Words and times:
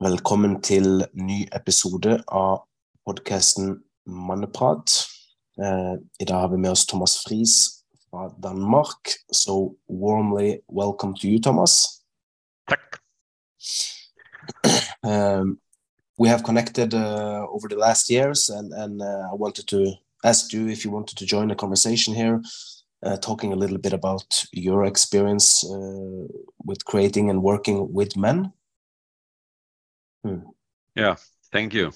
Velkommen 0.00 0.58
til 0.60 1.06
ny 1.16 1.46
episode 1.56 2.18
av 2.28 2.66
podkasten 3.08 3.78
Manneprat. 4.04 4.92
Eh, 5.56 5.94
I 6.20 6.24
dag 6.28 6.40
har 6.40 6.50
vi 6.52 6.58
med 6.60 6.70
oss 6.70 6.84
Thomas 6.86 7.16
Friis 7.24 7.54
fra 8.10 8.28
Danmark. 8.42 9.16
So 9.32 9.78
warmly 9.88 10.58
welcome 10.68 11.14
to 11.14 11.28
you, 11.28 11.40
Thomas. 11.40 12.04
Takk. 12.68 13.00
Um, 15.02 15.58
we 16.18 16.28
have 16.28 16.42
connected 16.42 16.92
uh, 16.94 17.46
over 17.48 17.68
the 17.68 17.76
last 17.76 18.10
years, 18.10 18.50
and, 18.50 18.72
and 18.72 19.00
uh, 19.00 19.30
I 19.32 19.34
wanted 19.34 19.68
to 19.68 19.94
ask 20.24 20.52
you 20.52 20.68
if 20.68 20.84
you 20.84 20.90
wanted 20.90 21.16
to 21.18 21.24
join 21.24 21.48
the 21.48 21.54
conversation 21.54 22.14
here, 22.14 22.42
uh, 23.06 23.16
talking 23.18 23.52
a 23.52 23.56
little 23.56 23.78
bit 23.78 23.92
about 23.92 24.44
your 24.52 24.84
experience 24.84 25.64
uh, 25.64 26.26
with 26.64 26.84
creating 26.84 27.30
and 27.30 27.42
working 27.42 27.92
with 27.92 28.16
men. 28.16 28.52
Hmm. 30.24 30.40
Yeah, 30.94 31.16
thank 31.52 31.72
you. 31.72 31.92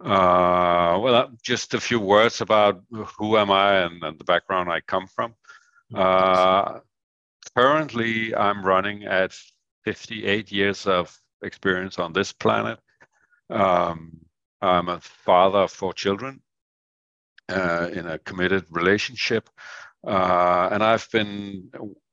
Uh, 0.00 0.98
well, 1.00 1.14
uh, 1.14 1.28
just 1.42 1.74
a 1.74 1.80
few 1.80 2.00
words 2.00 2.40
about 2.40 2.82
who 3.18 3.36
am 3.36 3.50
I 3.50 3.80
and, 3.80 4.02
and 4.02 4.18
the 4.18 4.24
background 4.24 4.70
I 4.70 4.80
come 4.80 5.06
from. 5.06 5.34
Uh, 5.94 6.80
currently, 7.54 8.34
I'm 8.34 8.64
running 8.64 9.04
at 9.04 9.34
58 9.84 10.50
years 10.50 10.86
of 10.86 11.16
experience 11.42 11.98
on 11.98 12.12
this 12.12 12.32
planet. 12.32 12.78
Um, 13.50 14.20
I'm 14.62 14.88
a 14.88 15.00
father 15.00 15.60
of 15.60 15.70
four 15.70 15.92
children 15.92 16.40
uh, 17.50 17.90
in 17.92 18.06
a 18.06 18.18
committed 18.18 18.64
relationship. 18.70 19.50
Uh, 20.06 20.68
and 20.72 20.82
I've 20.82 21.08
been 21.10 21.70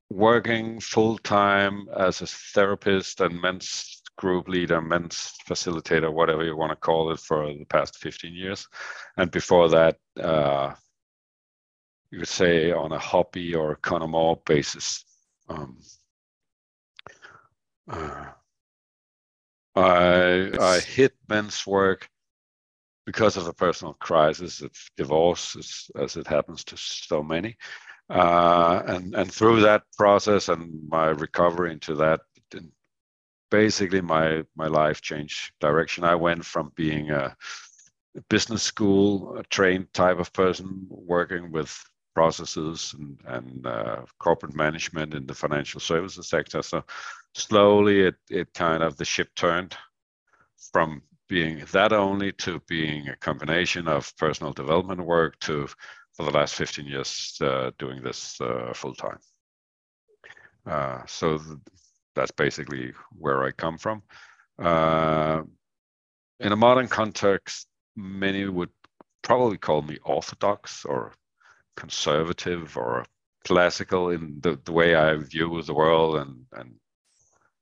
working 0.09 0.79
full 0.79 1.17
time 1.19 1.87
as 1.97 2.21
a 2.21 2.27
therapist 2.27 3.21
and 3.21 3.41
men's 3.41 4.01
group 4.17 4.47
leader, 4.47 4.81
men's 4.81 5.33
facilitator, 5.47 6.11
whatever 6.11 6.43
you 6.43 6.57
want 6.57 6.71
to 6.71 6.75
call 6.75 7.11
it, 7.11 7.19
for 7.19 7.53
the 7.53 7.65
past 7.65 7.97
15 7.97 8.33
years. 8.33 8.67
And 9.17 9.31
before 9.31 9.69
that, 9.69 9.97
uh, 10.19 10.73
you 12.11 12.19
could 12.19 12.27
say 12.27 12.71
on 12.71 12.91
a 12.91 12.99
hobby 12.99 13.53
or 13.53 13.77
kind 13.81 14.03
of 14.03 14.09
more 14.09 14.41
basis. 14.45 15.03
Um, 15.49 15.77
uh, 17.89 18.25
I, 19.75 20.51
I 20.59 20.79
hit 20.79 21.13
men's 21.29 21.65
work 21.67 22.09
because 23.07 23.37
of 23.37 23.47
a 23.47 23.53
personal 23.53 23.93
crisis 23.93 24.61
of 24.61 24.71
divorce, 24.97 25.89
as, 25.97 26.17
it 26.17 26.27
happens 26.27 26.65
to 26.65 26.75
so 26.75 27.23
many. 27.23 27.55
Uh, 28.09 28.83
and, 28.85 29.15
and 29.15 29.31
through 29.31 29.61
that 29.61 29.83
process 29.97 30.49
and 30.49 30.69
my 30.89 31.07
recovery 31.07 31.71
into 31.71 31.95
that, 31.95 32.19
basically 33.49 34.01
my, 34.01 34.43
my 34.57 34.67
life 34.67 34.99
changed 34.99 35.53
direction. 35.61 36.03
I 36.03 36.15
went 36.15 36.43
from 36.43 36.73
being 36.75 37.11
a 37.11 37.33
business 38.29 38.63
school 38.63 39.41
trained 39.49 39.93
type 39.93 40.19
of 40.19 40.33
person 40.33 40.85
working 40.89 41.49
with 41.49 41.81
processes 42.13 42.93
and, 42.97 43.17
and 43.25 43.65
uh, 43.65 44.01
corporate 44.19 44.53
management 44.53 45.13
in 45.13 45.25
the 45.25 45.33
financial 45.33 45.79
services 45.79 46.27
sector. 46.27 46.61
So 46.61 46.83
slowly 47.33 48.01
it, 48.01 48.15
it 48.29 48.53
kind 48.53 48.83
of 48.83 48.97
the 48.97 49.05
ship 49.05 49.29
turned 49.33 49.77
from 50.73 51.03
being 51.27 51.63
that 51.71 51.93
only 51.93 52.31
to 52.31 52.61
being 52.67 53.09
a 53.09 53.15
combination 53.17 53.87
of 53.87 54.15
personal 54.17 54.53
development 54.53 55.01
work 55.01 55.37
to 55.39 55.67
for 56.13 56.23
the 56.23 56.31
last 56.31 56.55
15 56.55 56.85
years 56.85 57.37
uh, 57.41 57.71
doing 57.77 58.01
this 58.01 58.41
uh, 58.41 58.71
full 58.73 58.95
time. 58.95 59.19
Uh, 60.65 61.01
so 61.05 61.37
th- 61.37 61.59
that's 62.15 62.31
basically 62.31 62.91
where 63.11 63.43
I 63.43 63.51
come 63.51 63.77
from. 63.77 64.01
Uh, 64.57 65.43
in 66.39 66.51
a 66.51 66.55
modern 66.55 66.87
context, 66.87 67.67
many 67.95 68.47
would 68.47 68.71
probably 69.21 69.57
call 69.57 69.83
me 69.83 69.99
orthodox 70.03 70.85
or 70.85 71.13
conservative 71.75 72.75
or 72.75 73.05
classical 73.45 74.09
in 74.09 74.39
the, 74.41 74.59
the 74.65 74.71
way 74.71 74.95
I 74.95 75.15
view 75.17 75.61
the 75.61 75.73
world 75.73 76.17
and, 76.17 76.45
and 76.53 76.73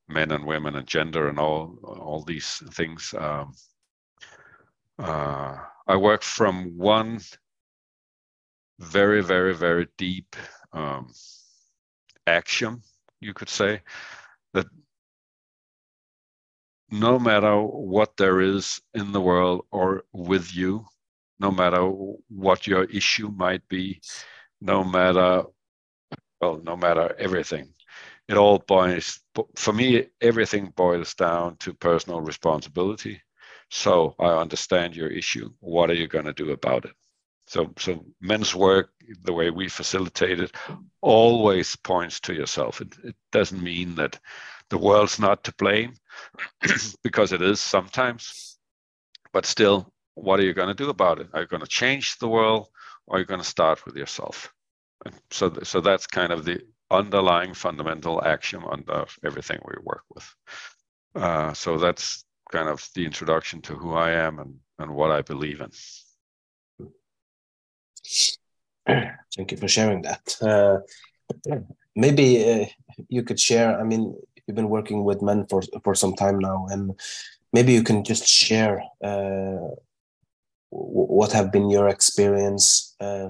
men 0.08 0.32
and 0.32 0.46
women 0.46 0.76
and 0.76 0.88
gender 0.88 1.28
and 1.30 1.40
all 1.40 1.78
all 1.84 2.24
these 2.24 2.62
things. 2.72 3.14
Um, 3.18 3.54
uh, 5.00 5.58
I 5.88 5.96
work 5.98 6.24
from 6.24 6.78
one 6.78 7.20
very, 8.80 9.22
very, 9.22 9.54
very 9.56 9.88
deep 9.98 10.36
um, 10.74 11.12
axiom, 12.28 12.82
you 13.20 13.34
could 13.34 13.50
say, 13.50 13.82
that 14.54 14.68
no 16.92 17.20
matter 17.20 17.62
what 17.62 18.18
there 18.18 18.42
is 18.42 18.82
in 18.94 19.12
the 19.12 19.22
world 19.22 19.66
or 19.72 20.04
with 20.14 20.56
you, 20.56 20.86
no 21.40 21.52
matter 21.52 21.82
what 22.30 22.68
your 22.68 22.84
issue 22.86 23.30
might 23.30 23.68
be, 23.68 24.02
no 24.62 24.84
matter 24.84 25.44
well, 26.42 26.62
no 26.64 26.76
matter 26.76 27.16
everything, 27.18 27.74
it 28.28 28.36
all 28.36 28.60
boils 28.60 29.20
for 29.56 29.74
me 29.74 30.08
everything 30.22 30.74
boils 30.76 31.14
down 31.14 31.58
to 31.58 31.74
personal 31.74 32.22
responsibility. 32.22 33.22
So 33.70 34.16
i 34.20 34.28
understand 34.28 34.96
your 34.96 35.10
issue. 35.10 35.50
What 35.60 35.90
are 35.90 35.96
you 35.96 36.08
going 36.08 36.26
to 36.26 36.34
do 36.34 36.52
about 36.52 36.86
it? 36.86 36.94
So 37.48 37.74
so 37.78 38.06
men's 38.22 38.56
work 38.56 38.90
the 39.24 39.34
way 39.34 39.50
we 39.50 39.70
facilitate 39.70 40.40
it 40.40 40.52
always 41.02 41.76
points 41.76 42.20
to 42.22 42.34
yourself. 42.34 42.82
It, 42.82 42.96
it 43.04 43.16
doesn't 43.32 43.62
mean 43.62 43.96
that 43.96 44.20
the 44.70 44.78
world's 44.78 45.20
not 45.20 45.44
to 45.44 45.54
blame 45.58 45.94
because 47.04 47.32
it 47.34 47.42
is 47.42 47.60
sometimes. 47.60 48.58
But 49.34 49.46
still 49.46 49.92
what 50.16 50.40
are 50.40 50.44
you 50.44 50.54
going 50.54 50.70
to 50.70 50.84
do 50.84 50.90
about 50.90 51.20
it? 51.20 51.28
Are 51.34 51.42
you 51.42 51.48
going 51.48 51.62
to 51.62 51.68
change 51.68 52.18
the 52.18 52.30
world 52.30 52.68
or 53.06 53.18
are 53.18 53.20
you 53.20 53.26
going 53.26 53.42
to 53.42 53.46
start 53.46 53.86
with 53.86 53.96
yourself? 53.96 54.52
And 55.06 55.14
so 55.30 55.52
so 55.64 55.82
that's 55.82 56.08
kind 56.08 56.32
of 56.32 56.46
the 56.46 56.62
underlying 56.96 57.54
fundamental 57.54 58.24
axiom 58.24 58.66
under 58.66 59.06
everything 59.24 59.60
we 59.66 59.76
work 59.84 60.04
with. 60.14 60.36
Uh, 61.16 61.54
so 61.54 61.78
that's 61.78 62.26
kind 62.52 62.70
of 62.70 62.88
the 62.96 63.06
introduction 63.06 63.62
to 63.62 63.76
who 63.76 63.94
I 63.94 64.12
am 64.12 64.40
and, 64.40 64.56
and 64.80 64.96
what 64.96 65.12
I 65.12 65.22
believe 65.22 65.62
in. 65.62 65.72
Thank 69.36 69.52
you 69.52 69.58
for 69.58 69.68
sharing 69.68 70.02
that. 70.04 70.36
Uh, 70.42 70.78
maybe 71.96 72.52
uh, 72.52 72.66
you 73.10 73.24
could 73.24 73.40
share. 73.40 73.80
I 73.80 73.84
mean, 73.84 74.16
you've 74.46 74.56
been 74.56 74.70
working 74.70 75.04
with 75.04 75.22
men 75.22 75.48
for 75.50 75.62
for 75.84 75.96
some 75.96 76.14
time 76.14 76.40
now, 76.40 76.68
and 76.70 77.00
maybe 77.52 77.74
you 77.74 77.84
can 77.84 78.04
just 78.04 78.28
share 78.28 78.84
uh, 79.04 79.58
what 80.70 81.32
have 81.32 81.52
been 81.52 81.70
your 81.70 81.90
experience 81.90 82.96
uh, 83.00 83.30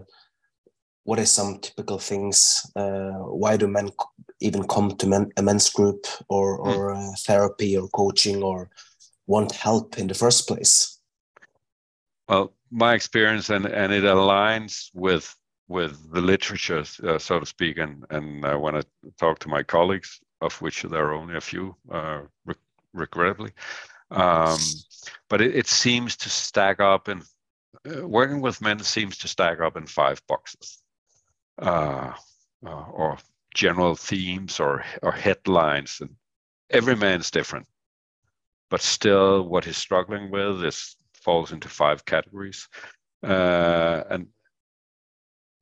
what 1.06 1.20
are 1.20 1.26
some 1.26 1.60
typical 1.60 2.00
things? 2.00 2.70
Uh, 2.76 3.12
why 3.42 3.56
do 3.56 3.68
men 3.68 3.90
even 4.42 4.68
come 4.68 4.92
to 4.98 5.08
men, 5.08 5.32
a 5.38 5.42
men's 5.42 5.70
group 5.70 6.06
or, 6.30 6.58
hmm. 6.58 6.70
or 6.70 6.92
uh, 6.94 7.12
therapy 7.20 7.78
or 7.78 7.88
coaching 7.90 8.44
or 8.44 8.70
want 9.28 9.52
help 9.52 9.98
in 9.98 10.08
the 10.08 10.14
first 10.14 10.48
place? 10.48 11.00
Well, 12.28 12.54
my 12.72 12.96
experience 12.96 13.50
and, 13.50 13.66
and 13.66 13.94
it 13.94 14.04
aligns 14.04 14.90
with 14.94 15.34
with 15.68 16.12
the 16.12 16.22
literature, 16.22 16.84
uh, 17.04 17.18
so 17.18 17.40
to 17.40 17.46
speak, 17.46 17.80
and 17.80 18.06
and 18.12 18.46
uh, 18.46 18.56
when 18.56 18.76
I 18.76 18.82
talk 19.20 19.40
to 19.40 19.50
my 19.50 19.64
colleagues, 19.64 20.22
of 20.42 20.62
which 20.62 20.84
there 20.84 21.08
are 21.08 21.14
only 21.14 21.38
a 21.38 21.42
few, 21.42 21.76
uh, 21.92 22.22
re 22.46 22.54
regrettably, 22.94 23.52
um, 24.12 24.60
but 25.28 25.42
it, 25.42 25.56
it, 25.56 25.68
seems 25.68 26.16
to 26.18 26.30
stack 26.30 26.80
up 26.80 27.10
in 27.10 27.24
uh, 27.90 28.08
working 28.08 28.42
with 28.42 28.62
men 28.62 28.78
seems 28.80 29.18
to 29.18 29.28
stack 29.28 29.60
up 29.60 29.76
in 29.76 29.88
five 29.88 30.22
boxes 30.28 30.84
uh, 31.62 32.14
uh, 32.66 32.86
or 32.92 33.18
general 33.54 33.96
themes 33.96 34.60
or, 34.60 34.84
or 35.02 35.12
headlines. 35.12 35.98
And 36.02 36.16
every 36.70 36.96
man's 36.96 37.32
different, 37.32 37.68
but 38.70 38.82
still, 38.82 39.48
what 39.48 39.66
he's 39.66 39.78
struggling 39.78 40.32
with 40.32 40.64
is 40.64 40.96
falls 41.14 41.52
into 41.52 41.68
five 41.68 42.06
categories, 42.06 42.68
uh, 43.24 44.04
and 44.10 44.28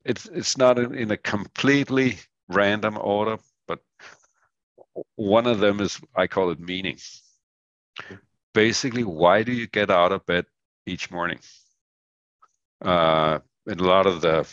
it's 0.04 0.26
it's 0.26 0.58
not 0.58 0.78
in, 0.78 0.94
in 0.94 1.10
a 1.10 1.16
completely 1.16 2.18
random 2.48 2.98
order, 3.00 3.38
but 3.66 3.80
one 5.16 5.46
of 5.46 5.60
them 5.60 5.80
is 5.80 6.00
I 6.14 6.26
call 6.26 6.50
it 6.50 6.60
meaning. 6.60 6.98
Basically, 8.52 9.04
why 9.04 9.42
do 9.42 9.52
you 9.52 9.66
get 9.66 9.90
out 9.90 10.12
of 10.12 10.26
bed 10.26 10.46
each 10.86 11.10
morning? 11.10 11.40
Uh, 12.80 13.38
in 13.66 13.80
a 13.80 13.84
lot 13.84 14.06
of 14.06 14.20
the 14.20 14.46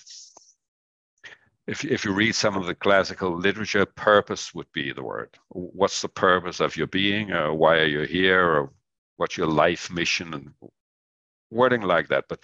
if, 1.68 1.86
if 1.86 2.06
you 2.06 2.14
read 2.14 2.36
some 2.36 2.58
of 2.58 2.66
the 2.66 2.76
classical 2.76 3.38
literature, 3.38 3.86
purpose 3.86 4.54
would 4.54 4.72
be 4.74 4.92
the 4.92 5.04
word. 5.04 5.38
What's 5.50 6.02
the 6.02 6.10
purpose 6.10 6.60
of 6.60 6.76
your 6.76 6.88
being? 6.88 7.32
Uh, 7.32 7.54
why 7.54 7.78
are 7.78 7.86
you 7.86 8.02
here? 8.02 8.44
Or 8.44 8.72
what's 9.18 9.38
your 9.38 9.48
life 9.48 9.92
mission? 9.92 10.34
And 10.34 10.54
wording 11.52 11.82
like 11.82 12.08
that. 12.08 12.26
But 12.28 12.40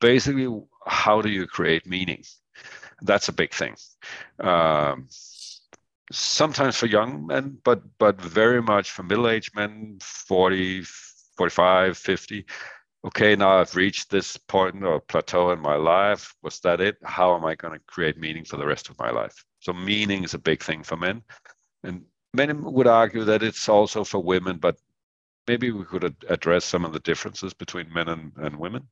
basically, 0.00 0.48
how 0.86 1.20
do 1.20 1.28
you 1.28 1.46
create 1.46 1.86
meaning? 1.86 2.24
That's 3.02 3.28
a 3.28 3.32
big 3.32 3.52
thing. 3.52 3.76
Um, 4.40 5.08
sometimes 6.10 6.76
for 6.76 6.86
young 6.86 7.26
men, 7.26 7.58
but 7.64 7.82
but 7.98 8.20
very 8.20 8.62
much 8.62 8.90
for 8.90 9.02
middle-aged 9.02 9.54
men, 9.54 9.98
40, 10.00 10.84
45, 11.36 11.98
50. 11.98 12.46
Okay, 13.04 13.36
now 13.36 13.58
I've 13.58 13.76
reached 13.76 14.10
this 14.10 14.36
point 14.36 14.82
or 14.82 14.98
plateau 14.98 15.50
in 15.50 15.60
my 15.60 15.76
life. 15.76 16.34
Was 16.42 16.60
that 16.60 16.80
it? 16.80 16.96
How 17.04 17.36
am 17.36 17.44
I 17.44 17.54
going 17.54 17.74
to 17.74 17.84
create 17.86 18.16
meaning 18.16 18.44
for 18.44 18.56
the 18.56 18.66
rest 18.66 18.88
of 18.88 18.98
my 18.98 19.10
life? 19.10 19.34
So 19.60 19.74
meaning 19.74 20.24
is 20.24 20.32
a 20.32 20.38
big 20.38 20.62
thing 20.62 20.82
for 20.82 20.96
men, 20.96 21.22
and 21.82 22.02
many 22.32 22.54
would 22.54 22.86
argue 22.86 23.24
that 23.24 23.42
it's 23.42 23.68
also 23.68 24.04
for 24.04 24.22
women. 24.22 24.56
But 24.56 24.76
maybe 25.46 25.70
we 25.70 25.84
could 25.84 26.04
ad- 26.04 26.24
address 26.28 26.64
some 26.64 26.84
of 26.86 26.94
the 26.94 27.00
differences 27.00 27.52
between 27.52 27.92
men 27.92 28.08
and, 28.08 28.32
and 28.38 28.56
women. 28.56 28.88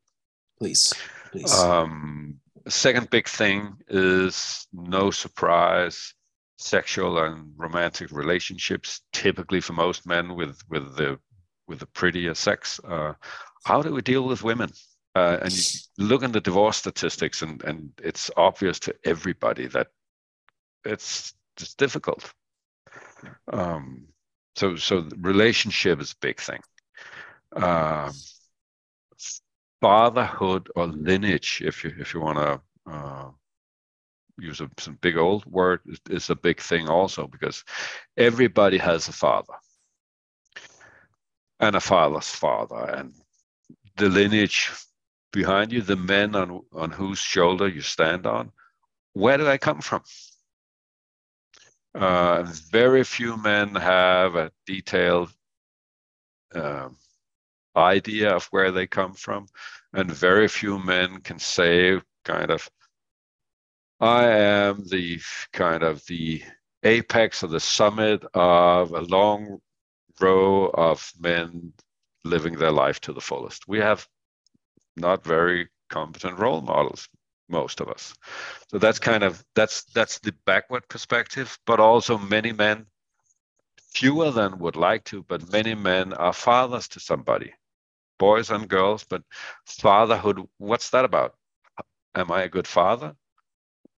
Please, 0.59 0.93
please. 1.31 1.59
Um, 1.59 2.39
second 2.69 3.09
big 3.09 3.29
thing 3.29 3.77
is 3.89 4.67
no 4.73 5.11
surprise 5.11 6.15
sexual 6.59 7.19
and 7.19 7.53
romantic 7.57 8.13
relationships 8.13 9.01
typically 9.13 9.61
for 9.61 9.73
most 9.73 10.07
men 10.07 10.37
with 10.37 10.61
with 10.69 10.97
the 10.97 11.19
with 11.67 11.81
the 11.81 11.87
prettier 11.87 12.35
sex 12.35 12.81
uh, 12.87 13.15
how 13.65 13.83
do 13.83 13.93
we 13.93 14.03
deal 14.03 14.25
with 14.25 14.43
women? 14.43 14.71
Uh, 15.15 15.39
and 15.43 15.53
you 15.53 16.07
look 16.07 16.23
in 16.23 16.33
the 16.33 16.41
divorce 16.41 16.79
statistics 16.79 17.43
and 17.43 17.63
and 17.65 17.93
it's 18.03 18.31
obvious 18.37 18.79
to 18.81 18.95
everybody 19.05 19.67
that 19.67 19.89
it's 20.85 21.35
just 21.57 21.77
difficult. 21.77 22.33
Um, 23.53 24.07
so 24.57 24.77
so 24.77 25.07
relationship 25.19 26.01
is 26.01 26.13
a 26.13 26.27
big 26.27 26.41
thing. 26.41 26.61
Um, 27.55 28.13
fatherhood 29.83 30.71
or 30.77 30.87
lineage 30.87 31.61
if 31.65 31.85
you 31.85 31.93
if 31.99 32.15
you 32.15 32.21
want 32.21 32.39
to 32.39 32.61
uh, 32.91 33.29
use 34.39 34.61
a, 34.61 34.71
some 34.79 34.97
big 35.01 35.17
old 35.17 35.45
word 35.47 35.81
is, 35.87 36.01
is 36.09 36.31
a 36.31 36.37
big 36.37 36.61
thing 36.61 36.89
also 36.89 37.27
because 37.27 37.65
everybody 38.17 38.79
has 38.79 39.09
a 39.09 39.13
father 39.13 39.55
and 41.61 41.77
a 41.77 41.81
father's 41.81 42.31
father 42.31 42.85
and 42.97 43.13
the 43.97 44.09
lineage 44.09 44.71
behind 45.33 45.73
you 45.73 45.83
the 45.83 45.97
men 45.97 46.35
on 46.35 46.61
on 46.73 46.91
whose 46.91 47.19
shoulder 47.19 47.69
you 47.69 47.81
stand 47.81 48.27
on 48.27 48.53
where 49.13 49.37
do 49.37 49.47
i 49.47 49.59
come 49.59 49.81
from? 49.81 50.03
Uh, 51.95 52.43
very 52.71 53.05
few 53.05 53.37
men 53.37 53.75
have 53.75 54.35
a 54.35 54.51
detailed 54.67 55.31
uh, 56.55 56.89
idea 57.77 58.35
of 58.35 58.47
where 58.47 58.71
they 58.71 58.87
come 58.87 59.13
from 59.13 59.47
and 59.93 60.11
very 60.11 60.49
few 60.49 60.79
men 60.79 61.21
can 61.21 61.39
say 61.39 62.01
kind 62.25 62.51
of 62.51 62.71
I 64.01 64.25
am 64.25 64.85
the 64.89 65.21
kind 65.53 65.83
of 65.83 66.05
the 66.07 66.43
apex 66.83 67.45
or 67.45 67.49
the 67.49 67.61
summit 67.61 68.25
of 68.35 68.93
a 68.93 69.03
long 69.03 69.61
row 70.19 70.67
of 70.69 71.13
men 71.21 71.73
living 72.25 72.55
their 72.57 72.73
life 72.73 73.01
to 73.03 73.13
the 73.13 73.21
fullest. 73.21 73.69
We 73.69 73.79
have 73.79 74.09
not 74.97 75.25
very 75.25 75.69
competent 75.91 76.39
role 76.39 76.61
models, 76.63 77.09
most 77.49 77.81
of 77.81 77.89
us. 77.89 78.15
So 78.71 78.79
that's 78.79 78.99
kind 78.99 79.25
of 79.25 79.45
that's 79.55 79.85
that's 79.95 80.19
the 80.21 80.35
backward 80.47 80.89
perspective, 80.89 81.59
but 81.67 81.81
also 81.81 82.19
many 82.19 82.53
men, 82.53 82.87
fewer 83.93 84.31
than 84.31 84.59
would 84.59 84.77
like 84.77 85.05
to, 85.05 85.23
but 85.25 85.53
many 85.53 85.75
men 85.75 86.13
are 86.15 86.33
fathers 86.33 86.89
to 86.89 87.01
somebody, 87.01 87.53
boys 88.19 88.51
and 88.51 88.69
girls. 88.69 89.05
But 89.05 89.23
fatherhood, 89.67 90.43
what's 90.59 90.91
that 90.91 91.05
about? 91.05 91.35
Am 92.15 92.31
I 92.33 92.43
a 92.45 92.49
good 92.49 92.67
father? 92.69 93.17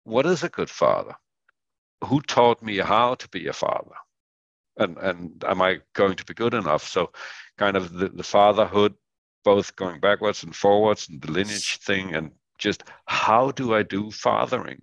what 0.05 0.27
is 0.27 0.43
a 0.43 0.49
good 0.49 0.71
father? 0.71 1.17
Who 2.05 2.21
taught 2.21 2.63
me 2.63 2.79
how 2.79 3.15
to 3.17 3.29
be 3.29 3.49
a 3.49 3.53
father? 3.53 3.97
And 4.77 4.99
and 4.99 5.45
am 5.47 5.63
I 5.63 5.81
going 5.95 6.17
to 6.17 6.25
be 6.25 6.35
good 6.35 6.55
enough? 6.55 6.87
So 6.87 7.13
kind 7.59 7.77
of 7.77 7.93
the, 7.93 8.09
the 8.09 8.23
fatherhood, 8.23 8.95
both 9.45 9.77
going 9.77 10.01
backwards 10.01 10.43
and 10.43 10.55
forwards 10.55 11.09
and 11.09 11.21
the 11.21 11.31
lineage 11.31 11.79
thing 11.79 12.15
and 12.15 12.31
just 12.59 12.85
how 13.07 13.51
do 13.51 13.75
I 13.75 13.83
do 13.83 14.11
fathering? 14.11 14.83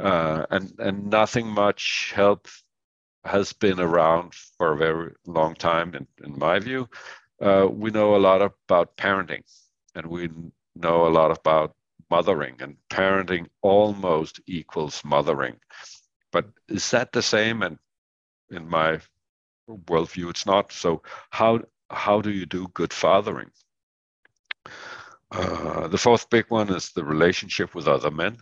Uh, 0.00 0.44
and 0.50 0.72
and 0.78 1.08
nothing 1.08 1.46
much 1.46 2.12
help 2.14 2.48
has 3.24 3.52
been 3.52 3.80
around 3.80 4.34
for 4.34 4.72
a 4.72 4.76
very 4.76 5.12
long 5.26 5.54
time 5.54 5.94
in, 5.94 6.06
in 6.24 6.38
my 6.38 6.58
view. 6.58 6.88
Uh, 7.40 7.66
we 7.70 7.90
know 7.90 8.14
a 8.14 8.18
lot 8.18 8.42
about 8.42 8.96
parenting 8.96 9.42
and 9.94 10.06
we 10.06 10.28
know 10.74 11.06
a 11.06 11.08
lot 11.08 11.30
about 11.30 11.74
mothering, 12.10 12.56
and 12.60 12.76
parenting 12.90 13.46
almost 13.62 14.40
equals 14.46 15.02
mothering. 15.04 15.56
But 16.32 16.46
is 16.68 16.90
that 16.90 17.12
the 17.12 17.22
same? 17.22 17.62
And 17.62 17.78
in 18.50 18.68
my 18.68 19.00
worldview, 19.68 20.30
it's 20.30 20.46
not. 20.46 20.72
So 20.72 21.02
how 21.30 21.62
how 21.90 22.20
do 22.20 22.30
you 22.30 22.46
do 22.46 22.68
good 22.74 22.92
fathering? 22.92 23.50
Uh, 25.30 25.88
the 25.88 25.98
fourth 25.98 26.30
big 26.30 26.46
one 26.48 26.70
is 26.72 26.90
the 26.90 27.04
relationship 27.04 27.74
with 27.74 27.88
other 27.88 28.10
men. 28.10 28.38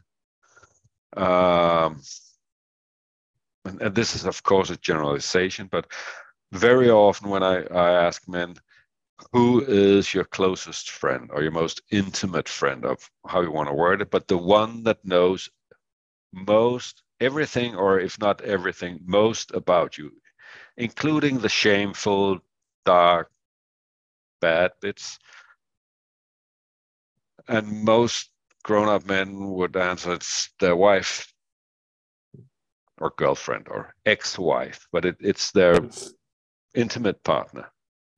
Um, 1.16 2.02
and, 3.64 3.80
and, 3.80 3.94
this 3.94 4.14
is, 4.14 4.26
of 4.26 4.42
course, 4.42 4.70
a 4.70 4.76
generalization, 4.76 5.68
but 5.70 5.86
very 6.52 6.90
often 6.90 7.30
when 7.30 7.42
I, 7.42 7.62
I 7.62 8.06
ask 8.06 8.28
men, 8.28 8.56
who 9.32 9.64
is 9.66 10.12
your 10.12 10.24
closest 10.24 10.90
friend 10.90 11.30
or 11.32 11.42
your 11.42 11.52
most 11.52 11.82
intimate 11.90 12.48
friend 12.48 12.84
of 12.84 13.10
how 13.26 13.40
you 13.40 13.50
want 13.50 13.68
to 13.68 13.74
word 13.74 14.00
it 14.02 14.10
but 14.10 14.28
the 14.28 14.38
one 14.38 14.82
that 14.82 15.04
knows 15.04 15.48
most 16.32 17.02
everything 17.20 17.74
or 17.74 18.00
if 18.00 18.18
not 18.18 18.40
everything 18.42 18.98
most 19.04 19.52
about 19.52 19.96
you 19.96 20.10
including 20.76 21.38
the 21.38 21.48
shameful 21.48 22.38
dark 22.84 23.30
bad 24.44 24.72
bits 24.82 25.18
and 27.48 27.82
most 27.82 28.30
grown-up 28.62 29.06
men 29.06 29.28
would 29.56 29.74
answer 29.74 30.12
it's 30.12 30.50
their 30.60 30.76
wife 30.76 31.32
or 33.00 33.10
girlfriend 33.16 33.66
or 33.68 33.94
ex-wife 34.04 34.86
but 34.92 35.06
it, 35.06 35.16
it's 35.20 35.50
their 35.52 35.78
intimate 36.74 37.22
partner. 37.24 37.66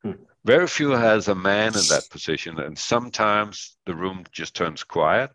Hmm. 0.02 0.18
Very 0.44 0.66
few 0.66 0.90
has 0.90 1.28
a 1.28 1.34
man 1.52 1.68
in 1.80 1.86
that 1.90 2.10
position 2.10 2.58
and 2.58 2.76
sometimes 2.76 3.76
the 3.86 3.94
room 3.94 4.24
just 4.32 4.56
turns 4.56 4.82
quiet 4.82 5.30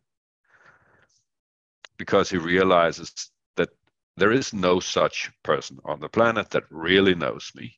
because 1.97 2.29
he 2.29 2.37
realizes 2.37 3.31
that 3.55 3.69
there 4.17 4.33
is 4.33 4.53
no 4.53 4.81
such 4.81 5.31
person 5.41 5.77
on 5.85 6.01
the 6.01 6.09
planet 6.09 6.49
that 6.49 6.63
really 6.69 7.15
knows 7.15 7.49
me 7.55 7.77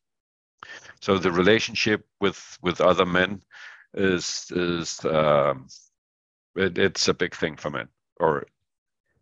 so 1.01 1.17
the 1.17 1.32
relationship 1.32 2.05
with 2.20 2.58
with 2.62 2.82
other 2.82 3.05
men 3.05 3.41
is 3.93 4.51
is 4.55 5.03
um, 5.05 5.67
it, 6.55 6.77
it's 6.77 7.08
a 7.08 7.13
big 7.13 7.36
thing 7.36 7.55
for 7.55 7.70
men 7.70 7.88
or 8.20 8.46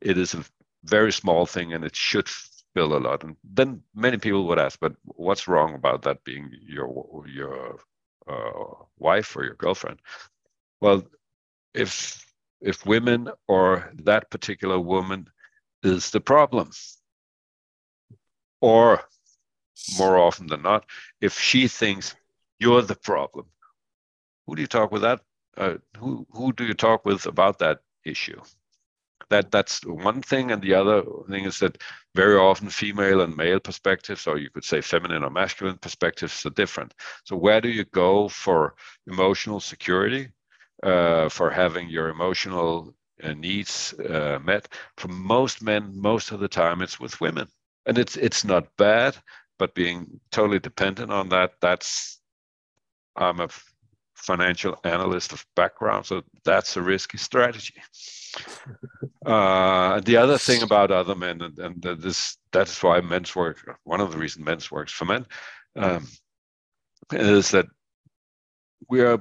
it 0.01 0.17
is 0.17 0.33
a 0.33 0.43
very 0.83 1.11
small 1.11 1.45
thing 1.45 1.73
and 1.73 1.83
it 1.83 1.95
should 1.95 2.27
fill 2.73 2.95
a 2.95 2.99
lot 2.99 3.23
and 3.23 3.35
then 3.43 3.81
many 3.93 4.17
people 4.17 4.47
would 4.47 4.59
ask 4.59 4.79
but 4.79 4.93
what's 5.03 5.47
wrong 5.47 5.75
about 5.75 6.01
that 6.03 6.23
being 6.23 6.49
your 6.65 7.23
your 7.27 7.79
uh, 8.27 8.51
wife 8.97 9.35
or 9.35 9.43
your 9.43 9.55
girlfriend. 9.55 9.99
Well, 10.79 11.03
if 11.73 12.25
if 12.61 12.85
women 12.85 13.29
or 13.47 13.91
that 14.03 14.29
particular 14.29 14.79
woman 14.79 15.27
is 15.83 16.11
the 16.11 16.21
problem, 16.21 16.71
or 18.61 19.01
more 19.97 20.17
often 20.17 20.47
than 20.47 20.61
not, 20.61 20.85
if 21.21 21.39
she 21.39 21.67
thinks 21.67 22.15
you're 22.59 22.81
the 22.81 22.95
problem, 22.95 23.47
who 24.45 24.55
do 24.55 24.61
you 24.61 24.67
talk 24.67 24.91
with 24.91 25.01
that? 25.03 25.21
Uh, 25.57 25.75
who 25.97 26.25
who 26.31 26.53
do 26.53 26.63
you 26.65 26.73
talk 26.73 27.05
with 27.05 27.25
about 27.25 27.59
that 27.59 27.79
issue? 28.05 28.41
that 29.31 29.49
that's 29.49 29.83
one 29.85 30.21
thing 30.21 30.51
and 30.51 30.61
the 30.61 30.73
other 30.73 31.03
thing 31.29 31.45
is 31.45 31.59
that 31.59 31.77
very 32.13 32.35
often 32.35 32.69
female 32.69 33.21
and 33.21 33.35
male 33.35 33.59
perspectives 33.59 34.27
or 34.27 34.37
you 34.37 34.49
could 34.49 34.63
say 34.63 34.81
feminine 34.81 35.23
or 35.23 35.29
masculine 35.29 35.77
perspectives 35.77 36.45
are 36.45 36.51
different 36.51 36.93
so 37.23 37.35
where 37.35 37.61
do 37.61 37.69
you 37.69 37.85
go 37.85 38.27
for 38.27 38.75
emotional 39.07 39.59
security 39.59 40.29
uh, 40.83 41.29
for 41.29 41.49
having 41.49 41.89
your 41.89 42.09
emotional 42.09 42.93
uh, 43.23 43.33
needs 43.33 43.93
uh, 43.99 44.37
met 44.43 44.67
for 44.97 45.07
most 45.07 45.61
men 45.61 45.91
most 45.95 46.31
of 46.31 46.39
the 46.39 46.47
time 46.47 46.81
it's 46.81 46.99
with 46.99 47.21
women 47.21 47.47
and 47.85 47.97
it's 47.97 48.17
it's 48.17 48.43
not 48.43 48.75
bad 48.77 49.15
but 49.61 49.75
being 49.75 50.19
totally 50.31 50.57
dependent 50.57 51.11
on 51.11 51.29
that 51.29 51.51
that's 51.61 52.19
i'm 53.15 53.39
a 53.39 53.47
financial 54.15 54.75
analyst 54.83 55.31
of 55.33 55.45
background 55.55 56.03
so 56.03 56.23
that's 56.43 56.77
a 56.77 56.81
risky 56.81 57.19
strategy 57.19 57.75
uh, 59.25 59.99
the 60.01 60.17
other 60.17 60.37
thing 60.37 60.63
about 60.63 60.89
other 60.89 61.15
men, 61.15 61.41
and, 61.41 61.59
and 61.59 62.01
this 62.01 62.37
that's 62.51 62.81
why 62.81 63.01
men's 63.01 63.35
work, 63.35 63.57
one 63.83 63.99
of 64.01 64.11
the 64.11 64.17
reasons 64.17 64.45
men's 64.45 64.71
works 64.71 64.91
for 64.91 65.05
men, 65.05 65.25
um, 65.75 66.07
is 67.11 67.51
that 67.51 67.67
we 68.89 69.01
are, 69.01 69.19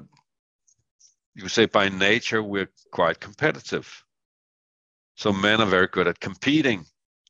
you 1.35 1.49
say 1.49 1.67
by 1.67 1.89
nature, 1.89 2.43
we're 2.43 2.71
quite 2.93 3.19
competitive. 3.19 4.05
So 5.17 5.33
men 5.33 5.61
are 5.61 5.67
very 5.67 5.89
good 5.89 6.09
at 6.09 6.21
competing 6.21 6.87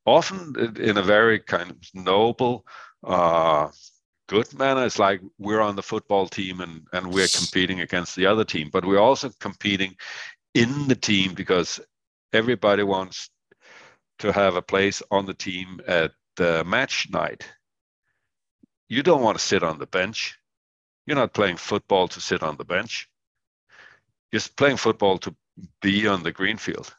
often 0.07 0.55
in 0.79 0.97
a 0.97 1.03
very 1.03 1.39
kind 1.41 1.71
of 1.71 1.77
noble, 1.95 2.67
uh, 3.05 3.69
good 4.29 4.57
manner. 4.59 4.85
It's 4.85 4.99
like 4.99 5.21
we're 5.39 5.61
on 5.61 5.77
the 5.77 5.83
football 5.83 6.27
team 6.27 6.61
and, 6.61 6.87
and 6.93 7.13
we're 7.13 7.29
competing 7.29 7.81
against 7.81 8.17
the 8.17 8.27
other 8.27 8.45
team, 8.45 8.71
but 8.73 8.85
we're 8.85 9.01
also 9.01 9.31
competing 9.41 9.97
in 10.55 10.89
the 10.89 10.95
team 10.95 11.35
because 11.35 11.81
everybody 12.33 12.83
wants 12.83 13.31
to 14.21 14.33
have 14.33 14.55
a 14.55 14.63
place 14.63 15.03
on 15.11 15.27
the 15.27 15.35
team 15.35 15.81
at 15.87 16.13
the 16.37 16.65
match 16.65 17.09
night. 17.11 17.47
You 18.89 19.03
don't 19.03 19.23
want 19.23 19.39
to 19.39 19.45
sit 19.45 19.63
on 19.63 19.79
the 19.79 19.87
bench. 19.87 20.37
You're 21.07 21.17
not 21.17 21.35
playing 21.35 21.57
football 21.57 22.09
to 22.09 22.21
sit 22.21 22.43
on 22.43 22.57
the 22.57 22.65
bench. 22.65 23.09
You're 24.31 24.43
playing 24.57 24.77
football 24.77 25.19
to 25.19 25.35
be 25.83 26.07
on 26.07 26.23
the 26.23 26.33
green 26.33 26.57
field. 26.57 26.95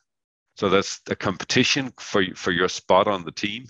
So 0.58 0.70
that's 0.70 1.00
the 1.06 1.16
competition 1.16 1.94
for 1.98 2.24
for 2.36 2.52
your 2.52 2.68
spot 2.68 3.08
on 3.08 3.24
the 3.24 3.32
team, 3.32 3.68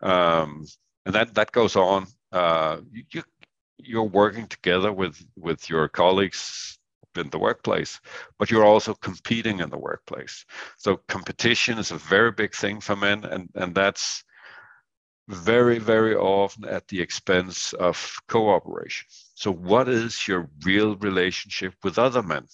um, 0.00 0.64
and 1.06 1.14
that 1.14 1.34
that 1.34 1.52
goes 1.52 1.76
on. 1.76 2.06
Uh, 2.32 2.78
you 3.10 3.22
you're 3.78 4.04
working 4.04 4.46
together 4.46 4.92
with 4.92 5.24
with 5.36 5.68
your 5.68 5.88
colleagues 5.88 6.78
in 7.16 7.28
the 7.30 7.38
workplace, 7.38 8.00
but 8.38 8.50
you're 8.50 8.64
also 8.64 8.94
competing 8.94 9.60
in 9.60 9.70
the 9.70 9.78
workplace. 9.78 10.46
So 10.78 10.96
competition 11.08 11.78
is 11.78 11.90
a 11.90 11.96
very 11.96 12.32
big 12.32 12.54
thing 12.54 12.80
for 12.80 12.96
men, 12.96 13.24
and 13.24 13.48
and 13.54 13.74
that's 13.74 14.24
very 15.28 15.78
very 15.78 16.14
often 16.16 16.64
at 16.64 16.88
the 16.88 17.00
expense 17.00 17.72
of 17.74 18.16
cooperation. 18.28 19.06
So 19.34 19.52
what 19.52 19.88
is 19.88 20.26
your 20.28 20.48
real 20.64 20.96
relationship 20.96 21.74
with 21.84 21.98
other 21.98 22.22
men? 22.22 22.46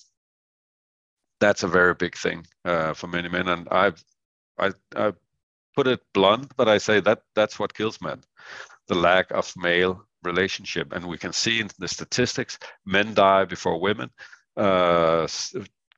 that's 1.41 1.63
a 1.63 1.69
very 1.69 1.95
big 1.95 2.17
thing 2.17 2.47
uh, 2.65 2.95
for 2.95 3.07
many 3.07 3.29
men. 3.29 3.49
And 3.49 3.69
I've 3.71 4.03
I, 4.59 4.73
I 4.97 5.13
put 5.79 5.87
it 5.87 6.01
blunt, 6.13 6.51
but 6.57 6.69
I 6.69 6.79
say 6.79 6.99
that 6.99 7.23
that's 7.37 7.57
what 7.61 7.73
kills 7.73 8.01
men, 8.03 8.21
the 8.89 8.97
lack 8.97 9.31
of 9.31 9.53
male 9.57 10.05
relationship. 10.25 10.93
And 10.93 11.07
we 11.07 11.17
can 11.17 11.33
see 11.33 11.61
in 11.61 11.69
the 11.79 11.87
statistics, 11.87 12.59
men 12.85 13.15
die 13.15 13.45
before 13.45 13.81
women 13.81 14.11
uh, 14.57 15.29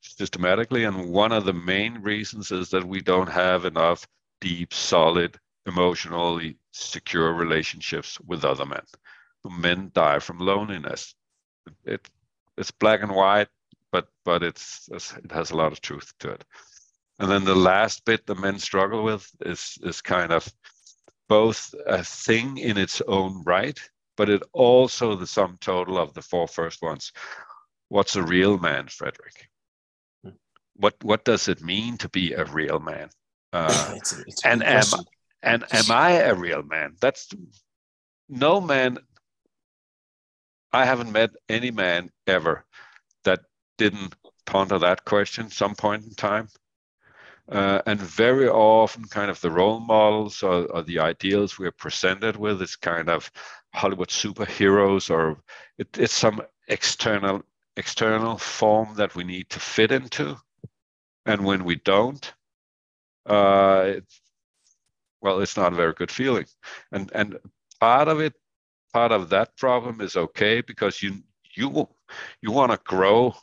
systematically. 0.01 0.83
And 0.83 1.09
one 1.09 1.31
of 1.31 1.45
the 1.45 1.53
main 1.53 1.95
reasons 2.03 2.51
is 2.51 2.69
that 2.69 2.85
we 2.85 3.01
don't 3.01 3.29
have 3.29 3.65
enough 3.65 4.05
deep, 4.39 4.71
solid, 4.71 5.39
emotionally 5.65 6.57
secure 6.73 7.33
relationships 7.33 8.19
with 8.21 8.45
other 8.45 8.67
men. 8.67 8.85
Men 9.49 9.89
die 9.95 10.19
from 10.19 10.37
loneliness. 10.37 11.15
It, 11.85 12.07
it's 12.55 12.69
black 12.69 13.01
and 13.01 13.15
white 13.15 13.47
but 13.91 14.07
but 14.23 14.41
it's 14.43 14.89
it 14.93 15.31
has 15.31 15.51
a 15.51 15.57
lot 15.57 15.71
of 15.71 15.81
truth 15.81 16.13
to 16.19 16.29
it. 16.29 16.45
And 17.21 17.29
then 17.29 17.45
the 17.45 17.55
last 17.55 18.03
bit 18.03 18.25
the 18.25 18.33
men 18.33 18.57
struggle 18.57 19.03
with 19.03 19.29
is 19.41 19.77
is 19.83 20.01
kind 20.01 20.33
of 20.33 20.51
both 21.29 21.75
a 21.85 22.03
thing 22.03 22.57
in 22.57 22.79
its 22.79 22.99
own 23.07 23.43
right, 23.45 23.79
but 24.17 24.27
it 24.27 24.41
also 24.53 25.15
the 25.15 25.27
sum 25.27 25.59
total 25.61 25.99
of 25.99 26.15
the 26.15 26.23
four 26.23 26.47
first 26.47 26.81
ones. 26.81 27.11
What's 27.89 28.15
a 28.15 28.23
real 28.23 28.57
man, 28.57 28.87
Frederick? 28.87 29.49
Hmm. 30.23 30.31
What 30.73 30.95
what 31.03 31.23
does 31.23 31.47
it 31.47 31.61
mean 31.61 31.97
to 31.97 32.09
be 32.09 32.33
a 32.33 32.45
real 32.45 32.79
man? 32.79 33.09
Uh, 33.53 33.95
it's 33.97 34.13
a, 34.13 34.21
it's 34.21 34.45
and 34.45 34.63
am 34.63 34.85
and 35.43 35.65
am 35.73 35.91
I 35.91 36.11
a 36.11 36.33
real 36.33 36.63
man? 36.63 36.95
That's 37.01 37.27
no 38.29 38.61
man. 38.61 38.97
I 40.71 40.85
haven't 40.85 41.11
met 41.11 41.31
any 41.49 41.69
man 41.69 42.11
ever 42.27 42.65
that 43.25 43.41
didn't 43.77 44.15
ponder 44.45 44.79
that 44.79 45.03
question 45.03 45.49
some 45.49 45.75
point 45.75 46.05
in 46.05 46.15
time. 46.15 46.47
Uh, 47.51 47.81
and 47.85 47.99
very 47.99 48.47
often, 48.47 49.03
kind 49.05 49.29
of 49.29 49.41
the 49.41 49.51
role 49.51 49.81
models 49.81 50.41
or, 50.41 50.65
or, 50.67 50.81
the 50.83 50.99
ideals 50.99 51.59
we're 51.59 51.71
presented 51.71 52.37
with 52.37 52.61
is 52.61 52.77
kind 52.77 53.09
of 53.09 53.29
Hollywood 53.73 54.07
superheroes, 54.07 55.09
or 55.09 55.37
it, 55.77 55.89
it's 55.97 56.13
some 56.13 56.41
external 56.69 57.43
external 57.75 58.37
form 58.37 58.95
that 58.95 59.15
we 59.15 59.25
need 59.25 59.49
to 59.49 59.59
fit 59.59 59.91
into. 59.91 60.37
And 61.25 61.43
when 61.43 61.65
we 61.65 61.75
don't, 61.75 62.33
uh, 63.25 63.83
it, 63.97 64.05
well, 65.21 65.41
it's 65.41 65.57
not 65.57 65.73
a 65.73 65.75
very 65.75 65.93
good 65.93 66.11
feeling. 66.11 66.45
And 66.93 67.11
and 67.13 67.37
part 67.81 68.07
of 68.07 68.21
it, 68.21 68.33
part 68.93 69.11
of 69.11 69.29
that 69.29 69.57
problem 69.57 69.99
is 69.99 70.15
okay 70.15 70.61
because 70.61 71.03
you 71.03 71.21
you 71.55 71.89
you 72.41 72.51
want 72.51 72.71
to 72.71 72.79
grow 72.85 73.35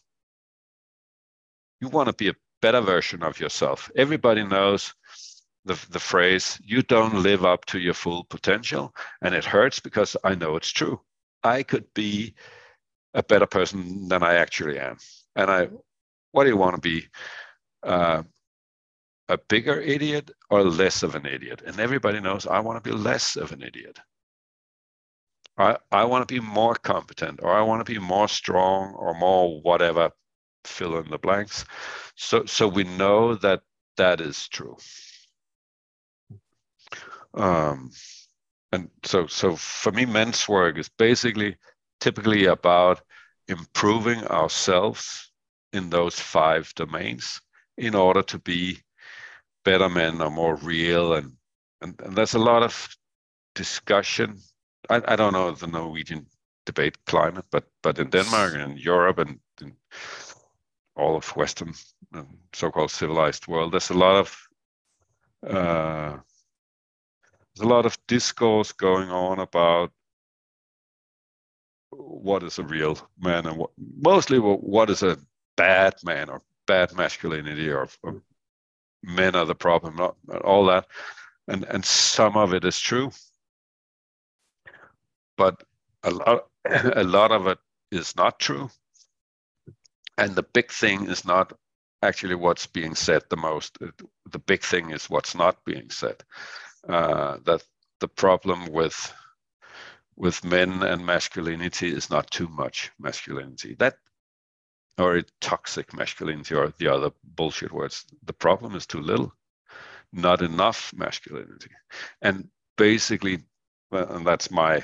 you 1.80 1.88
want 1.88 2.08
to 2.08 2.12
be 2.12 2.28
a 2.28 2.34
better 2.60 2.80
version 2.80 3.22
of 3.22 3.40
yourself. 3.40 3.90
Everybody 3.96 4.44
knows 4.44 4.94
the, 5.64 5.78
the 5.90 6.00
phrase, 6.00 6.58
you 6.64 6.82
don't 6.82 7.22
live 7.22 7.44
up 7.44 7.64
to 7.66 7.78
your 7.78 7.94
full 7.94 8.24
potential. 8.24 8.94
And 9.22 9.34
it 9.34 9.44
hurts 9.44 9.80
because 9.80 10.16
I 10.24 10.34
know 10.34 10.56
it's 10.56 10.70
true. 10.70 11.00
I 11.44 11.62
could 11.62 11.92
be 11.94 12.34
a 13.14 13.22
better 13.22 13.46
person 13.46 14.08
than 14.08 14.22
I 14.22 14.34
actually 14.34 14.78
am. 14.78 14.96
And 15.36 15.50
I, 15.50 15.68
what 16.32 16.44
do 16.44 16.50
you 16.50 16.56
want 16.56 16.74
to 16.74 16.80
be? 16.80 17.06
Uh, 17.82 18.22
a 19.30 19.38
bigger 19.48 19.78
idiot 19.78 20.30
or 20.48 20.64
less 20.64 21.02
of 21.02 21.14
an 21.14 21.26
idiot? 21.26 21.62
And 21.66 21.78
everybody 21.78 22.18
knows 22.18 22.46
I 22.46 22.60
want 22.60 22.82
to 22.82 22.90
be 22.90 22.96
less 22.96 23.36
of 23.36 23.52
an 23.52 23.62
idiot. 23.62 23.98
I, 25.58 25.76
I 25.92 26.04
want 26.04 26.26
to 26.26 26.34
be 26.34 26.40
more 26.40 26.74
competent 26.74 27.40
or 27.42 27.52
I 27.52 27.62
want 27.62 27.84
to 27.84 27.92
be 27.92 27.98
more 27.98 28.28
strong 28.28 28.94
or 28.94 29.14
more 29.14 29.60
whatever 29.60 30.12
fill 30.68 30.98
in 30.98 31.10
the 31.10 31.18
blanks. 31.18 31.64
So, 32.16 32.44
so 32.44 32.68
we 32.68 32.84
know 32.84 33.34
that 33.36 33.62
that 33.96 34.20
is 34.20 34.48
true. 34.48 34.76
Um, 37.34 37.90
and 38.72 38.90
so, 39.04 39.26
so 39.26 39.56
for 39.56 39.92
me, 39.92 40.04
men's 40.06 40.48
work 40.48 40.78
is 40.78 40.88
basically 40.88 41.56
typically 42.00 42.46
about 42.46 43.00
improving 43.48 44.24
ourselves 44.26 45.30
in 45.72 45.90
those 45.90 46.18
five 46.18 46.72
domains 46.74 47.40
in 47.76 47.94
order 47.94 48.22
to 48.22 48.38
be 48.38 48.78
better 49.64 49.88
men 49.88 50.20
or 50.20 50.30
more 50.30 50.56
real 50.56 51.14
and 51.14 51.32
and, 51.80 52.00
and 52.00 52.16
there's 52.16 52.34
a 52.34 52.38
lot 52.38 52.62
of 52.62 52.96
discussion 53.54 54.38
I, 54.90 55.02
I 55.06 55.16
don't 55.16 55.32
know 55.32 55.50
the 55.52 55.66
norwegian 55.66 56.26
debate 56.66 56.96
climate 57.06 57.44
but 57.50 57.64
but 57.82 57.98
in 57.98 58.10
denmark 58.10 58.54
and 58.54 58.78
europe 58.78 59.18
and 59.18 59.38
in 59.60 59.76
all 60.98 61.16
of 61.16 61.28
Western 61.36 61.72
so-called 62.52 62.90
civilized 62.90 63.46
world. 63.46 63.72
There's 63.72 63.90
a 63.90 63.94
lot 63.94 64.16
of 64.16 64.48
uh, 65.46 66.16
there's 67.54 67.64
a 67.64 67.68
lot 67.68 67.86
of 67.86 67.96
discourse 68.08 68.72
going 68.72 69.08
on 69.08 69.38
about 69.38 69.92
what 71.90 72.42
is 72.42 72.58
a 72.58 72.64
real 72.64 72.98
man 73.20 73.46
and 73.46 73.56
what, 73.56 73.70
mostly 73.78 74.38
what 74.38 74.90
is 74.90 75.02
a 75.02 75.16
bad 75.56 75.94
man 76.04 76.28
or 76.28 76.42
bad 76.66 76.94
masculinity 76.94 77.70
or, 77.70 77.88
or 78.02 78.20
men 79.02 79.36
are 79.36 79.46
the 79.46 79.54
problem, 79.54 79.96
not, 79.96 80.16
not 80.26 80.42
all 80.42 80.66
that, 80.66 80.86
and 81.46 81.64
and 81.64 81.84
some 81.84 82.36
of 82.36 82.52
it 82.52 82.64
is 82.64 82.78
true, 82.78 83.10
but 85.36 85.62
a 86.02 86.10
lot 86.10 86.46
a 86.96 87.04
lot 87.04 87.30
of 87.30 87.46
it 87.46 87.58
is 87.90 88.16
not 88.16 88.38
true 88.38 88.68
and 90.18 90.34
the 90.34 90.42
big 90.42 90.70
thing 90.72 91.08
is 91.08 91.24
not 91.24 91.52
actually 92.02 92.34
what's 92.34 92.66
being 92.66 92.94
said 92.94 93.22
the 93.30 93.36
most. 93.36 93.78
The 94.30 94.38
big 94.40 94.62
thing 94.62 94.90
is 94.90 95.10
what's 95.10 95.34
not 95.34 95.64
being 95.64 95.90
said. 95.90 96.22
Uh, 96.88 97.38
that 97.44 97.62
the 98.00 98.08
problem 98.08 98.66
with 98.66 99.12
with 100.16 100.44
men 100.44 100.82
and 100.82 101.06
masculinity 101.06 101.88
is 101.88 102.10
not 102.10 102.30
too 102.30 102.48
much 102.48 102.90
masculinity. 102.98 103.76
That 103.78 103.96
or 104.98 105.22
toxic 105.40 105.94
masculinity 105.94 106.54
or 106.56 106.72
the 106.78 106.88
other 106.88 107.10
bullshit 107.24 107.72
words. 107.72 108.04
The 108.24 108.32
problem 108.32 108.74
is 108.74 108.86
too 108.86 109.00
little, 109.00 109.32
not 110.12 110.42
enough 110.42 110.92
masculinity, 110.94 111.70
and 112.20 112.48
basically, 112.76 113.44
and 113.92 114.26
that's 114.26 114.50
my 114.50 114.82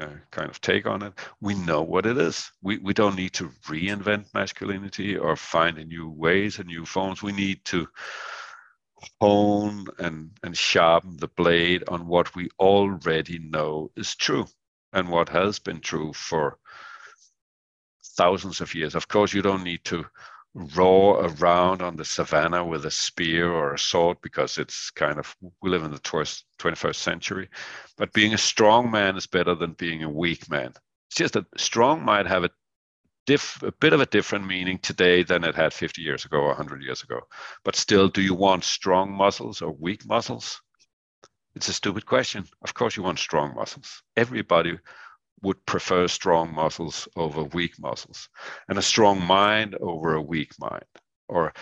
uh, 0.00 0.08
kind 0.30 0.50
of 0.50 0.60
take 0.60 0.86
on 0.86 1.02
it. 1.02 1.12
We 1.40 1.54
know 1.54 1.82
what 1.82 2.06
it 2.06 2.18
is. 2.18 2.50
We, 2.62 2.78
we 2.78 2.92
don't 2.92 3.16
need 3.16 3.32
to 3.34 3.50
reinvent 3.66 4.34
masculinity 4.34 5.16
or 5.16 5.36
find 5.36 5.76
new 5.88 6.08
ways 6.10 6.58
and 6.58 6.66
new 6.66 6.84
forms. 6.84 7.22
We 7.22 7.32
need 7.32 7.64
to 7.66 7.88
hone 9.20 9.86
and, 9.98 10.30
and 10.42 10.56
sharpen 10.56 11.16
the 11.16 11.28
blade 11.28 11.84
on 11.88 12.06
what 12.06 12.34
we 12.34 12.48
already 12.58 13.38
know 13.38 13.90
is 13.96 14.14
true 14.14 14.46
and 14.92 15.08
what 15.08 15.28
has 15.28 15.58
been 15.58 15.80
true 15.80 16.12
for 16.12 16.58
thousands 18.16 18.60
of 18.60 18.74
years. 18.74 18.94
Of 18.94 19.08
course, 19.08 19.32
you 19.32 19.42
don't 19.42 19.64
need 19.64 19.84
to 19.84 20.06
roar 20.76 21.26
around 21.26 21.82
on 21.82 21.96
the 21.96 22.04
savannah 22.04 22.64
with 22.64 22.86
a 22.86 22.90
spear 22.90 23.50
or 23.50 23.74
a 23.74 23.78
sword 23.78 24.18
because 24.22 24.58
it's 24.58 24.90
kind 24.90 25.18
of 25.18 25.36
we 25.62 25.70
live 25.70 25.84
in 25.84 25.90
the 25.90 26.00
21st 26.00 26.96
century 26.96 27.48
but 27.98 28.12
being 28.14 28.34
a 28.34 28.38
strong 28.38 28.90
man 28.90 29.16
is 29.16 29.26
better 29.26 29.54
than 29.54 29.72
being 29.72 30.02
a 30.02 30.10
weak 30.10 30.50
man 30.50 30.72
it's 31.08 31.16
just 31.16 31.34
that 31.34 31.46
strong 31.58 32.04
might 32.04 32.26
have 32.26 32.44
a 32.44 32.50
diff, 33.26 33.62
a 33.62 33.72
bit 33.72 33.92
of 33.92 34.00
a 34.00 34.06
different 34.06 34.46
meaning 34.46 34.78
today 34.78 35.22
than 35.22 35.44
it 35.44 35.54
had 35.54 35.74
50 35.74 36.00
years 36.02 36.24
ago 36.24 36.38
or 36.38 36.48
100 36.48 36.82
years 36.82 37.02
ago 37.02 37.20
but 37.64 37.76
still 37.76 38.08
do 38.08 38.22
you 38.22 38.34
want 38.34 38.64
strong 38.64 39.12
muscles 39.12 39.62
or 39.62 39.72
weak 39.72 40.06
muscles 40.06 40.60
It's 41.56 41.68
a 41.68 41.72
stupid 41.72 42.04
question. 42.04 42.44
Of 42.62 42.74
course, 42.74 42.96
you 42.96 43.02
want 43.02 43.18
strong 43.18 43.54
muscles. 43.54 44.02
Everybody 44.16 44.78
would 45.42 45.64
prefer 45.66 46.08
strong 46.08 46.54
muscles 46.54 47.08
over 47.16 47.44
weak 47.44 47.78
muscles, 47.78 48.28
and 48.68 48.78
a 48.78 48.82
strong 48.82 49.20
mind 49.22 49.74
over 49.80 50.14
a 50.14 50.22
weak 50.22 50.52
mind, 50.58 50.84
or 51.28 51.52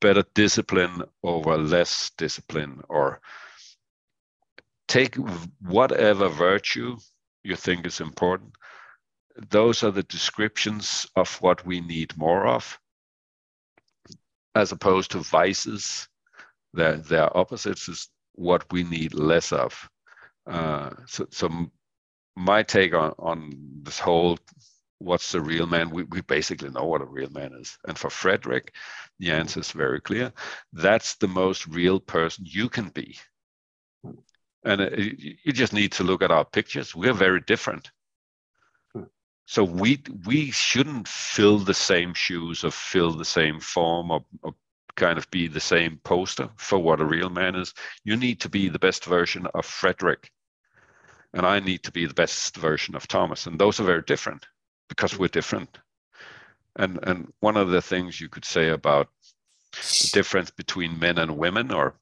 better 0.00 0.24
discipline 0.34 1.02
over 1.22 1.56
less 1.58 2.10
discipline, 2.16 2.80
or 2.88 3.20
take 4.86 5.16
whatever 5.60 6.28
virtue 6.28 6.96
you 7.44 7.56
think 7.56 7.86
is 7.86 8.00
important. 8.00 8.52
Those 9.50 9.84
are 9.84 9.92
the 9.92 10.02
descriptions 10.04 11.06
of 11.14 11.40
what 11.42 11.64
we 11.66 11.80
need 11.80 12.16
more 12.16 12.46
of, 12.46 12.78
as 14.54 14.72
opposed 14.72 15.12
to 15.12 15.20
vices. 15.20 16.08
They're, 16.74 16.96
they're 16.96 17.36
opposites, 17.36 17.88
is 17.88 18.08
what 18.34 18.64
we 18.72 18.82
need 18.82 19.14
less 19.14 19.52
of. 19.52 19.88
Uh, 20.46 20.90
so, 21.06 21.26
so 21.30 21.70
my 22.38 22.62
take 22.62 22.94
on, 22.94 23.14
on 23.18 23.52
this 23.82 23.98
whole 23.98 24.38
what's 25.00 25.32
the 25.32 25.40
real 25.40 25.66
man? 25.66 25.90
We, 25.90 26.04
we 26.04 26.22
basically 26.22 26.70
know 26.70 26.84
what 26.84 27.02
a 27.02 27.06
real 27.06 27.30
man 27.30 27.52
is. 27.52 27.78
And 27.86 27.98
for 27.98 28.10
frederick 28.10 28.74
the 29.18 29.32
answer 29.32 29.60
is 29.60 29.72
very 29.72 30.00
clear. 30.00 30.32
That's 30.72 31.16
the 31.16 31.28
most 31.28 31.66
real 31.66 31.98
person 32.00 32.44
you 32.46 32.68
can 32.68 32.88
be. 32.90 33.18
And 34.64 34.80
uh, 34.80 34.90
you 34.96 35.52
just 35.52 35.72
need 35.72 35.92
to 35.92 36.04
look 36.04 36.22
at 36.22 36.30
our 36.30 36.44
pictures. 36.44 36.94
We're 36.94 37.12
very 37.12 37.40
different. 37.40 37.90
So 39.46 39.64
we 39.64 40.02
we 40.26 40.50
shouldn't 40.50 41.08
fill 41.08 41.58
the 41.58 41.74
same 41.74 42.12
shoes 42.14 42.64
or 42.64 42.70
fill 42.70 43.12
the 43.12 43.24
same 43.24 43.60
form 43.60 44.10
or, 44.10 44.24
or 44.42 44.52
kind 44.94 45.16
of 45.16 45.30
be 45.30 45.48
the 45.48 45.60
same 45.60 46.00
poster 46.04 46.50
for 46.56 46.78
what 46.78 47.00
a 47.00 47.04
real 47.04 47.30
man 47.30 47.54
is. 47.54 47.72
You 48.04 48.16
need 48.16 48.40
to 48.40 48.48
be 48.48 48.68
the 48.68 48.78
best 48.78 49.04
version 49.04 49.46
of 49.54 49.64
frederick 49.64 50.30
and 51.34 51.46
I 51.46 51.60
need 51.60 51.82
to 51.84 51.92
be 51.92 52.06
the 52.06 52.14
best 52.14 52.56
version 52.56 52.96
of 52.96 53.06
Thomas. 53.06 53.46
And 53.46 53.58
those 53.58 53.80
are 53.80 53.84
very 53.84 54.02
different 54.02 54.46
because 54.88 55.18
we're 55.18 55.28
different. 55.28 55.78
And 56.76 56.98
and 57.02 57.32
one 57.40 57.56
of 57.56 57.70
the 57.70 57.82
things 57.82 58.20
you 58.20 58.28
could 58.28 58.44
say 58.44 58.68
about 58.70 59.08
the 59.72 60.10
difference 60.12 60.50
between 60.50 60.98
men 60.98 61.18
and 61.18 61.36
women 61.36 61.72
or 61.72 61.94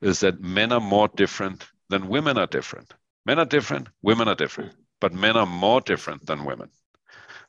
is 0.00 0.20
that 0.20 0.40
men 0.40 0.72
are 0.72 0.80
more 0.80 1.08
different 1.08 1.66
than 1.88 2.08
women 2.08 2.38
are 2.38 2.46
different. 2.46 2.92
Men 3.24 3.38
are 3.38 3.44
different, 3.44 3.88
women 4.02 4.28
are 4.28 4.34
different, 4.34 4.72
but 5.00 5.12
men 5.12 5.36
are 5.36 5.46
more 5.46 5.80
different 5.80 6.26
than 6.26 6.44
women. 6.44 6.70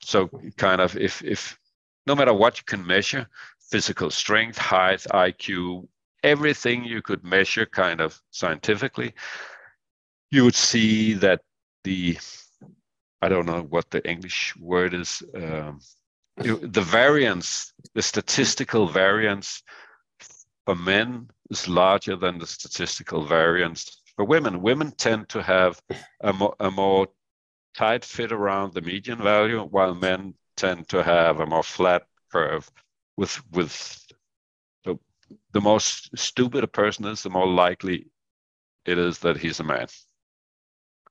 So 0.01 0.29
kind 0.57 0.81
of 0.81 0.95
if 0.95 1.23
if 1.23 1.57
no 2.05 2.15
matter 2.15 2.33
what 2.33 2.57
you 2.57 2.63
can 2.65 2.85
measure, 2.85 3.27
physical 3.71 4.09
strength, 4.09 4.57
height, 4.57 5.05
IQ, 5.11 5.87
everything 6.23 6.83
you 6.83 7.01
could 7.01 7.23
measure 7.23 7.65
kind 7.65 8.01
of 8.01 8.21
scientifically, 8.31 9.13
you 10.33 10.43
would 10.43 10.55
see 10.55 11.13
that 11.13 11.41
the 11.83 12.17
I 13.21 13.29
don't 13.29 13.45
know 13.45 13.61
what 13.61 13.89
the 13.91 14.05
English 14.09 14.55
word 14.57 14.93
is. 14.95 15.21
Um, 15.35 15.79
the 16.37 16.81
variance, 16.81 17.71
the 17.93 18.01
statistical 18.01 18.87
variance 18.87 19.61
for 20.65 20.75
men 20.75 21.29
is 21.51 21.67
larger 21.67 22.15
than 22.15 22.39
the 22.39 22.47
statistical 22.47 23.23
variance 23.23 24.01
for 24.15 24.25
women. 24.25 24.63
Women 24.63 24.91
tend 24.91 25.29
to 25.29 25.43
have 25.43 25.79
a 26.21 26.33
more, 26.33 26.55
a 26.59 26.71
more 26.71 27.07
tight 27.75 28.03
fit 28.03 28.31
around 28.31 28.73
the 28.73 28.81
median 28.81 29.21
value, 29.21 29.61
while 29.61 29.93
men 29.93 30.33
tend 30.57 30.89
to 30.89 31.03
have 31.03 31.39
a 31.39 31.45
more 31.45 31.63
flat 31.63 32.03
curve 32.31 32.69
with 33.17 33.39
with 33.51 34.03
the, 34.83 34.97
the 35.51 35.61
most 35.61 36.09
stupid 36.17 36.63
a 36.63 36.67
person 36.67 37.05
is, 37.05 37.21
the 37.21 37.29
more 37.29 37.47
likely 37.47 38.07
it 38.85 38.97
is 38.97 39.19
that 39.19 39.37
he's 39.37 39.59
a 39.59 39.63
man. 39.63 39.87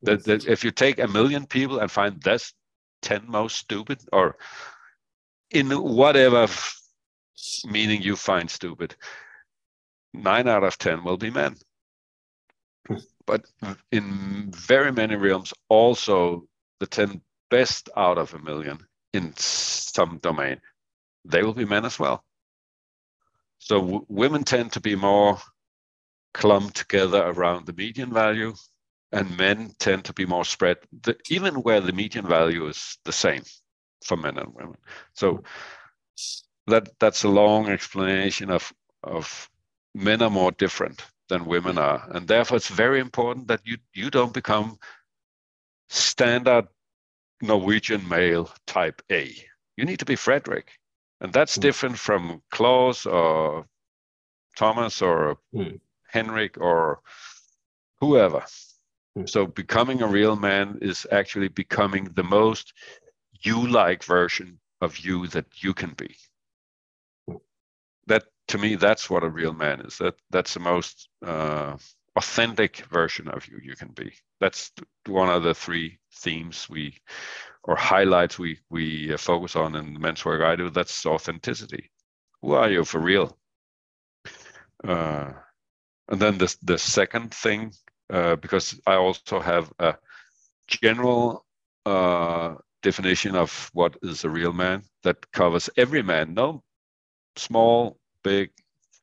That, 0.02 0.24
that 0.24 0.46
if 0.46 0.64
you 0.64 0.70
take 0.70 0.98
a 0.98 1.06
million 1.06 1.46
people 1.46 1.78
and 1.78 1.90
find 1.90 2.20
that's 2.22 2.52
10 3.02 3.24
most 3.26 3.56
stupid 3.56 4.00
or 4.12 4.36
in 5.50 5.70
whatever 5.70 6.48
meaning 7.64 8.02
you 8.02 8.16
find 8.16 8.50
stupid, 8.50 8.96
nine 10.12 10.48
out 10.48 10.64
of 10.64 10.78
10 10.78 11.04
will 11.04 11.16
be 11.16 11.30
men. 11.30 11.56
but 13.26 13.44
in 13.90 14.50
very 14.52 14.92
many 14.92 15.16
realms, 15.16 15.52
also 15.68 16.44
the 16.80 16.86
10 16.86 17.20
best 17.50 17.88
out 17.96 18.18
of 18.18 18.34
a 18.34 18.38
million 18.38 18.78
in 19.12 19.32
some 19.36 20.18
domain, 20.18 20.60
they 21.24 21.42
will 21.42 21.54
be 21.54 21.64
men 21.64 21.84
as 21.84 21.98
well. 21.98 22.24
So 23.58 24.04
women 24.08 24.42
tend 24.42 24.72
to 24.72 24.80
be 24.80 24.96
more 24.96 25.38
clumped 26.34 26.76
together 26.76 27.22
around 27.24 27.66
the 27.66 27.72
median 27.72 28.12
value, 28.12 28.54
and 29.12 29.36
men 29.36 29.74
tend 29.78 30.06
to 30.06 30.12
be 30.12 30.26
more 30.26 30.44
spread, 30.44 30.78
the, 31.02 31.16
even 31.28 31.56
where 31.56 31.80
the 31.80 31.92
median 31.92 32.26
value 32.26 32.66
is 32.66 32.98
the 33.04 33.12
same 33.12 33.42
for 34.04 34.16
men 34.16 34.38
and 34.38 34.54
women. 34.54 34.76
So 35.12 35.42
that 36.66 36.88
that's 36.98 37.24
a 37.24 37.28
long 37.28 37.68
explanation 37.68 38.50
of 38.50 38.72
of 39.02 39.50
men 39.94 40.22
are 40.22 40.30
more 40.30 40.52
different 40.52 41.04
than 41.28 41.44
women 41.44 41.78
are, 41.78 42.08
and 42.10 42.26
therefore 42.26 42.56
it's 42.56 42.68
very 42.68 43.00
important 43.00 43.48
that 43.48 43.60
you 43.64 43.76
you 43.94 44.10
don't 44.10 44.32
become 44.32 44.78
standard 45.88 46.68
Norwegian 47.42 48.08
male 48.08 48.50
type 48.66 49.02
A. 49.10 49.34
You 49.76 49.84
need 49.84 49.98
to 49.98 50.04
be 50.04 50.16
Frederick, 50.16 50.70
and 51.20 51.32
that's 51.32 51.58
mm. 51.58 51.62
different 51.62 51.98
from 51.98 52.42
Klaus 52.50 53.04
or 53.04 53.66
Thomas 54.56 55.02
or 55.02 55.38
mm. 55.54 55.80
Henrik 56.08 56.58
or 56.58 57.00
whoever. 58.00 58.44
So 59.26 59.46
becoming 59.46 60.02
a 60.02 60.06
real 60.06 60.36
man 60.36 60.78
is 60.80 61.06
actually 61.10 61.48
becoming 61.48 62.04
the 62.14 62.24
most 62.24 62.72
you-like 63.44 64.04
version 64.04 64.58
of 64.80 64.98
you 64.98 65.26
that 65.28 65.46
you 65.62 65.74
can 65.74 65.94
be. 65.94 66.16
That 68.06 68.24
to 68.48 68.58
me, 68.58 68.76
that's 68.76 69.10
what 69.10 69.22
a 69.22 69.28
real 69.28 69.52
man 69.52 69.80
is. 69.82 69.98
That 69.98 70.14
that's 70.30 70.54
the 70.54 70.60
most 70.60 71.08
uh, 71.24 71.76
authentic 72.16 72.78
version 72.90 73.28
of 73.28 73.46
you 73.46 73.60
you 73.62 73.76
can 73.76 73.88
be. 73.88 74.12
That's 74.40 74.72
one 75.06 75.28
of 75.28 75.42
the 75.42 75.54
three 75.54 75.98
themes 76.14 76.68
we 76.68 76.98
or 77.64 77.76
highlights 77.76 78.38
we 78.38 78.58
we 78.70 79.12
uh, 79.12 79.18
focus 79.18 79.56
on 79.56 79.76
in 79.76 79.92
the 79.92 80.00
men's 80.00 80.24
work 80.24 80.42
I 80.42 80.56
do. 80.56 80.70
That's 80.70 81.06
authenticity. 81.06 81.90
Who 82.40 82.52
are 82.52 82.70
you 82.70 82.84
for 82.84 82.98
real? 82.98 83.36
Uh, 84.82 85.32
and 86.08 86.20
then 86.20 86.38
the 86.38 86.54
the 86.62 86.78
second 86.78 87.32
thing 87.32 87.72
uh, 88.12 88.36
because 88.36 88.80
I 88.86 88.96
also 88.96 89.40
have 89.40 89.72
a 89.80 89.96
general 90.68 91.46
uh, 91.86 92.56
definition 92.82 93.36
of 93.36 93.70
what 93.74 93.96
is 94.02 94.24
a 94.24 94.30
real 94.30 94.54
man 94.54 94.84
that 95.04 95.32
covers 95.32 95.70
every 95.78 96.02
man, 96.02 96.34
no 96.34 96.62
small, 97.36 97.98
big, 98.24 98.50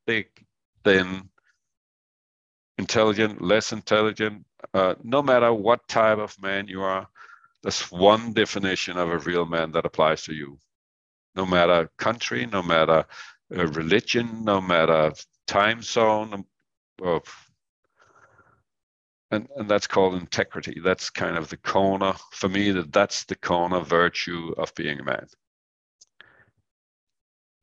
thick, 0.08 0.45
thin, 0.86 1.30
intelligent, 2.80 3.41
less 3.41 3.74
intelligent, 3.74 4.45
uh, 4.74 4.95
no 5.04 5.22
matter 5.24 5.54
what 5.54 5.88
type 5.89 6.19
of 6.19 6.41
man 6.41 6.67
you 6.67 6.82
are, 6.84 7.08
That's 7.63 7.91
one 7.91 8.34
definition 8.34 8.98
of 8.98 9.10
a 9.12 9.19
real 9.19 9.45
man 9.45 9.72
that 9.74 9.86
applies 9.86 10.24
to 10.26 10.34
you. 10.36 10.60
No 11.36 11.45
matter 11.45 11.89
country, 11.98 12.45
no 12.48 12.63
matter 12.63 13.06
uh, 13.58 13.67
religion, 13.67 14.45
no 14.45 14.62
matter 14.62 15.13
time 15.48 15.82
zone, 15.84 16.45
of 17.04 17.24
and, 19.32 19.48
and 19.56 19.70
that's 19.70 19.88
called 19.88 20.15
integrity. 20.15 20.80
That's 20.84 21.10
kind 21.10 21.38
of 21.38 21.50
the 21.50 21.58
corner 21.58 22.13
for 22.32 22.50
me. 22.50 22.72
That 22.72 22.92
that's 22.92 23.26
the 23.26 23.36
corner 23.36 23.80
virtue 23.82 24.54
of 24.58 24.74
being 24.76 25.00
a 25.00 25.04
man. 25.04 25.28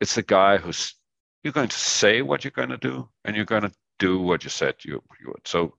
It's 0.00 0.14
the 0.14 0.22
guy 0.22 0.58
who's 0.58 0.94
you're 1.42 1.52
going 1.52 1.68
to 1.68 1.78
say 1.78 2.22
what 2.22 2.44
you're 2.44 2.50
going 2.50 2.70
to 2.70 2.76
do, 2.76 3.08
and 3.24 3.36
you're 3.36 3.44
going 3.44 3.62
to 3.62 3.72
do 3.98 4.20
what 4.20 4.44
you 4.44 4.50
said 4.50 4.74
you, 4.82 5.02
you 5.20 5.28
would. 5.28 5.46
So, 5.46 5.74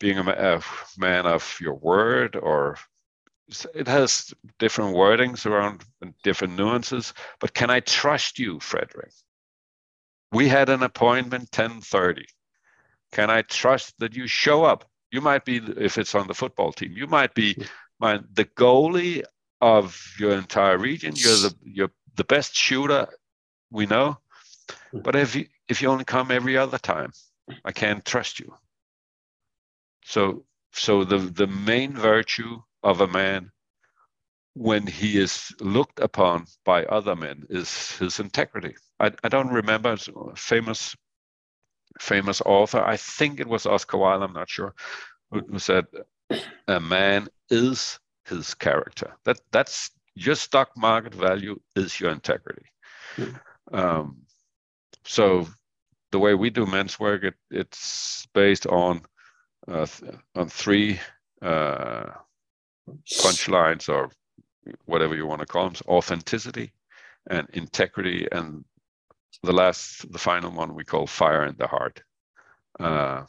being 0.00 0.18
a, 0.18 0.22
a 0.22 0.62
man 0.98 1.26
of 1.26 1.58
your 1.60 1.74
word, 1.74 2.36
or 2.36 2.78
it 3.74 3.86
has 3.86 4.32
different 4.58 4.96
wordings 4.96 5.46
around 5.46 5.84
different 6.22 6.56
nuances. 6.56 7.12
But 7.40 7.54
can 7.54 7.70
I 7.70 7.80
trust 7.80 8.38
you, 8.38 8.58
Frederick? 8.60 9.12
We 10.32 10.48
had 10.48 10.68
an 10.68 10.82
appointment 10.82 11.50
10:30. 11.50 12.24
Can 13.12 13.30
I 13.30 13.42
trust 13.42 13.94
that 13.98 14.16
you 14.16 14.26
show 14.26 14.64
up? 14.64 14.90
You 15.12 15.20
might 15.20 15.44
be, 15.44 15.58
if 15.76 15.98
it's 15.98 16.14
on 16.14 16.26
the 16.26 16.34
football 16.34 16.72
team, 16.72 16.94
you 16.96 17.06
might 17.06 17.34
be 17.34 17.54
the 18.00 18.48
goalie 18.56 19.22
of 19.60 20.14
your 20.18 20.32
entire 20.32 20.78
region. 20.78 21.12
You're 21.14 21.36
the 21.36 21.54
you're 21.62 21.92
the 22.16 22.24
best 22.24 22.54
shooter 22.56 23.06
we 23.70 23.86
know. 23.86 24.18
But 24.92 25.14
if 25.14 25.36
you 25.36 25.46
if 25.68 25.82
you 25.82 25.88
only 25.88 26.04
come 26.04 26.30
every 26.30 26.56
other 26.56 26.78
time, 26.78 27.12
I 27.64 27.72
can't 27.72 28.04
trust 28.04 28.40
you. 28.40 28.54
So 30.04 30.44
so 30.72 31.04
the 31.04 31.18
the 31.18 31.46
main 31.46 31.92
virtue 31.92 32.62
of 32.82 33.00
a 33.00 33.06
man 33.06 33.52
when 34.54 34.86
he 34.86 35.18
is 35.18 35.54
looked 35.60 36.00
upon 36.00 36.46
by 36.64 36.84
other 36.84 37.16
men 37.16 37.44
is 37.48 37.96
his 37.98 38.18
integrity. 38.20 38.74
I, 39.00 39.12
I 39.24 39.28
don't 39.28 39.48
remember 39.48 39.96
famous 40.36 40.94
famous 42.00 42.40
author, 42.40 42.82
I 42.82 42.96
think 42.96 43.40
it 43.40 43.46
was 43.46 43.66
Oscar 43.66 43.98
Wilde, 43.98 44.22
I'm 44.22 44.32
not 44.32 44.50
sure, 44.50 44.74
who 45.30 45.58
said, 45.58 45.86
"A 46.68 46.80
man 46.80 47.28
is 47.50 47.98
his 48.24 48.54
character." 48.54 49.14
That 49.24 49.40
that's 49.50 49.90
your 50.14 50.34
stock 50.34 50.70
market 50.76 51.14
value 51.14 51.58
is 51.76 51.98
your 51.98 52.10
integrity. 52.10 52.66
Mm. 53.16 53.40
Um, 53.72 54.22
so 55.04 55.48
the 56.10 56.18
way 56.18 56.34
we 56.34 56.50
do 56.50 56.66
men's 56.66 57.00
work, 57.00 57.24
it, 57.24 57.34
it's 57.50 58.26
based 58.34 58.66
on 58.66 59.02
uh, 59.68 59.86
th- 59.86 60.14
on 60.34 60.48
three 60.48 61.00
uh, 61.40 62.06
punchlines 62.88 63.88
or 63.88 64.10
whatever 64.84 65.16
you 65.16 65.26
want 65.26 65.40
to 65.40 65.46
call 65.46 65.68
them: 65.68 65.80
authenticity 65.88 66.72
and 67.30 67.48
integrity, 67.52 68.26
and 68.30 68.64
the 69.42 69.52
last, 69.52 70.10
the 70.12 70.18
final 70.18 70.50
one 70.50 70.74
we 70.74 70.84
call 70.84 71.06
fire 71.06 71.44
in 71.44 71.56
the 71.58 71.66
heart. 71.66 72.02
Uh, 72.78 73.24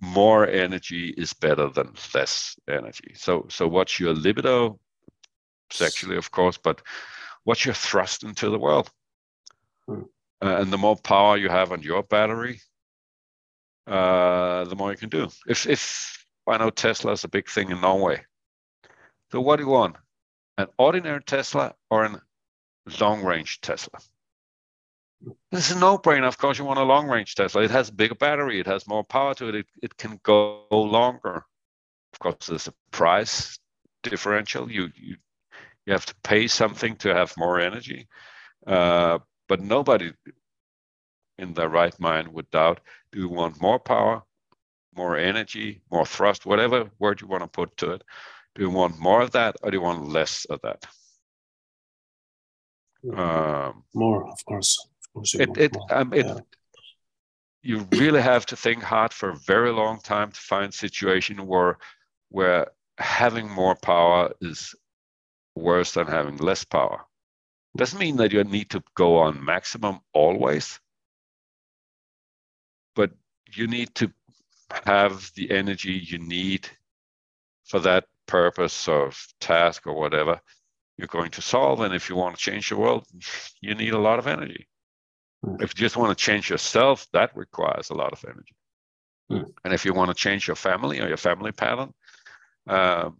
more 0.00 0.46
energy 0.46 1.14
is 1.16 1.32
better 1.32 1.68
than 1.68 1.92
less 2.14 2.56
energy. 2.68 3.12
So, 3.14 3.46
so 3.48 3.68
what's 3.68 4.00
your 4.00 4.14
libido, 4.14 4.78
sexually, 5.70 6.16
of 6.16 6.30
course, 6.30 6.56
but 6.56 6.80
what's 7.44 7.64
your 7.64 7.74
thrust 7.74 8.24
into 8.24 8.48
the 8.48 8.58
world? 8.58 8.90
Hmm. 9.86 10.02
Uh, 10.42 10.56
and 10.56 10.72
the 10.72 10.78
more 10.78 10.96
power 10.96 11.36
you 11.36 11.50
have 11.50 11.70
on 11.70 11.82
your 11.82 12.02
battery, 12.02 12.60
uh, 13.86 14.64
the 14.64 14.76
more 14.76 14.90
you 14.90 14.96
can 14.96 15.10
do. 15.10 15.28
If, 15.46 15.66
if 15.66 16.26
I 16.48 16.56
know 16.56 16.70
Tesla 16.70 17.12
is 17.12 17.24
a 17.24 17.28
big 17.28 17.48
thing 17.48 17.70
in 17.70 17.80
Norway, 17.80 18.24
so 19.30 19.40
what 19.40 19.56
do 19.56 19.64
you 19.64 19.68
want? 19.68 19.96
An 20.56 20.68
ordinary 20.78 21.22
Tesla 21.22 21.74
or 21.90 22.04
an 22.04 22.20
long 23.00 23.22
range 23.22 23.60
Tesla? 23.60 24.00
This 25.50 25.70
is 25.70 25.76
a 25.76 25.80
no-brainer. 25.80 26.26
Of 26.26 26.38
course, 26.38 26.58
you 26.58 26.64
want 26.64 26.78
a 26.78 26.84
long-range 26.84 27.34
Tesla. 27.34 27.62
It 27.62 27.70
has 27.70 27.90
a 27.90 27.92
bigger 27.92 28.14
battery. 28.14 28.58
It 28.58 28.66
has 28.66 28.86
more 28.86 29.04
power 29.04 29.34
to 29.34 29.48
it. 29.48 29.54
It, 29.54 29.66
it 29.82 29.96
can 29.96 30.18
go 30.22 30.66
longer. 30.70 31.44
Of 32.12 32.18
course, 32.18 32.46
there's 32.46 32.68
a 32.68 32.74
price 32.90 33.58
differential. 34.02 34.70
You 34.70 34.90
you 34.96 35.16
you 35.86 35.92
have 35.92 36.06
to 36.06 36.14
pay 36.22 36.46
something 36.46 36.96
to 36.96 37.14
have 37.14 37.36
more 37.36 37.60
energy. 37.60 38.08
Uh, 38.66 39.18
but 39.48 39.60
nobody 39.60 40.12
in 41.38 41.52
their 41.54 41.68
right 41.68 41.98
mind 42.00 42.28
would 42.28 42.50
doubt: 42.50 42.80
Do 43.12 43.20
you 43.20 43.28
want 43.28 43.60
more 43.60 43.78
power, 43.78 44.22
more 44.94 45.16
energy, 45.16 45.82
more 45.90 46.06
thrust, 46.06 46.46
whatever 46.46 46.90
word 46.98 47.20
you 47.20 47.26
want 47.26 47.42
to 47.42 47.48
put 47.48 47.76
to 47.78 47.92
it? 47.92 48.02
Do 48.54 48.62
you 48.62 48.70
want 48.70 48.98
more 48.98 49.20
of 49.20 49.32
that, 49.32 49.56
or 49.62 49.70
do 49.70 49.76
you 49.76 49.82
want 49.82 50.08
less 50.08 50.46
of 50.46 50.60
that? 50.62 50.86
Um, 53.16 53.84
more, 53.94 54.28
of 54.28 54.44
course 54.44 54.89
it, 55.34 55.56
it, 55.56 55.76
um, 55.90 56.12
it, 56.12 56.26
yeah. 56.26 56.38
you 57.62 57.86
really 57.92 58.22
have 58.22 58.46
to 58.46 58.56
think 58.56 58.82
hard 58.82 59.12
for 59.12 59.30
a 59.30 59.36
very 59.36 59.72
long 59.72 60.00
time 60.00 60.30
to 60.30 60.40
find 60.40 60.72
a 60.72 60.76
situation 60.76 61.46
where 61.46 61.78
where 62.30 62.68
having 62.98 63.50
more 63.50 63.74
power 63.74 64.32
is 64.40 64.74
worse 65.56 65.92
than 65.92 66.06
having 66.06 66.36
less 66.36 66.64
power. 66.64 67.04
Doesn't 67.76 67.98
mean 67.98 68.16
that 68.16 68.32
you 68.32 68.42
need 68.44 68.70
to 68.70 68.82
go 68.94 69.18
on 69.18 69.44
maximum 69.44 70.00
always, 70.12 70.80
but 72.94 73.10
you 73.52 73.66
need 73.66 73.94
to 73.96 74.12
have 74.84 75.30
the 75.34 75.50
energy 75.50 75.92
you 75.92 76.18
need 76.18 76.68
for 77.64 77.80
that 77.80 78.04
purpose 78.26 78.88
or 78.88 79.12
task 79.40 79.86
or 79.86 79.94
whatever 79.94 80.40
you're 80.96 81.08
going 81.08 81.30
to 81.32 81.42
solve. 81.42 81.80
And 81.80 81.94
if 81.94 82.08
you 82.08 82.16
want 82.16 82.36
to 82.36 82.42
change 82.42 82.68
the 82.68 82.76
world, 82.76 83.06
you 83.60 83.74
need 83.74 83.94
a 83.94 83.98
lot 83.98 84.18
of 84.18 84.26
energy. 84.26 84.66
Mm. 85.44 85.62
If 85.62 85.70
you 85.74 85.80
just 85.80 85.96
want 85.96 86.16
to 86.16 86.24
change 86.24 86.50
yourself, 86.50 87.06
that 87.12 87.36
requires 87.36 87.90
a 87.90 87.94
lot 87.94 88.12
of 88.12 88.24
energy. 88.24 88.54
Mm. 89.30 89.52
And 89.64 89.74
if 89.74 89.84
you 89.84 89.94
want 89.94 90.10
to 90.10 90.14
change 90.14 90.46
your 90.46 90.56
family 90.56 91.00
or 91.00 91.08
your 91.08 91.16
family 91.16 91.52
pattern, 91.52 91.94
uh, 92.68 93.10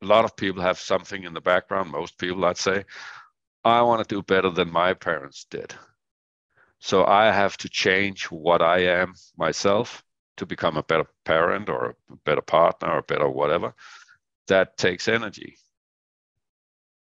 a 0.00 0.06
lot 0.06 0.24
of 0.24 0.36
people 0.36 0.62
have 0.62 0.78
something 0.78 1.24
in 1.24 1.34
the 1.34 1.40
background. 1.40 1.90
Most 1.90 2.18
people, 2.18 2.44
I'd 2.44 2.56
say, 2.56 2.84
I 3.64 3.82
want 3.82 4.06
to 4.06 4.14
do 4.14 4.22
better 4.22 4.50
than 4.50 4.70
my 4.70 4.94
parents 4.94 5.46
did. 5.50 5.74
So 6.78 7.04
I 7.04 7.32
have 7.32 7.56
to 7.58 7.68
change 7.68 8.24
what 8.26 8.62
I 8.62 8.78
am 8.84 9.14
myself 9.36 10.04
to 10.36 10.46
become 10.46 10.76
a 10.76 10.84
better 10.84 11.06
parent 11.24 11.68
or 11.68 11.96
a 12.10 12.16
better 12.24 12.40
partner 12.40 12.92
or 12.92 13.02
better 13.02 13.28
whatever. 13.28 13.74
That 14.46 14.76
takes 14.76 15.08
energy. 15.08 15.56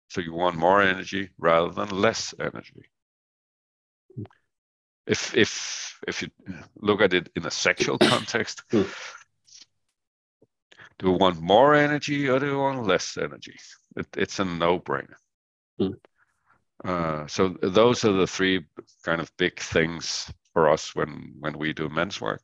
So 0.09 0.21
you 0.21 0.33
want 0.33 0.55
more 0.55 0.81
energy 0.81 1.31
rather 1.37 1.69
than 1.69 1.89
less 1.89 2.33
energy 2.39 2.85
if 5.07 5.35
if 5.35 5.99
if 6.07 6.21
you 6.21 6.29
look 6.75 7.01
at 7.01 7.13
it 7.13 7.29
in 7.35 7.45
a 7.45 7.51
sexual 7.51 7.97
context 8.13 8.63
do 8.71 8.85
you 11.03 11.11
want 11.11 11.41
more 11.41 11.73
energy 11.73 12.29
or 12.29 12.39
do 12.39 12.47
you 12.47 12.57
want 12.57 12.85
less 12.85 13.17
energy 13.17 13.55
it, 13.95 14.07
it's 14.17 14.39
a 14.39 14.45
no-brainer 14.45 15.15
mm. 15.79 15.95
uh, 16.83 17.25
so 17.27 17.55
those 17.61 18.03
are 18.05 18.13
the 18.13 18.27
three 18.27 18.65
kind 19.03 19.21
of 19.21 19.31
big 19.37 19.59
things 19.59 20.31
for 20.53 20.69
us 20.69 20.93
when 20.93 21.33
when 21.39 21.57
we 21.57 21.73
do 21.73 21.89
men's 21.89 22.19
work 22.19 22.41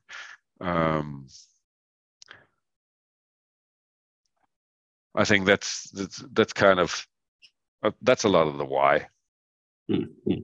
um, 0.61 1.27
i 5.15 5.25
think 5.25 5.45
that's 5.45 5.89
that's, 5.91 6.23
that's 6.31 6.53
kind 6.53 6.79
of 6.79 7.05
uh, 7.83 7.91
that's 8.01 8.23
a 8.23 8.29
lot 8.29 8.47
of 8.47 8.57
the 8.57 8.65
why 8.65 9.07
mm-hmm. 9.91 10.43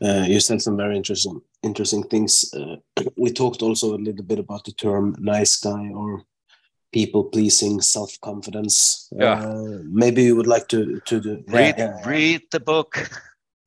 Uh, 0.00 0.24
you 0.28 0.40
said 0.40 0.62
some 0.62 0.76
very 0.76 0.96
interesting 0.96 1.40
interesting 1.62 2.04
things. 2.04 2.52
Uh, 2.54 2.76
we 3.16 3.30
talked 3.30 3.62
also 3.62 3.96
a 3.96 3.98
little 3.98 4.24
bit 4.24 4.38
about 4.38 4.64
the 4.64 4.72
term 4.72 5.14
"nice 5.18 5.56
guy" 5.56 5.90
or 5.90 6.22
people 6.92 7.24
pleasing, 7.24 7.80
self 7.80 8.18
confidence. 8.20 9.08
Yeah. 9.12 9.42
Uh, 9.42 9.78
maybe 9.84 10.22
you 10.22 10.36
would 10.36 10.46
like 10.46 10.68
to 10.68 11.00
to 11.00 11.20
do, 11.20 11.44
read 11.48 11.74
yeah, 11.78 12.00
read 12.06 12.42
the 12.50 12.60
book. 12.60 13.10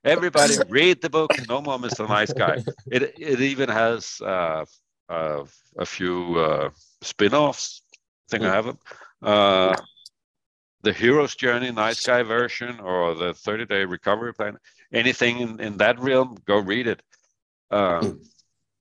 Everybody 0.03 0.55
read 0.69 1.01
the 1.01 1.09
book. 1.09 1.31
No 1.47 1.61
more 1.61 1.77
Mr. 1.77 2.07
Nice 2.07 2.33
Guy. 2.33 2.63
It 2.91 3.13
it 3.19 3.41
even 3.41 3.69
has 3.69 4.21
uh, 4.21 4.65
uh, 5.09 5.43
a 5.77 5.85
few 5.85 6.39
uh, 6.39 6.69
spin-offs. 7.01 7.81
I 7.93 8.27
think 8.31 8.43
I 8.43 8.53
have 8.53 8.65
them. 8.65 8.79
Uh, 9.21 9.75
the 10.83 10.93
hero's 10.93 11.35
journey, 11.35 11.71
nice 11.71 12.03
guy 12.03 12.23
version, 12.23 12.79
or 12.79 13.13
the 13.13 13.33
30 13.33 13.65
day 13.65 13.85
recovery 13.85 14.33
plan 14.33 14.57
anything 14.93 15.39
in, 15.39 15.59
in 15.59 15.77
that 15.77 15.99
realm, 15.99 16.37
go 16.45 16.57
read 16.57 16.87
it. 16.87 17.01
Um, 17.69 18.01
mm. 18.01 18.25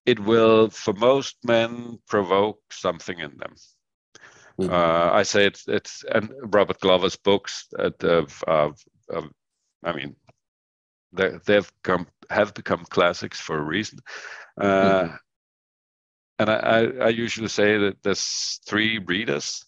It 0.05 0.19
will, 0.19 0.69
for 0.69 0.93
most 0.93 1.37
men, 1.43 1.99
provoke 2.07 2.61
something 2.71 3.19
in 3.19 3.37
them. 3.37 3.55
Mm. 4.59 4.69
Uh, 4.69 5.13
I 5.13 5.23
say 5.23 5.45
it's 5.45 5.67
it's 5.67 6.03
and 6.03 6.31
Robert 6.41 6.79
Glover's 6.79 7.15
books 7.15 7.67
of 7.73 8.43
I 9.83 9.93
mean, 9.93 10.15
they 11.13 11.31
they've 11.45 11.71
come 11.83 12.07
have 12.29 12.53
become 12.53 12.85
classics 12.85 13.39
for 13.39 13.57
a 13.57 13.63
reason. 13.63 13.99
Uh, 14.59 15.03
mm. 15.03 15.17
And 16.39 16.49
I, 16.49 16.55
I, 16.55 16.81
I 17.05 17.09
usually 17.09 17.49
say 17.49 17.77
that 17.77 18.01
there's 18.03 18.59
three 18.65 18.97
readers 18.97 19.63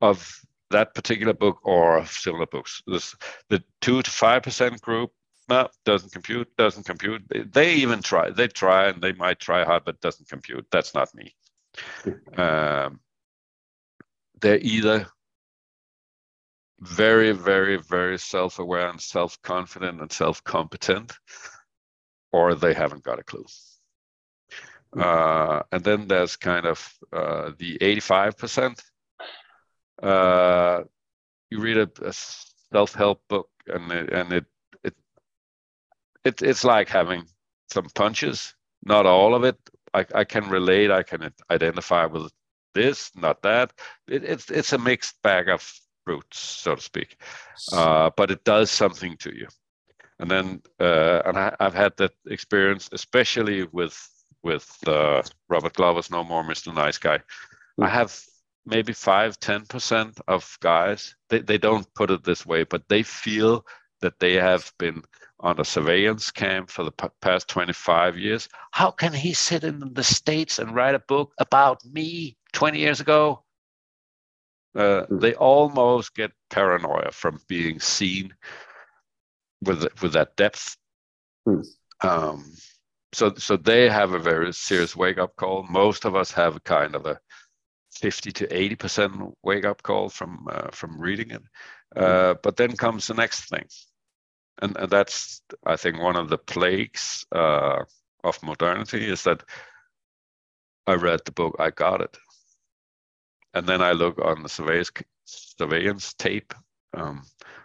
of 0.00 0.40
that 0.70 0.94
particular 0.94 1.32
book 1.32 1.58
or 1.62 2.04
similar 2.06 2.46
books. 2.46 2.82
There's 2.86 3.14
the 3.48 3.62
two 3.80 4.02
to 4.02 4.10
five 4.10 4.42
percent 4.42 4.80
group 4.80 5.12
no, 5.52 5.68
doesn't 5.84 6.12
compute, 6.12 6.48
doesn't 6.56 6.86
compute. 6.86 7.22
They 7.52 7.74
even 7.74 8.00
try, 8.00 8.30
they 8.30 8.48
try 8.48 8.88
and 8.88 9.02
they 9.02 9.12
might 9.12 9.38
try 9.38 9.64
hard, 9.64 9.84
but 9.84 10.00
doesn't 10.00 10.28
compute. 10.28 10.66
That's 10.70 10.94
not 10.94 11.14
me. 11.14 11.34
um, 12.38 13.00
they're 14.40 14.58
either 14.58 15.06
very, 16.80 17.32
very, 17.32 17.76
very 17.76 18.18
self 18.18 18.58
aware 18.58 18.88
and 18.88 19.00
self 19.00 19.40
confident 19.42 20.00
and 20.00 20.10
self 20.10 20.42
competent, 20.42 21.12
or 22.32 22.54
they 22.54 22.72
haven't 22.72 23.04
got 23.04 23.18
a 23.18 23.22
clue. 23.22 23.44
Uh, 24.96 25.62
and 25.70 25.84
then 25.84 26.08
there's 26.08 26.36
kind 26.36 26.66
of 26.66 26.92
uh, 27.12 27.50
the 27.58 27.78
85%. 27.78 28.78
Uh, 30.02 30.82
you 31.50 31.60
read 31.60 31.76
a, 31.76 31.90
a 32.02 32.12
self 32.72 32.94
help 32.94 33.22
book 33.28 33.48
and 33.66 33.92
it, 33.92 34.12
and 34.12 34.32
it 34.32 34.46
it, 36.24 36.42
it's 36.42 36.64
like 36.64 36.88
having 36.88 37.24
some 37.70 37.86
punches, 37.94 38.54
not 38.84 39.06
all 39.06 39.34
of 39.34 39.44
it. 39.44 39.56
I, 39.94 40.06
I 40.14 40.24
can 40.24 40.48
relate, 40.48 40.90
I 40.90 41.02
can 41.02 41.32
identify 41.50 42.06
with 42.06 42.32
this, 42.74 43.10
not 43.14 43.42
that. 43.42 43.72
It, 44.08 44.24
it's, 44.24 44.50
it's 44.50 44.72
a 44.72 44.78
mixed 44.78 45.20
bag 45.22 45.48
of 45.48 45.70
fruits, 46.04 46.38
so 46.38 46.74
to 46.74 46.80
speak. 46.80 47.16
Uh, 47.72 48.10
but 48.16 48.30
it 48.30 48.44
does 48.44 48.70
something 48.70 49.16
to 49.18 49.34
you. 49.34 49.46
And 50.18 50.30
then, 50.30 50.62
uh, 50.80 51.22
and 51.26 51.36
I, 51.36 51.54
have 51.60 51.74
had 51.74 51.96
that 51.96 52.12
experience, 52.26 52.88
especially 52.92 53.64
with 53.72 53.98
with 54.44 54.76
uh, 54.88 55.22
Robert 55.48 55.74
Glover's 55.74 56.10
No 56.10 56.24
More 56.24 56.42
Mr. 56.42 56.74
Nice 56.74 56.98
Guy. 56.98 57.20
I 57.80 57.88
have 57.88 58.16
maybe 58.66 58.92
five, 58.92 59.38
ten 59.40 59.66
percent 59.66 60.20
of 60.28 60.56
guys. 60.60 61.16
They 61.28 61.40
they 61.40 61.58
don't 61.58 61.92
put 61.94 62.10
it 62.10 62.22
this 62.24 62.46
way, 62.46 62.64
but 62.64 62.88
they 62.88 63.02
feel 63.02 63.66
that 64.00 64.18
they 64.20 64.34
have 64.34 64.72
been 64.78 65.02
on 65.42 65.58
a 65.58 65.64
surveillance 65.64 66.30
camp 66.30 66.70
for 66.70 66.84
the 66.84 66.92
past 67.20 67.48
25 67.48 68.16
years. 68.16 68.48
How 68.70 68.90
can 68.90 69.12
he 69.12 69.32
sit 69.32 69.64
in 69.64 69.92
the 69.92 70.04
States 70.04 70.58
and 70.58 70.74
write 70.74 70.94
a 70.94 71.00
book 71.00 71.32
about 71.38 71.84
me 71.84 72.36
20 72.52 72.78
years 72.78 73.00
ago? 73.00 73.42
Uh, 74.74 75.04
they 75.10 75.34
almost 75.34 76.14
get 76.14 76.32
paranoia 76.48 77.10
from 77.10 77.40
being 77.46 77.78
seen 77.78 78.32
with 79.62 79.86
with 80.00 80.14
that 80.14 80.34
depth. 80.36 80.76
Mm. 81.46 81.66
Um, 82.00 82.44
so 83.12 83.34
so 83.34 83.56
they 83.56 83.88
have 83.90 84.14
a 84.14 84.18
very 84.18 84.52
serious 84.52 84.96
wake 84.96 85.18
up 85.18 85.36
call. 85.36 85.64
Most 85.64 86.06
of 86.06 86.16
us 86.16 86.30
have 86.32 86.64
kind 86.64 86.94
of 86.94 87.04
a 87.04 87.20
50 87.92 88.32
to 88.32 88.56
80 88.56 88.74
percent 88.76 89.12
wake 89.42 89.66
up 89.66 89.82
call 89.82 90.08
from 90.08 90.46
uh, 90.50 90.70
from 90.70 90.98
reading 90.98 91.32
it. 91.32 91.42
Hmm. 91.94 92.02
Uh, 92.02 92.34
but 92.42 92.56
then 92.56 92.74
comes 92.74 93.06
the 93.06 93.14
next 93.14 93.50
thing, 93.50 93.66
and, 94.60 94.76
and 94.76 94.90
that's 94.90 95.42
I 95.64 95.76
think 95.76 96.00
one 96.00 96.16
of 96.16 96.28
the 96.28 96.38
plagues 96.38 97.24
uh, 97.32 97.84
of 98.24 98.42
modernity 98.42 99.08
is 99.08 99.22
that 99.24 99.42
I 100.86 100.94
read 100.94 101.20
the 101.24 101.32
book, 101.32 101.56
I 101.58 101.70
got 101.70 102.00
it, 102.00 102.16
and 103.54 103.66
then 103.66 103.82
I 103.82 103.92
look 103.92 104.18
on 104.18 104.42
the 104.42 104.48
surveillance 105.24 106.14
tape 106.14 106.54
um, 106.94 107.22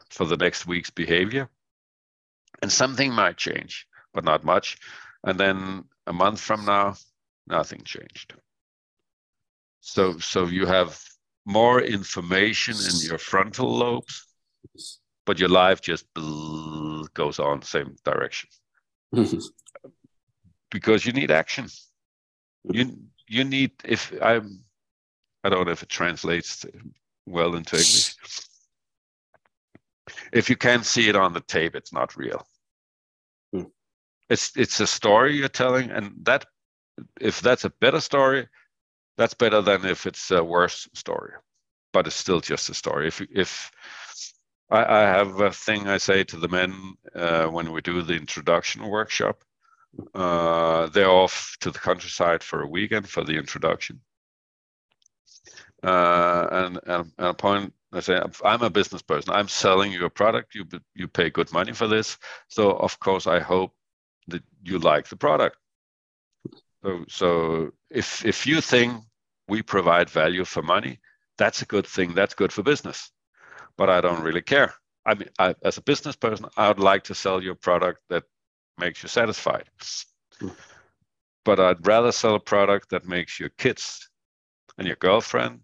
for 0.09 0.25
the 0.25 0.37
next 0.37 0.67
week's 0.67 0.91
behavior, 0.91 1.49
and 2.61 2.71
something 2.71 3.11
might 3.11 3.37
change, 3.37 3.87
but 4.13 4.23
not 4.23 4.43
much. 4.43 4.77
And 5.23 5.39
then 5.39 5.85
a 6.05 6.13
month 6.13 6.39
from 6.39 6.65
now, 6.65 6.95
nothing 7.47 7.81
changed. 7.83 8.33
So, 9.81 10.17
so 10.19 10.45
you 10.45 10.65
have 10.65 11.01
more 11.45 11.81
information 11.81 12.75
in 12.75 13.07
your 13.07 13.17
frontal 13.17 13.73
lobes, 13.73 14.27
but 15.27 15.37
your 15.39 15.49
life 15.49 15.79
just 15.81 16.05
goes 17.13 17.39
on 17.39 17.59
the 17.59 17.65
same 17.65 17.95
direction 18.03 18.49
because 20.71 21.05
you 21.05 21.13
need 21.13 21.29
action. 21.29 21.67
You 22.63 22.97
you 23.27 23.43
need 23.43 23.71
if 23.85 24.11
I'm 24.21 24.63
I 25.43 25.49
don't 25.49 25.65
know 25.65 25.71
if 25.71 25.83
it 25.83 25.89
translates 25.89 26.65
well 27.27 27.55
into 27.55 27.75
English 27.75 28.15
if 30.31 30.49
you 30.49 30.55
can't 30.55 30.85
see 30.85 31.09
it 31.09 31.15
on 31.15 31.33
the 31.33 31.41
tape, 31.41 31.75
it's 31.75 31.93
not 31.93 32.15
real. 32.15 32.45
Hmm. 33.53 33.63
It's 34.29 34.55
it's 34.55 34.79
a 34.79 34.87
story 34.87 35.37
you're 35.37 35.47
telling, 35.49 35.91
and 35.91 36.13
that 36.23 36.45
if 37.19 37.41
that's 37.41 37.65
a 37.65 37.69
better 37.69 38.01
story, 38.01 38.47
that's 39.17 39.33
better 39.33 39.61
than 39.61 39.85
if 39.85 40.05
it's 40.05 40.31
a 40.31 40.43
worse 40.43 40.87
story. 40.93 41.33
But 41.93 42.07
it's 42.07 42.15
still 42.15 42.41
just 42.41 42.69
a 42.69 42.73
story. 42.73 43.07
If 43.07 43.21
if 43.31 43.71
I, 44.69 44.83
I 44.83 44.99
have 45.01 45.39
a 45.39 45.51
thing 45.51 45.87
I 45.87 45.97
say 45.97 46.23
to 46.25 46.37
the 46.37 46.47
men 46.47 46.95
uh, 47.15 47.47
when 47.47 47.71
we 47.71 47.81
do 47.81 48.01
the 48.01 48.15
introduction 48.15 48.87
workshop. 48.87 49.43
Uh, 50.13 50.87
they're 50.87 51.09
off 51.09 51.55
to 51.61 51.71
the 51.71 51.79
countryside 51.79 52.43
for 52.43 52.61
a 52.61 52.67
weekend 52.67 53.07
for 53.07 53.23
the 53.23 53.37
introduction. 53.37 54.01
Uh, 55.83 56.47
and, 56.51 56.79
and, 56.85 57.11
and 57.17 57.27
a 57.27 57.33
point 57.33 57.73
I 57.93 58.01
say, 58.01 58.21
I'm 58.43 58.61
a 58.61 58.69
business 58.69 59.01
person. 59.01 59.33
I'm 59.33 59.47
selling 59.47 59.91
you 59.91 60.05
a 60.05 60.09
product. 60.09 60.55
You 60.55 60.65
you 60.93 61.07
pay 61.07 61.29
good 61.29 61.51
money 61.53 61.71
for 61.73 61.87
this. 61.87 62.17
So 62.49 62.71
of 62.71 62.99
course, 62.99 63.27
I 63.27 63.39
hope 63.39 63.73
that 64.27 64.43
you 64.63 64.79
like 64.79 65.07
the 65.07 65.15
product. 65.15 65.57
So 66.83 67.05
so 67.07 67.71
if 67.89 68.25
if 68.25 68.45
you 68.45 68.59
think 68.61 69.03
we 69.47 69.61
provide 69.61 70.09
value 70.09 70.43
for 70.43 70.61
money, 70.61 70.99
that's 71.37 71.61
a 71.61 71.65
good 71.65 71.87
thing. 71.87 72.13
That's 72.13 72.35
good 72.35 72.51
for 72.51 72.63
business. 72.63 73.09
But 73.77 73.89
I 73.89 74.01
don't 74.01 74.23
really 74.23 74.41
care. 74.41 74.73
I 75.05 75.13
mean, 75.13 75.29
I, 75.39 75.55
as 75.63 75.77
a 75.77 75.81
business 75.81 76.15
person, 76.15 76.47
I 76.57 76.67
would 76.67 76.79
like 76.79 77.03
to 77.05 77.15
sell 77.15 77.41
you 77.41 77.51
a 77.51 77.55
product 77.55 78.01
that 78.09 78.23
makes 78.77 79.03
you 79.03 79.09
satisfied. 79.09 79.69
But 81.45 81.59
I'd 81.59 81.85
rather 81.87 82.11
sell 82.11 82.35
a 82.35 82.39
product 82.39 82.89
that 82.89 83.07
makes 83.07 83.39
your 83.39 83.49
kids 83.57 84.09
and 84.77 84.85
your 84.85 84.97
girlfriend 84.97 85.61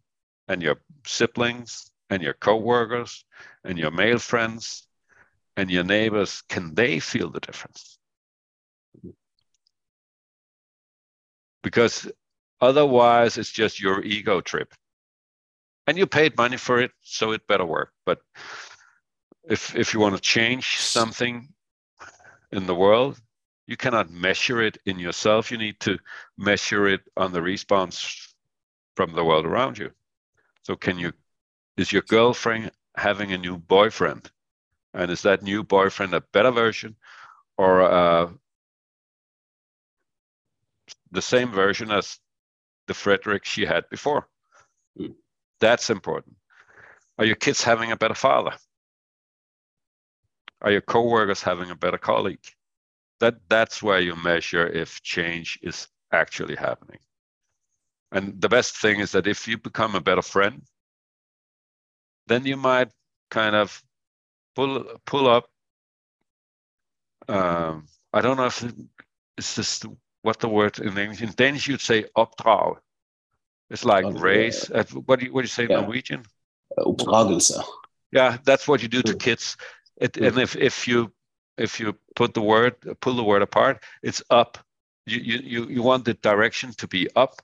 and 0.47 0.61
your 0.61 0.77
siblings 1.05 1.91
and 2.09 2.21
your 2.21 2.33
co-workers 2.33 3.25
and 3.63 3.77
your 3.77 3.91
male 3.91 4.19
friends 4.19 4.87
and 5.57 5.69
your 5.69 5.83
neighbors 5.83 6.43
can 6.49 6.73
they 6.73 6.99
feel 6.99 7.29
the 7.29 7.39
difference 7.39 7.97
because 11.61 12.11
otherwise 12.61 13.37
it's 13.37 13.51
just 13.51 13.79
your 13.79 14.03
ego 14.03 14.41
trip 14.41 14.73
and 15.87 15.97
you 15.97 16.05
paid 16.07 16.37
money 16.37 16.57
for 16.57 16.79
it 16.79 16.91
so 17.01 17.31
it 17.31 17.47
better 17.47 17.65
work 17.65 17.91
but 18.05 18.19
if 19.49 19.75
if 19.75 19.93
you 19.93 19.99
want 19.99 20.15
to 20.15 20.21
change 20.21 20.77
something 20.77 21.47
in 22.51 22.65
the 22.65 22.75
world 22.75 23.19
you 23.67 23.77
cannot 23.77 24.09
measure 24.11 24.61
it 24.61 24.77
in 24.85 24.99
yourself 24.99 25.51
you 25.51 25.57
need 25.57 25.79
to 25.79 25.97
measure 26.37 26.87
it 26.87 27.01
on 27.17 27.31
the 27.31 27.41
response 27.41 28.33
from 28.95 29.13
the 29.13 29.23
world 29.23 29.45
around 29.45 29.77
you 29.77 29.91
so 30.63 30.75
can 30.75 30.97
you 30.97 31.11
is 31.77 31.91
your 31.91 32.03
girlfriend 32.03 32.71
having 32.95 33.31
a 33.31 33.37
new 33.37 33.57
boyfriend? 33.57 34.29
And 34.93 35.09
is 35.09 35.23
that 35.23 35.41
new 35.41 35.63
boyfriend 35.63 36.13
a 36.13 36.21
better 36.21 36.51
version 36.51 36.95
or 37.57 37.81
uh, 37.81 38.31
the 41.11 41.21
same 41.21 41.51
version 41.51 41.91
as 41.91 42.19
the 42.87 42.93
Frederick 42.93 43.45
she 43.45 43.65
had 43.65 43.89
before? 43.89 44.27
That's 45.63 45.89
important. 45.89 46.35
Are 47.17 47.23
your 47.23 47.37
kids 47.37 47.63
having 47.63 47.93
a 47.93 47.95
better 47.95 48.13
father? 48.15 48.51
Are 50.61 50.71
your 50.71 50.81
coworkers 50.81 51.41
having 51.41 51.69
a 51.69 51.75
better 51.75 51.97
colleague? 51.97 52.45
That 53.21 53.35
that's 53.47 53.81
where 53.81 54.01
you 54.01 54.13
measure 54.17 54.67
if 54.67 55.01
change 55.03 55.57
is 55.61 55.87
actually 56.11 56.57
happening. 56.57 56.99
And 58.11 58.41
the 58.41 58.49
best 58.49 58.75
thing 58.75 58.99
is 58.99 59.13
that 59.13 59.25
if 59.25 59.47
you 59.47 59.57
become 59.57 59.95
a 59.95 60.01
better 60.01 60.21
friend, 60.21 60.63
then 62.27 62.45
you 62.45 62.57
might 62.57 62.91
kind 63.31 63.55
of 63.55 63.81
pull 64.55 64.83
pull 65.05 65.29
up. 65.29 65.45
Um, 67.29 67.87
I 68.11 68.19
don't 68.19 68.35
know 68.35 68.47
if 68.47 68.65
it's 69.37 69.55
just 69.55 69.85
what 70.23 70.39
the 70.41 70.49
word 70.49 70.79
in 70.79 70.97
English. 70.97 71.21
In 71.21 71.31
Danish, 71.31 71.69
you'd 71.69 71.79
say 71.79 72.03
opdrag. 72.17 72.79
It's 73.73 73.83
like 73.83 74.05
oh, 74.05 74.11
raise. 74.11 74.69
Uh, 74.69 74.83
what 75.07 75.19
do 75.19 75.25
you 75.25 75.33
what 75.33 75.41
do 75.41 75.45
you 75.45 75.55
say 75.57 75.67
yeah. 75.67 75.79
in 75.79 75.85
Norwegian? 75.85 76.23
Oppdragelse. 76.77 77.51
Yeah, 78.11 78.37
that's 78.45 78.67
what 78.67 78.83
you 78.83 78.87
do 78.87 79.01
to 79.01 79.15
kids. 79.15 79.57
It, 79.99 80.15
and 80.17 80.37
if 80.37 80.55
if 80.55 80.87
you 80.87 81.11
if 81.57 81.79
you 81.79 81.97
put 82.15 82.35
the 82.35 82.41
word 82.41 82.75
pull 83.01 83.15
the 83.15 83.23
word 83.23 83.41
apart, 83.41 83.83
it's 84.03 84.21
up. 84.29 84.59
You 85.07 85.19
you 85.19 85.37
you, 85.53 85.69
you 85.75 85.81
want 85.83 86.05
the 86.05 86.13
direction 86.13 86.71
to 86.77 86.87
be 86.87 87.09
up. 87.15 87.41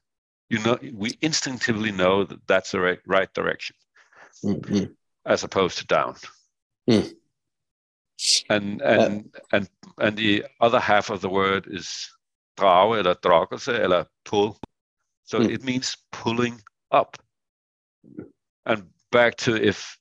You 0.49 0.59
know, 0.59 0.77
we 0.93 1.17
instinctively 1.21 1.91
know 1.91 2.23
that 2.23 2.39
that's 2.47 2.71
the 2.71 2.79
right, 2.79 2.99
right 3.05 3.31
direction 3.33 3.75
mm-hmm. 4.43 4.85
as 5.25 5.43
opposed 5.43 5.79
to 5.79 5.85
down. 5.85 6.15
Mm. 6.89 7.13
And 8.49 8.81
and 8.81 9.29
uh, 9.35 9.39
and 9.51 9.69
and 9.97 10.17
the 10.17 10.45
other 10.61 10.79
half 10.79 11.09
of 11.09 11.21
the 11.21 11.29
word 11.29 11.67
is 11.67 12.09
drage 12.55 12.99
eller 12.99 13.15
dragelse 13.15 13.79
eller 13.79 14.05
pull. 14.25 14.59
So 15.29 15.37
mm. 15.39 15.51
it 15.51 15.63
means 15.63 15.95
pulling 16.11 16.59
up. 16.89 17.15
And 18.65 18.89
back 19.11 19.35
to 19.45 19.55
if 19.55 19.99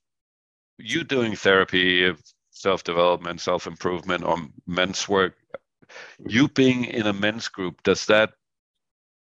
you 0.79 1.03
doing 1.03 1.35
therapy, 1.35 2.11
self-development, 2.49 3.39
self-improvement, 3.39 4.23
or 4.23 4.37
men's 4.65 5.07
work, 5.07 5.35
you 6.25 6.47
being 6.47 6.85
in 6.85 7.05
a 7.05 7.13
men's 7.13 7.47
group, 7.47 7.83
does 7.83 8.07
that 8.07 8.31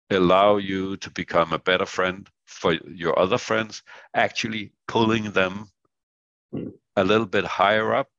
allow 0.09 0.57
you 0.57 0.97
to 0.97 1.09
become 1.09 1.53
a 1.53 1.59
better 1.59 1.85
friend 1.85 2.29
for 2.43 2.73
your 2.73 3.17
other 3.17 3.37
friends, 3.37 3.81
actually 4.13 4.73
pulling 4.89 5.31
them 5.31 5.69
a 6.97 7.05
little 7.05 7.25
bit 7.25 7.45
higher 7.45 7.95
up. 7.95 8.09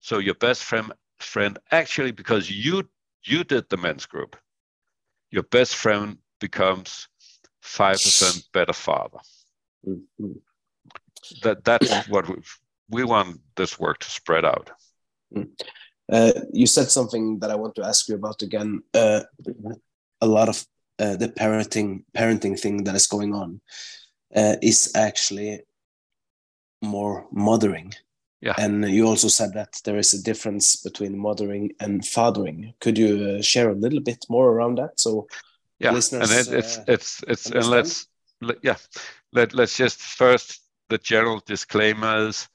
So 0.00 0.18
your 0.18 0.34
best 0.34 0.62
friend 0.62 0.92
friend 1.20 1.58
actually 1.70 2.10
because 2.10 2.50
you 2.50 2.86
you 3.24 3.44
did 3.44 3.70
the 3.70 3.78
men's 3.78 4.04
group, 4.04 4.36
your 5.30 5.44
best 5.44 5.74
friend 5.74 6.18
becomes 6.42 7.08
five 7.62 7.98
percent 8.04 8.44
better 8.52 8.74
father. 8.74 9.20
Mm-hmm. 9.86 10.32
That 11.42 11.64
that's 11.64 12.08
what 12.08 12.28
we 12.28 12.36
we 12.90 13.04
want 13.04 13.40
this 13.54 13.78
work 13.78 13.98
to 14.00 14.10
spread 14.10 14.44
out. 14.44 14.70
Mm. 15.34 15.48
Uh, 16.12 16.32
you 16.52 16.66
said 16.66 16.90
something 16.90 17.38
that 17.40 17.50
I 17.50 17.56
want 17.62 17.74
to 17.76 17.84
ask 17.84 18.08
you 18.08 18.16
about 18.16 18.42
again. 18.42 18.82
Uh, 18.92 19.20
a 20.20 20.26
lot 20.26 20.48
of 20.48 20.66
uh, 20.98 21.16
the 21.16 21.28
parenting 21.28 22.04
parenting 22.12 22.58
thing 22.60 22.84
that 22.84 22.94
is 22.94 23.06
going 23.06 23.32
on 23.34 23.60
uh, 24.36 24.56
is 24.60 24.92
actually 24.94 25.60
more 26.82 27.26
mothering. 27.30 27.94
Yeah. 28.42 28.54
And 28.58 28.84
you 28.90 29.06
also 29.06 29.28
said 29.28 29.52
that 29.54 29.80
there 29.84 29.98
is 29.98 30.14
a 30.14 30.22
difference 30.22 30.82
between 30.82 31.16
mothering 31.16 31.70
and 31.78 32.04
fathering. 32.04 32.74
Could 32.80 32.98
you 32.98 33.38
uh, 33.38 33.42
share 33.42 33.70
a 33.70 33.80
little 33.84 34.00
bit 34.00 34.26
more 34.28 34.48
around 34.50 34.78
that? 34.78 34.98
So 34.98 35.28
yeah, 35.82 35.90
and 35.90 36.30
it, 36.30 36.48
it's 36.52 36.78
uh, 36.78 36.84
it's 36.88 37.24
it's 37.26 37.46
understand? 37.46 37.54
and 37.54 37.66
let's 37.66 38.06
yeah 38.62 38.76
let 39.32 39.54
let's 39.54 39.76
just 39.76 40.00
first 40.00 40.60
the 40.88 40.98
general 40.98 41.42
disclaimer 41.46 42.28
is 42.28 42.48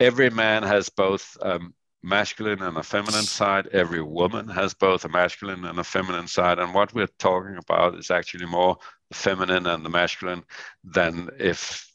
every 0.00 0.30
man 0.30 0.62
has 0.62 0.88
both 0.88 1.36
um, 1.42 1.74
masculine 2.02 2.62
and 2.62 2.76
a 2.76 2.82
feminine 2.82 3.22
side. 3.22 3.66
Every 3.68 4.02
woman 4.02 4.48
has 4.48 4.74
both 4.74 5.04
a 5.04 5.08
masculine 5.08 5.64
and 5.64 5.78
a 5.78 5.84
feminine 5.84 6.28
side. 6.28 6.58
And 6.58 6.72
what 6.72 6.94
we're 6.94 7.08
talking 7.18 7.56
about 7.56 7.98
is 7.98 8.10
actually 8.10 8.46
more 8.46 8.76
the 9.08 9.16
feminine 9.16 9.66
and 9.66 9.84
the 9.84 9.90
masculine 9.90 10.44
than 10.84 11.30
if 11.38 11.90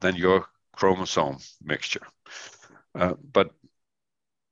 than 0.00 0.16
your 0.16 0.46
chromosome 0.72 1.38
mixture. 1.62 2.06
Uh, 2.94 3.14
but 3.32 3.50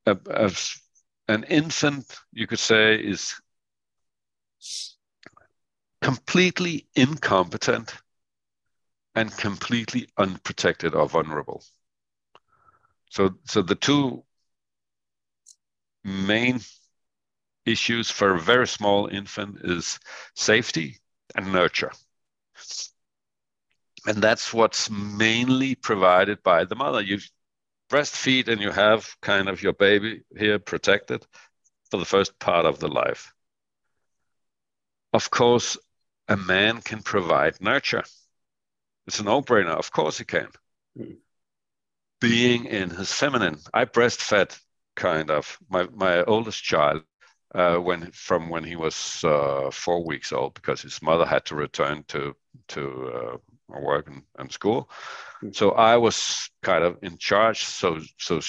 as 0.05 0.79
an 1.27 1.43
infant, 1.43 2.05
you 2.31 2.47
could 2.47 2.59
say, 2.59 2.95
is 2.95 3.35
completely 6.01 6.87
incompetent 6.95 7.93
and 9.15 9.35
completely 9.35 10.07
unprotected 10.17 10.93
or 10.93 11.07
vulnerable. 11.09 11.63
So, 13.09 13.35
so 13.45 13.61
the 13.61 13.75
two 13.75 14.23
main 16.03 16.59
issues 17.65 18.09
for 18.09 18.33
a 18.33 18.39
very 18.39 18.67
small 18.67 19.07
infant 19.07 19.59
is 19.63 19.99
safety 20.35 20.97
and 21.35 21.51
nurture. 21.51 21.91
And 24.05 24.21
that's 24.23 24.53
what's 24.53 24.89
mainly 24.89 25.75
provided 25.75 26.41
by 26.43 26.63
the 26.63 26.75
mother. 26.75 27.01
You 27.01 27.19
breastfeed 27.89 28.47
and 28.47 28.61
you 28.61 28.71
have 28.71 29.15
kind 29.21 29.49
of 29.49 29.61
your 29.61 29.73
baby 29.73 30.23
here 30.37 30.59
protected 30.59 31.25
for 31.91 31.97
the 31.97 32.05
first 32.05 32.39
part 32.39 32.65
of 32.65 32.79
the 32.79 32.87
life. 32.87 33.33
Of 35.13 35.29
course, 35.29 35.77
a 36.27 36.37
man 36.37 36.81
can 36.81 37.01
provide 37.01 37.61
nurture. 37.61 38.03
It's 39.07 39.19
a 39.19 39.23
no 39.23 39.41
brainer. 39.41 39.77
Of 39.77 39.91
course, 39.91 40.17
he 40.17 40.25
can. 40.25 40.49
Mm. 40.97 41.17
Being 42.19 42.65
in 42.65 42.89
his 42.89 43.11
feminine, 43.11 43.59
I 43.73 43.85
breastfed 43.85 44.59
kind 44.95 45.29
of 45.29 45.57
my, 45.69 45.87
my 45.93 46.23
oldest 46.23 46.63
child 46.63 47.03
uh, 47.55 47.77
when 47.77 48.11
from 48.11 48.49
when 48.49 48.63
he 48.63 48.75
was 48.75 49.23
uh, 49.23 49.69
four 49.71 50.03
weeks 50.03 50.33
old 50.33 50.53
because 50.55 50.81
his 50.81 51.01
mother 51.01 51.25
had 51.25 51.45
to 51.45 51.55
return 51.55 52.03
to 52.07 52.35
to 52.67 53.11
uh, 53.13 53.37
work 53.79 54.07
and, 54.07 54.23
and 54.37 54.51
school. 54.51 54.89
Mm. 55.43 55.55
So 55.55 55.71
I 55.71 55.97
was 55.97 56.49
kind 56.61 56.83
of 56.83 56.97
in 57.03 57.17
charge. 57.17 57.63
So 57.63 57.99
so 58.17 58.41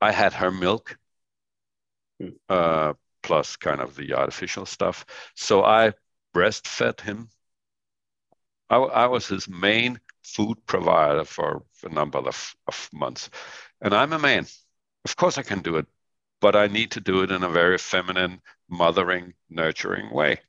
I 0.00 0.10
had 0.10 0.32
her 0.32 0.50
milk, 0.50 0.98
mm. 2.20 2.34
uh, 2.48 2.94
plus 3.22 3.56
kind 3.56 3.80
of 3.80 3.94
the 3.94 4.14
artificial 4.14 4.66
stuff. 4.66 5.04
So 5.36 5.62
I 5.62 5.92
breastfed 6.34 7.00
him. 7.00 7.28
I, 8.68 8.76
I 8.76 9.06
was 9.06 9.26
his 9.26 9.48
main 9.48 10.00
food 10.22 10.64
provider 10.66 11.24
for 11.24 11.64
a 11.82 11.88
number 11.88 12.18
of, 12.18 12.54
of 12.66 12.88
months, 12.92 13.30
and 13.80 13.94
I'm 13.94 14.12
a 14.12 14.18
man. 14.18 14.46
Of 15.04 15.16
course, 15.16 15.38
I 15.38 15.42
can 15.42 15.62
do 15.62 15.76
it, 15.76 15.86
but 16.40 16.54
I 16.54 16.66
need 16.66 16.92
to 16.92 17.00
do 17.00 17.22
it 17.22 17.30
in 17.30 17.42
a 17.42 17.48
very 17.48 17.78
feminine, 17.78 18.40
mothering, 18.68 19.34
nurturing 19.48 20.10
way. 20.12 20.40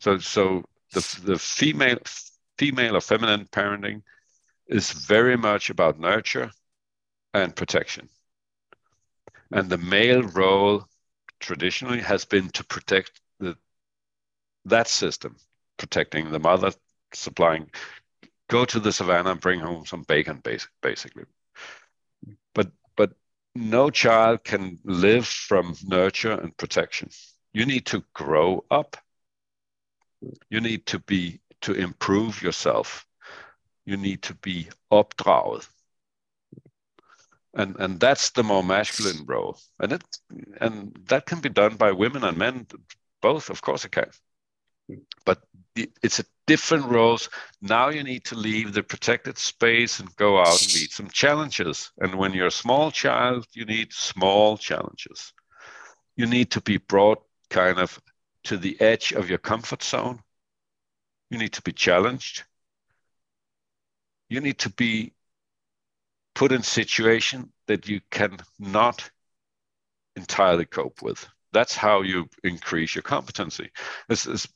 So 0.00 0.18
so 0.18 0.64
the 0.92 1.20
the 1.24 1.38
female 1.38 1.98
female 2.58 2.96
or 2.96 3.00
feminine 3.00 3.46
parenting 3.46 4.02
is 4.66 4.90
very 4.92 5.36
much 5.36 5.70
about 5.70 5.98
nurture 5.98 6.50
and 7.34 7.54
protection. 7.54 8.08
And 9.52 9.70
the 9.70 9.78
male 9.78 10.22
role 10.22 10.84
traditionally 11.40 12.00
has 12.00 12.24
been 12.24 12.50
to 12.50 12.64
protect 12.64 13.20
the, 13.38 13.56
that 14.68 14.88
system, 14.88 15.36
protecting 15.76 16.30
the 16.30 16.38
mother, 16.38 16.72
supplying, 17.12 17.70
go 18.48 18.64
to 18.64 18.80
the 18.80 18.92
savannah 18.92 19.32
and 19.32 19.40
bring 19.40 19.60
home 19.60 19.86
some 19.86 20.02
bacon, 20.02 20.42
basically. 20.82 21.24
But, 22.54 22.70
but 22.96 23.12
no 23.54 23.90
child 23.90 24.44
can 24.44 24.78
live 24.84 25.26
from 25.26 25.74
nurture 25.84 26.32
and 26.32 26.56
protection. 26.56 27.10
You 27.52 27.66
need 27.66 27.86
to 27.86 28.04
grow 28.14 28.64
up. 28.70 28.96
You 30.50 30.60
need 30.60 30.86
to 30.86 30.98
be 30.98 31.40
to 31.60 31.72
improve 31.74 32.42
yourself, 32.42 33.06
you 33.84 33.96
need 33.96 34.22
to 34.22 34.34
be 34.34 34.68
opdraget. 34.92 35.68
And, 37.54 37.76
and 37.78 37.98
that's 37.98 38.30
the 38.30 38.44
more 38.44 38.62
masculine 38.62 39.24
role. 39.26 39.58
And, 39.80 39.92
it, 39.92 40.04
and 40.60 40.96
that 41.08 41.26
can 41.26 41.40
be 41.40 41.48
done 41.48 41.76
by 41.76 41.92
women 41.92 42.22
and 42.22 42.36
men, 42.36 42.66
both, 43.20 43.50
of 43.50 43.62
course 43.62 43.84
it 43.84 43.92
can. 43.92 44.10
But 45.24 45.42
it's 45.76 46.18
a 46.18 46.24
different 46.46 46.86
roles. 46.86 47.28
Now 47.60 47.90
you 47.90 48.02
need 48.02 48.24
to 48.26 48.34
leave 48.34 48.72
the 48.72 48.82
protected 48.82 49.38
space 49.38 50.00
and 50.00 50.16
go 50.16 50.40
out 50.40 50.60
and 50.62 50.74
meet 50.74 50.92
some 50.92 51.08
challenges. 51.10 51.90
And 51.98 52.14
when 52.14 52.32
you're 52.32 52.46
a 52.46 52.50
small 52.50 52.90
child, 52.90 53.46
you 53.52 53.64
need 53.64 53.92
small 53.92 54.56
challenges. 54.56 55.32
You 56.16 56.26
need 56.26 56.50
to 56.52 56.60
be 56.60 56.78
brought 56.78 57.22
kind 57.50 57.78
of 57.78 58.00
to 58.44 58.56
the 58.56 58.80
edge 58.80 59.12
of 59.12 59.28
your 59.28 59.38
comfort 59.38 59.82
zone 59.82 60.20
you 61.30 61.38
need 61.38 61.52
to 61.54 61.62
be 61.62 61.72
challenged. 61.72 62.44
You 64.28 64.40
need 64.40 64.58
to 64.60 64.70
be 64.70 65.12
put 66.34 66.52
in 66.52 66.62
situation 66.62 67.52
that 67.66 67.88
you 67.88 68.00
cannot 68.10 69.10
entirely 70.16 70.64
cope 70.64 71.02
with. 71.02 71.26
That's 71.52 71.74
how 71.74 72.02
you 72.02 72.28
increase 72.44 72.94
your 72.94 73.02
competency. 73.02 73.70
This 74.08 74.26
is, 74.26 74.48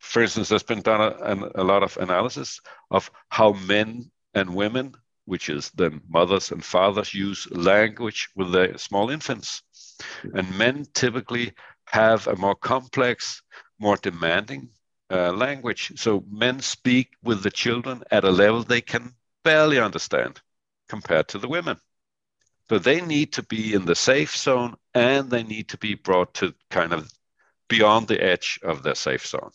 for 0.00 0.22
instance, 0.22 0.48
there's 0.48 0.62
been 0.62 0.82
done 0.82 1.00
a, 1.00 1.62
a 1.62 1.64
lot 1.64 1.82
of 1.82 1.96
analysis 1.96 2.60
of 2.90 3.10
how 3.30 3.52
men 3.52 4.10
and 4.34 4.54
women, 4.54 4.94
which 5.24 5.48
is 5.48 5.70
then 5.70 6.00
mothers 6.08 6.52
and 6.52 6.64
fathers, 6.64 7.14
use 7.14 7.48
language 7.50 8.28
with 8.36 8.52
their 8.52 8.78
small 8.78 9.10
infants. 9.10 9.62
And 10.34 10.56
men 10.56 10.86
typically 10.94 11.52
have 11.86 12.26
a 12.26 12.36
more 12.36 12.54
complex, 12.54 13.42
more 13.78 13.96
demanding 13.96 14.70
uh, 15.10 15.32
language. 15.32 15.92
So 15.96 16.24
men 16.30 16.60
speak 16.60 17.14
with 17.22 17.42
the 17.42 17.50
children 17.50 18.02
at 18.10 18.24
a 18.24 18.30
level 18.30 18.62
they 18.62 18.80
can 18.80 19.14
barely 19.42 19.78
understand 19.80 20.40
compared 20.88 21.28
to 21.28 21.38
the 21.38 21.48
women. 21.48 21.78
So 22.68 22.78
they 22.78 23.00
need 23.00 23.32
to 23.34 23.42
be 23.42 23.72
in 23.72 23.86
the 23.86 23.94
safe 23.94 24.36
zone 24.36 24.76
and 24.94 25.30
they 25.30 25.42
need 25.42 25.70
to 25.70 25.78
be 25.78 25.94
brought 25.94 26.34
to 26.34 26.54
kind 26.70 26.92
of 26.92 27.10
beyond 27.68 28.08
the 28.08 28.22
edge 28.22 28.60
of 28.62 28.82
their 28.82 28.94
safe 28.94 29.26
zone. 29.26 29.50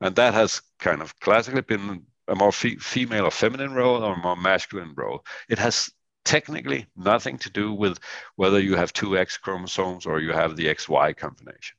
And 0.00 0.14
that 0.16 0.34
has 0.34 0.62
kind 0.78 1.02
of 1.02 1.18
classically 1.20 1.62
been 1.62 2.06
a 2.28 2.34
more 2.34 2.52
fe- 2.52 2.76
female 2.76 3.26
or 3.26 3.30
feminine 3.30 3.72
role 3.74 4.04
or 4.04 4.14
a 4.14 4.18
more 4.18 4.36
masculine 4.36 4.94
role. 4.96 5.24
It 5.48 5.58
has 5.58 5.90
technically 6.24 6.86
nothing 6.96 7.38
to 7.38 7.50
do 7.50 7.72
with 7.72 7.98
whether 8.36 8.60
you 8.60 8.76
have 8.76 8.92
two 8.92 9.16
X 9.16 9.38
chromosomes 9.38 10.06
or 10.06 10.20
you 10.20 10.32
have 10.32 10.56
the 10.56 10.68
XY 10.68 11.12
combination. 11.14 11.76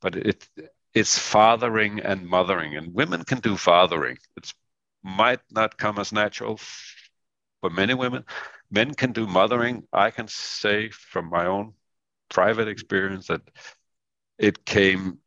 But 0.00 0.16
it 0.16 0.48
it's 0.94 1.18
fathering 1.18 2.00
and 2.00 2.26
mothering, 2.26 2.76
and 2.76 2.92
women 2.92 3.24
can 3.24 3.40
do 3.40 3.56
fathering. 3.56 4.18
It 4.36 4.52
might 5.02 5.40
not 5.50 5.78
come 5.78 5.98
as 5.98 6.12
natural 6.12 6.58
for 7.60 7.70
many 7.70 7.94
women. 7.94 8.24
Men 8.70 8.94
can 8.94 9.12
do 9.12 9.26
mothering. 9.26 9.84
I 9.92 10.10
can 10.10 10.28
say 10.28 10.90
from 10.90 11.30
my 11.30 11.46
own 11.46 11.74
private 12.28 12.68
experience 12.68 13.28
that 13.28 13.42
it 14.38 14.64
came, 14.64 15.18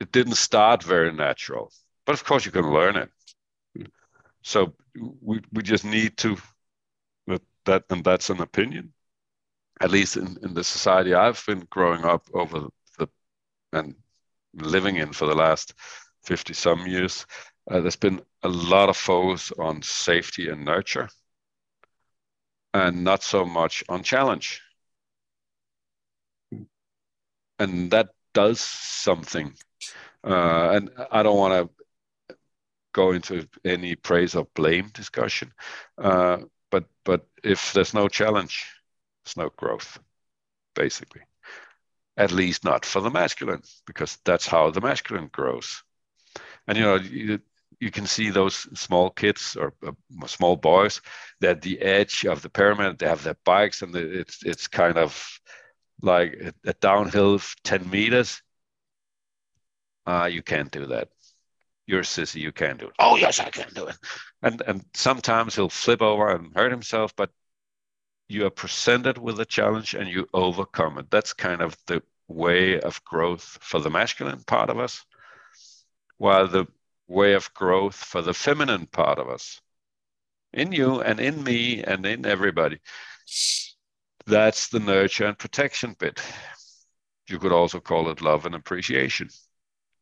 it 0.00 0.12
didn't 0.12 0.34
start 0.36 0.82
very 0.82 1.12
natural, 1.12 1.72
but 2.08 2.14
of 2.14 2.24
course 2.24 2.46
you 2.46 2.52
can 2.52 2.72
learn 2.72 2.96
it. 2.96 3.10
So 4.40 4.74
we 5.20 5.42
we 5.52 5.62
just 5.62 5.84
need 5.84 6.16
to 6.18 6.38
that, 7.66 7.84
and 7.90 8.02
that's 8.02 8.30
an 8.30 8.40
opinion. 8.40 8.94
At 9.82 9.90
least 9.90 10.16
in, 10.16 10.38
in 10.42 10.54
the 10.54 10.64
society 10.64 11.12
I've 11.12 11.44
been 11.46 11.66
growing 11.68 12.06
up 12.06 12.26
over 12.32 12.68
the 12.96 13.08
and 13.74 13.94
living 14.54 14.96
in 14.96 15.12
for 15.12 15.26
the 15.26 15.34
last 15.34 15.74
50 16.22 16.54
some 16.54 16.86
years, 16.86 17.26
uh, 17.70 17.80
there's 17.80 17.96
been 17.96 18.22
a 18.42 18.48
lot 18.48 18.88
of 18.88 18.96
focus 18.96 19.52
on 19.58 19.82
safety 19.82 20.48
and 20.48 20.64
nurture 20.64 21.10
and 22.72 23.04
not 23.04 23.22
so 23.22 23.44
much 23.44 23.84
on 23.90 24.02
challenge. 24.02 24.62
And 27.58 27.90
that 27.90 28.08
does 28.32 28.60
something. 28.60 29.52
Uh, 30.24 30.70
and 30.70 30.90
I 31.10 31.22
don't 31.22 31.36
want 31.36 31.52
to 31.52 31.77
go 32.98 33.12
into 33.12 33.48
any 33.64 33.96
praise 33.96 34.34
or 34.36 34.46
blame 34.54 34.88
discussion, 34.94 35.52
uh, 35.98 36.38
but 36.70 36.84
but 37.04 37.26
if 37.44 37.72
there's 37.72 37.94
no 37.94 38.08
challenge, 38.08 38.66
there's 39.24 39.36
no 39.36 39.50
growth, 39.56 39.98
basically 40.74 41.22
at 42.18 42.32
least 42.32 42.64
not 42.64 42.84
for 42.84 43.00
the 43.00 43.10
masculine, 43.10 43.62
because 43.86 44.18
that's 44.24 44.46
how 44.46 44.70
the 44.70 44.80
masculine 44.80 45.28
grows. 45.32 45.84
And 46.66 46.76
you 46.76 46.84
know, 46.84 46.96
you, 46.96 47.38
you 47.80 47.90
can 47.92 48.06
see 48.06 48.30
those 48.30 48.56
small 48.78 49.10
kids 49.10 49.56
or 49.56 49.72
uh, 49.86 49.92
small 50.26 50.56
boys 50.56 51.00
that 51.40 51.62
the 51.62 51.80
edge 51.80 52.26
of 52.26 52.42
the 52.42 52.50
pyramid, 52.50 52.98
they 52.98 53.06
have 53.06 53.22
their 53.22 53.38
bikes, 53.44 53.82
and 53.82 53.94
it's 53.94 54.44
it's 54.44 54.66
kind 54.66 54.98
of 54.98 55.40
like 56.02 56.32
a, 56.66 56.70
a 56.70 56.72
downhill 56.74 57.40
10 57.62 57.88
meters. 57.88 58.42
Uh, 60.06 60.28
you 60.30 60.42
can't 60.42 60.72
do 60.72 60.86
that. 60.86 61.08
You're 61.88 62.00
a 62.00 62.02
sissy, 62.02 62.42
you 62.42 62.52
can't 62.52 62.78
do 62.78 62.88
it. 62.88 62.92
Oh 62.98 63.16
yes, 63.16 63.40
I 63.40 63.48
can 63.48 63.72
do 63.74 63.86
it. 63.86 63.96
And 64.42 64.60
and 64.66 64.84
sometimes 64.92 65.56
he'll 65.56 65.70
flip 65.70 66.02
over 66.02 66.28
and 66.28 66.54
hurt 66.54 66.70
himself, 66.70 67.16
but 67.16 67.30
you 68.28 68.44
are 68.44 68.50
presented 68.50 69.16
with 69.16 69.40
a 69.40 69.46
challenge 69.46 69.94
and 69.94 70.06
you 70.06 70.28
overcome 70.34 70.98
it. 70.98 71.10
That's 71.10 71.32
kind 71.32 71.62
of 71.62 71.74
the 71.86 72.02
way 72.28 72.78
of 72.78 73.02
growth 73.04 73.56
for 73.62 73.80
the 73.80 73.88
masculine 73.88 74.44
part 74.44 74.68
of 74.68 74.78
us, 74.78 75.02
while 76.18 76.46
the 76.46 76.66
way 77.06 77.32
of 77.32 77.54
growth 77.54 77.96
for 77.96 78.20
the 78.20 78.34
feminine 78.34 78.84
part 78.86 79.18
of 79.18 79.30
us, 79.30 79.62
in 80.52 80.72
you 80.72 81.00
and 81.00 81.18
in 81.18 81.42
me 81.42 81.82
and 81.82 82.04
in 82.04 82.26
everybody, 82.26 82.80
that's 84.26 84.68
the 84.68 84.80
nurture 84.80 85.24
and 85.24 85.38
protection 85.38 85.96
bit. 85.98 86.20
You 87.30 87.38
could 87.38 87.52
also 87.52 87.80
call 87.80 88.10
it 88.10 88.20
love 88.20 88.44
and 88.44 88.54
appreciation. 88.54 89.30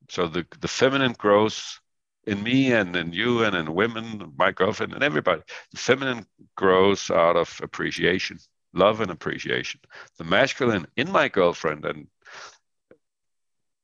So 0.08 0.28
the, 0.28 0.46
the 0.60 0.68
feminine 0.68 1.12
grows 1.12 1.80
in 2.26 2.42
me 2.42 2.72
and 2.72 2.94
in 2.96 3.12
you 3.12 3.44
and 3.44 3.54
in 3.54 3.74
women, 3.74 4.32
my 4.36 4.50
girlfriend 4.50 4.92
and 4.92 5.02
everybody. 5.02 5.42
The 5.72 5.78
feminine 5.78 6.26
grows 6.56 7.10
out 7.10 7.36
of 7.36 7.60
appreciation, 7.62 8.38
love 8.72 9.00
and 9.00 9.10
appreciation. 9.10 9.80
The 10.18 10.24
masculine 10.24 10.86
in 10.96 11.10
my 11.10 11.28
girlfriend 11.28 11.84
and 11.84 12.08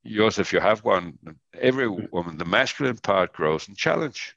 yours, 0.03 0.39
if 0.39 0.53
you 0.53 0.61
have 0.61 0.85
one, 0.85 1.19
every 1.55 1.89
woman, 1.89 2.39
the 2.39 2.45
masculine 2.45 2.99
part 2.99 3.33
grows 3.33 3.69
in 3.69 3.77
challenge. 3.77 4.37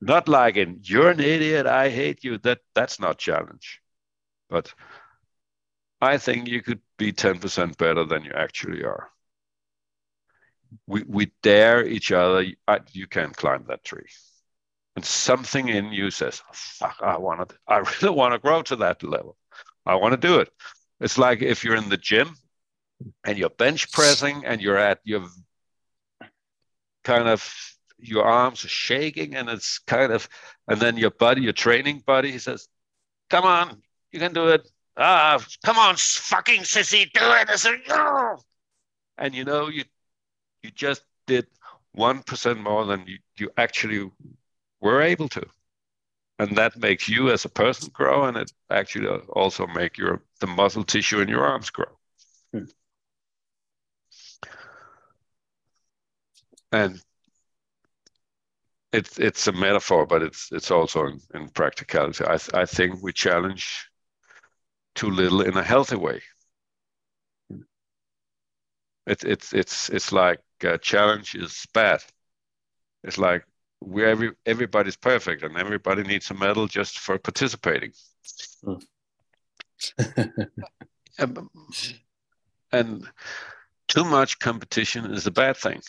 Not 0.00 0.28
like 0.28 0.56
in 0.56 0.80
you're 0.82 1.10
an 1.10 1.20
idiot, 1.20 1.66
I 1.66 1.90
hate 1.90 2.24
you. 2.24 2.38
That 2.38 2.60
that's 2.74 2.98
not 2.98 3.18
challenge. 3.18 3.82
But 4.48 4.72
I 6.00 6.16
think 6.16 6.48
you 6.48 6.62
could 6.62 6.80
be 6.96 7.12
10% 7.12 7.76
better 7.76 8.04
than 8.04 8.24
you 8.24 8.32
actually 8.32 8.82
are 8.82 9.10
we, 10.86 11.02
we 11.06 11.32
dare 11.42 11.86
each 11.86 12.12
other. 12.12 12.46
I, 12.66 12.80
you 12.92 13.06
can't 13.06 13.36
climb 13.36 13.64
that 13.68 13.84
tree. 13.84 14.08
And 14.96 15.04
something 15.04 15.68
in 15.68 15.92
you 15.92 16.10
says, 16.10 16.42
fuck, 16.52 16.96
I 17.00 17.16
want 17.18 17.48
to, 17.48 17.56
I 17.66 17.78
really 18.02 18.14
want 18.14 18.34
to 18.34 18.38
grow 18.38 18.62
to 18.62 18.76
that 18.76 19.02
level. 19.02 19.36
I 19.86 19.94
want 19.94 20.12
to 20.12 20.28
do 20.28 20.40
it. 20.40 20.50
It's 21.00 21.18
like 21.18 21.42
if 21.42 21.64
you're 21.64 21.76
in 21.76 21.88
the 21.88 21.96
gym 21.96 22.36
and 23.24 23.38
you're 23.38 23.50
bench 23.50 23.90
pressing 23.92 24.44
and 24.44 24.60
you're 24.60 24.76
at 24.76 25.00
your 25.04 25.26
kind 27.04 27.28
of 27.28 27.52
your 27.98 28.24
arms 28.24 28.64
are 28.64 28.68
shaking 28.68 29.36
and 29.36 29.48
it's 29.48 29.78
kind 29.80 30.12
of 30.12 30.28
and 30.68 30.80
then 30.80 30.96
your 30.96 31.10
buddy 31.10 31.42
your 31.42 31.52
training 31.52 32.02
buddy 32.06 32.30
he 32.30 32.38
says 32.38 32.68
come 33.28 33.44
on 33.44 33.80
you 34.12 34.18
can 34.18 34.32
do 34.32 34.48
it 34.48 34.68
ah 34.96 35.42
come 35.64 35.78
on 35.78 35.96
fucking 35.96 36.60
sissy 36.60 37.10
do 37.12 37.20
it 37.22 38.42
and 39.18 39.34
you 39.34 39.44
know 39.44 39.68
you 39.68 39.84
you 40.62 40.70
just 40.70 41.02
did 41.26 41.46
1% 41.96 42.62
more 42.62 42.84
than 42.86 43.06
you, 43.06 43.18
you 43.36 43.50
actually 43.56 44.10
were 44.80 45.02
able 45.02 45.28
to. 45.28 45.42
And 46.38 46.56
that 46.56 46.76
makes 46.78 47.08
you 47.08 47.30
as 47.30 47.44
a 47.44 47.50
person 47.50 47.90
grow, 47.92 48.24
and 48.24 48.36
it 48.36 48.50
actually 48.70 49.08
also 49.08 49.66
make 49.66 49.98
your 49.98 50.22
the 50.40 50.46
muscle 50.46 50.84
tissue 50.84 51.20
in 51.20 51.28
your 51.28 51.44
arms 51.44 51.68
grow. 51.68 51.98
Hmm. 52.52 52.64
And 56.72 57.02
it's 58.92 59.18
it's 59.18 59.46
a 59.46 59.52
metaphor, 59.52 60.06
but 60.06 60.22
it's 60.22 60.50
it's 60.52 60.70
also 60.70 61.06
in, 61.06 61.20
in 61.34 61.48
practicality. 61.50 62.24
I 62.24 62.38
I 62.54 62.64
think 62.64 63.02
we 63.02 63.12
challenge 63.12 63.90
too 64.94 65.10
little 65.10 65.42
in 65.42 65.56
a 65.56 65.62
healthy 65.62 65.96
way. 65.96 66.22
Hmm. 67.50 67.62
It's 69.06 69.24
it's 69.24 69.52
it's 69.52 69.90
it's 69.90 70.10
like 70.10 70.40
uh, 70.64 70.78
challenge 70.78 71.34
is 71.34 71.66
bad. 71.72 72.02
It's 73.02 73.18
like 73.18 73.44
we 73.80 74.04
every 74.04 74.32
everybody's 74.44 74.96
perfect 74.96 75.42
and 75.42 75.56
everybody 75.56 76.02
needs 76.02 76.30
a 76.30 76.34
medal 76.34 76.66
just 76.66 76.98
for 76.98 77.18
participating. 77.18 77.92
Mm. 78.64 78.82
and 82.72 83.08
too 83.88 84.04
much 84.04 84.38
competition 84.38 85.12
is 85.12 85.26
a 85.26 85.30
bad 85.30 85.56
thing. 85.56 85.80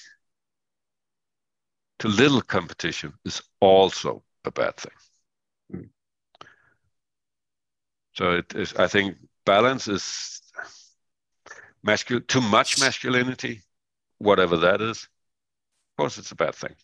Too 1.99 2.07
little 2.07 2.41
competition 2.41 3.13
is 3.26 3.41
also 3.59 4.24
a 4.45 4.51
bad 4.51 4.78
thing. 4.78 4.91
Mm. 5.74 5.89
So 8.13 8.32
it 8.32 8.55
is. 8.55 8.74
I 8.76 8.88
think 8.88 9.17
balance 9.45 9.88
is 9.88 10.41
masculine. 11.84 12.26
Too 12.28 12.41
much 12.41 12.80
masculinity 12.80 13.61
whatever 14.22 14.57
that 14.57 14.82
is, 14.82 14.97
of 14.97 15.97
course, 15.97 16.17
it's 16.17 16.32
a 16.32 16.36
bad 16.36 16.55
thing. 16.55 16.76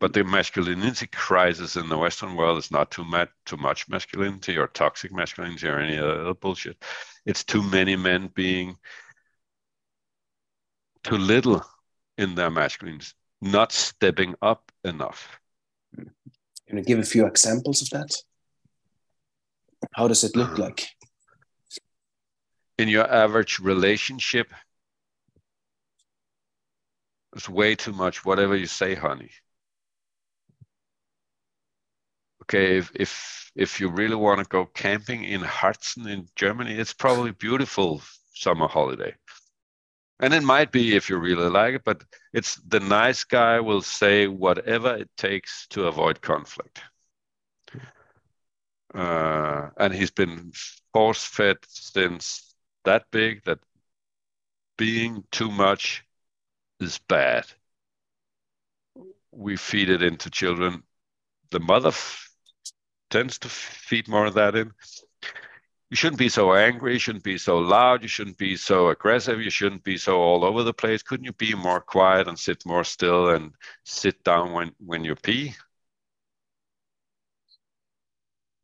But 0.00 0.12
the 0.12 0.22
masculinity 0.22 1.06
crisis 1.06 1.76
in 1.76 1.88
the 1.88 1.98
Western 1.98 2.36
world 2.36 2.58
is 2.58 2.70
not 2.70 2.90
too 2.90 3.04
much, 3.04 3.30
too 3.46 3.56
much 3.56 3.88
masculinity 3.88 4.56
or 4.56 4.68
toxic 4.68 5.12
masculinity 5.12 5.66
or 5.68 5.78
any 5.78 5.98
other 5.98 6.34
bullshit. 6.34 6.82
It's 7.26 7.44
too 7.44 7.62
many 7.62 7.96
men 7.96 8.30
being 8.34 8.76
too 11.02 11.16
little 11.16 11.64
in 12.16 12.34
their 12.34 12.50
masculines, 12.50 13.14
not 13.40 13.72
stepping 13.72 14.34
up 14.42 14.70
enough. 14.84 15.40
Can 15.96 16.76
you 16.78 16.84
give 16.84 16.98
a 16.98 17.04
few 17.04 17.26
examples 17.26 17.82
of 17.82 17.90
that? 17.90 18.14
How 19.94 20.08
does 20.08 20.22
it 20.24 20.36
look 20.36 20.58
uh, 20.58 20.62
like? 20.62 20.86
In 22.78 22.88
your 22.88 23.10
average 23.10 23.58
relationship, 23.58 24.52
it's 27.34 27.48
way 27.48 27.74
too 27.74 27.92
much. 27.92 28.24
Whatever 28.24 28.56
you 28.56 28.66
say, 28.66 28.94
honey. 28.94 29.30
Okay, 32.42 32.78
if 32.78 32.90
if 32.94 33.50
if 33.54 33.80
you 33.80 33.90
really 33.90 34.16
want 34.16 34.40
to 34.40 34.46
go 34.46 34.66
camping 34.66 35.24
in 35.24 35.42
Harzen 35.42 36.06
in 36.08 36.28
Germany, 36.36 36.74
it's 36.74 36.94
probably 36.94 37.32
beautiful 37.32 38.02
summer 38.32 38.68
holiday. 38.68 39.14
And 40.20 40.34
it 40.34 40.42
might 40.42 40.72
be 40.72 40.96
if 40.96 41.10
you 41.10 41.18
really 41.18 41.48
like 41.48 41.74
it, 41.74 41.84
but 41.84 42.02
it's 42.32 42.56
the 42.66 42.80
nice 42.80 43.24
guy 43.24 43.60
will 43.60 43.82
say 43.82 44.26
whatever 44.26 44.96
it 44.96 45.10
takes 45.16 45.66
to 45.68 45.86
avoid 45.86 46.20
conflict. 46.20 46.80
Uh, 48.94 49.70
and 49.76 49.92
he's 49.94 50.10
been 50.10 50.52
force 50.92 51.24
fed 51.24 51.58
since 51.68 52.54
that 52.84 53.04
big 53.10 53.44
that 53.44 53.58
being 54.76 55.24
too 55.30 55.50
much 55.50 56.04
is 56.80 56.98
bad. 56.98 57.46
We 59.30 59.56
feed 59.56 59.90
it 59.90 60.02
into 60.02 60.30
children. 60.30 60.82
The 61.50 61.60
mother 61.60 61.88
f- 61.88 62.30
tends 63.10 63.38
to 63.38 63.48
feed 63.48 64.08
more 64.08 64.26
of 64.26 64.34
that 64.34 64.54
in. 64.54 64.72
You 65.90 65.96
shouldn't 65.96 66.18
be 66.18 66.28
so 66.28 66.54
angry. 66.54 66.92
You 66.92 66.98
shouldn't 66.98 67.24
be 67.24 67.38
so 67.38 67.58
loud. 67.58 68.02
You 68.02 68.08
shouldn't 68.08 68.36
be 68.36 68.56
so 68.56 68.88
aggressive. 68.88 69.40
You 69.40 69.50
shouldn't 69.50 69.84
be 69.84 69.96
so 69.96 70.18
all 70.20 70.44
over 70.44 70.62
the 70.62 70.74
place. 70.74 71.02
Couldn't 71.02 71.24
you 71.24 71.32
be 71.32 71.54
more 71.54 71.80
quiet 71.80 72.28
and 72.28 72.38
sit 72.38 72.66
more 72.66 72.84
still 72.84 73.30
and 73.30 73.52
sit 73.84 74.22
down 74.22 74.52
when, 74.52 74.72
when 74.84 75.04
you 75.04 75.14
pee? 75.14 75.54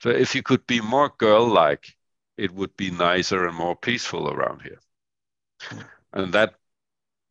So 0.02 0.10
if 0.10 0.34
you 0.34 0.42
could 0.42 0.66
be 0.66 0.82
more 0.82 1.14
girl-like, 1.16 1.96
it 2.36 2.50
would 2.50 2.76
be 2.76 2.90
nicer 2.90 3.46
and 3.46 3.56
more 3.56 3.76
peaceful 3.76 4.28
around 4.28 4.60
here. 4.60 4.80
And 6.12 6.34
that 6.34 6.56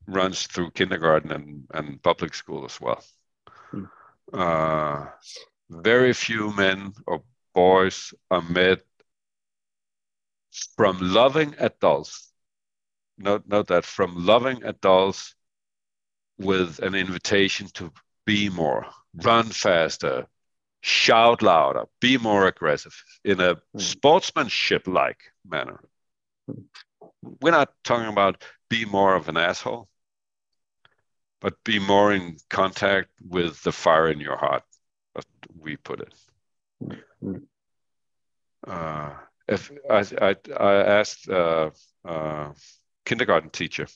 runs 0.07 0.47
through 0.47 0.71
kindergarten 0.71 1.31
and, 1.31 1.67
and 1.73 2.01
public 2.01 2.33
school 2.33 2.65
as 2.65 2.79
well. 2.79 3.03
Mm. 3.73 3.89
Uh, 4.31 5.09
very 5.69 6.13
few 6.13 6.53
men 6.55 6.93
or 7.07 7.23
boys 7.53 8.13
are 8.29 8.41
met 8.41 8.81
from 10.75 10.97
loving 11.01 11.55
adults. 11.59 12.31
Note, 13.17 13.43
note 13.47 13.67
that 13.67 13.85
from 13.85 14.25
loving 14.25 14.63
adults 14.63 15.35
with 16.39 16.79
an 16.79 16.95
invitation 16.95 17.67
to 17.73 17.91
be 18.25 18.49
more, 18.49 18.87
run 19.23 19.45
faster, 19.45 20.27
shout 20.81 21.41
louder, 21.41 21.85
be 22.01 22.17
more 22.17 22.47
aggressive 22.47 23.03
in 23.23 23.39
a 23.39 23.55
mm. 23.55 23.59
sportsmanship 23.77 24.87
like 24.87 25.19
manner. 25.47 25.79
Mm. 26.49 26.63
We're 27.41 27.51
not 27.51 27.73
talking 27.83 28.09
about 28.09 28.43
be 28.69 28.85
more 28.85 29.15
of 29.15 29.29
an 29.29 29.37
asshole 29.37 29.87
but 31.43 31.61
be 31.65 31.77
more 31.77 32.13
in 32.13 32.37
contact 32.49 33.09
with 33.27 33.61
the 33.63 33.71
fire 33.71 34.07
in 34.07 34.21
your 34.21 34.37
heart, 34.37 34.63
as 35.17 35.25
we 35.59 35.75
put 35.75 35.99
it. 35.99 36.13
Uh, 38.65 39.11
if 39.49 39.69
I, 39.89 40.05
I, 40.21 40.35
I 40.57 40.73
asked 40.99 41.29
uh, 41.29 41.71
uh, 42.05 42.53
kindergarten 43.05 43.49
teacher 43.49 43.87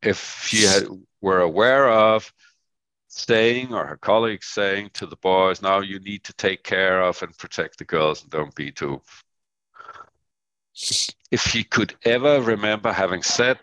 if 0.00 0.44
she 0.46 0.62
had, 0.62 0.86
were 1.20 1.40
aware 1.40 1.90
of 1.90 2.32
saying 3.08 3.74
or 3.74 3.84
her 3.84 3.96
colleagues 3.96 4.46
saying 4.46 4.90
to 4.94 5.06
the 5.06 5.16
boys, 5.16 5.60
now 5.60 5.80
you 5.80 5.98
need 5.98 6.22
to 6.24 6.32
take 6.34 6.62
care 6.62 7.02
of 7.02 7.20
and 7.22 7.36
protect 7.36 7.78
the 7.78 7.84
girls 7.84 8.22
and 8.22 8.30
don't 8.30 8.54
be 8.54 8.70
too. 8.70 9.02
If 11.32 11.44
he 11.52 11.64
could 11.64 11.96
ever 12.04 12.40
remember 12.40 12.92
having 12.92 13.24
said 13.24 13.58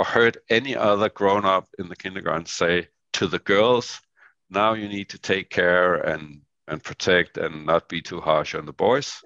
or 0.00 0.04
heard 0.04 0.38
any 0.48 0.74
other 0.74 1.10
grown 1.10 1.44
up 1.44 1.68
in 1.78 1.88
the 1.90 1.96
kindergarten 1.96 2.46
say 2.46 2.88
to 3.12 3.26
the 3.26 3.38
girls, 3.38 4.00
now 4.48 4.72
you 4.72 4.88
need 4.88 5.10
to 5.10 5.18
take 5.18 5.50
care 5.50 5.94
and, 5.96 6.40
and 6.66 6.82
protect 6.82 7.36
and 7.36 7.66
not 7.66 7.86
be 7.86 8.00
too 8.00 8.18
harsh 8.18 8.54
on 8.54 8.64
the 8.64 8.72
boys. 8.72 9.22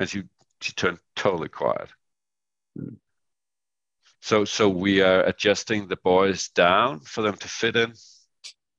and 0.00 0.10
she 0.10 0.24
she 0.60 0.72
turned 0.72 0.98
totally 1.14 1.48
quiet. 1.48 1.90
So 4.20 4.44
so 4.44 4.68
we 4.68 5.00
are 5.00 5.22
adjusting 5.22 5.86
the 5.86 5.96
boys 5.96 6.48
down 6.48 7.00
for 7.00 7.22
them 7.22 7.36
to 7.36 7.48
fit 7.48 7.76
in, 7.76 7.92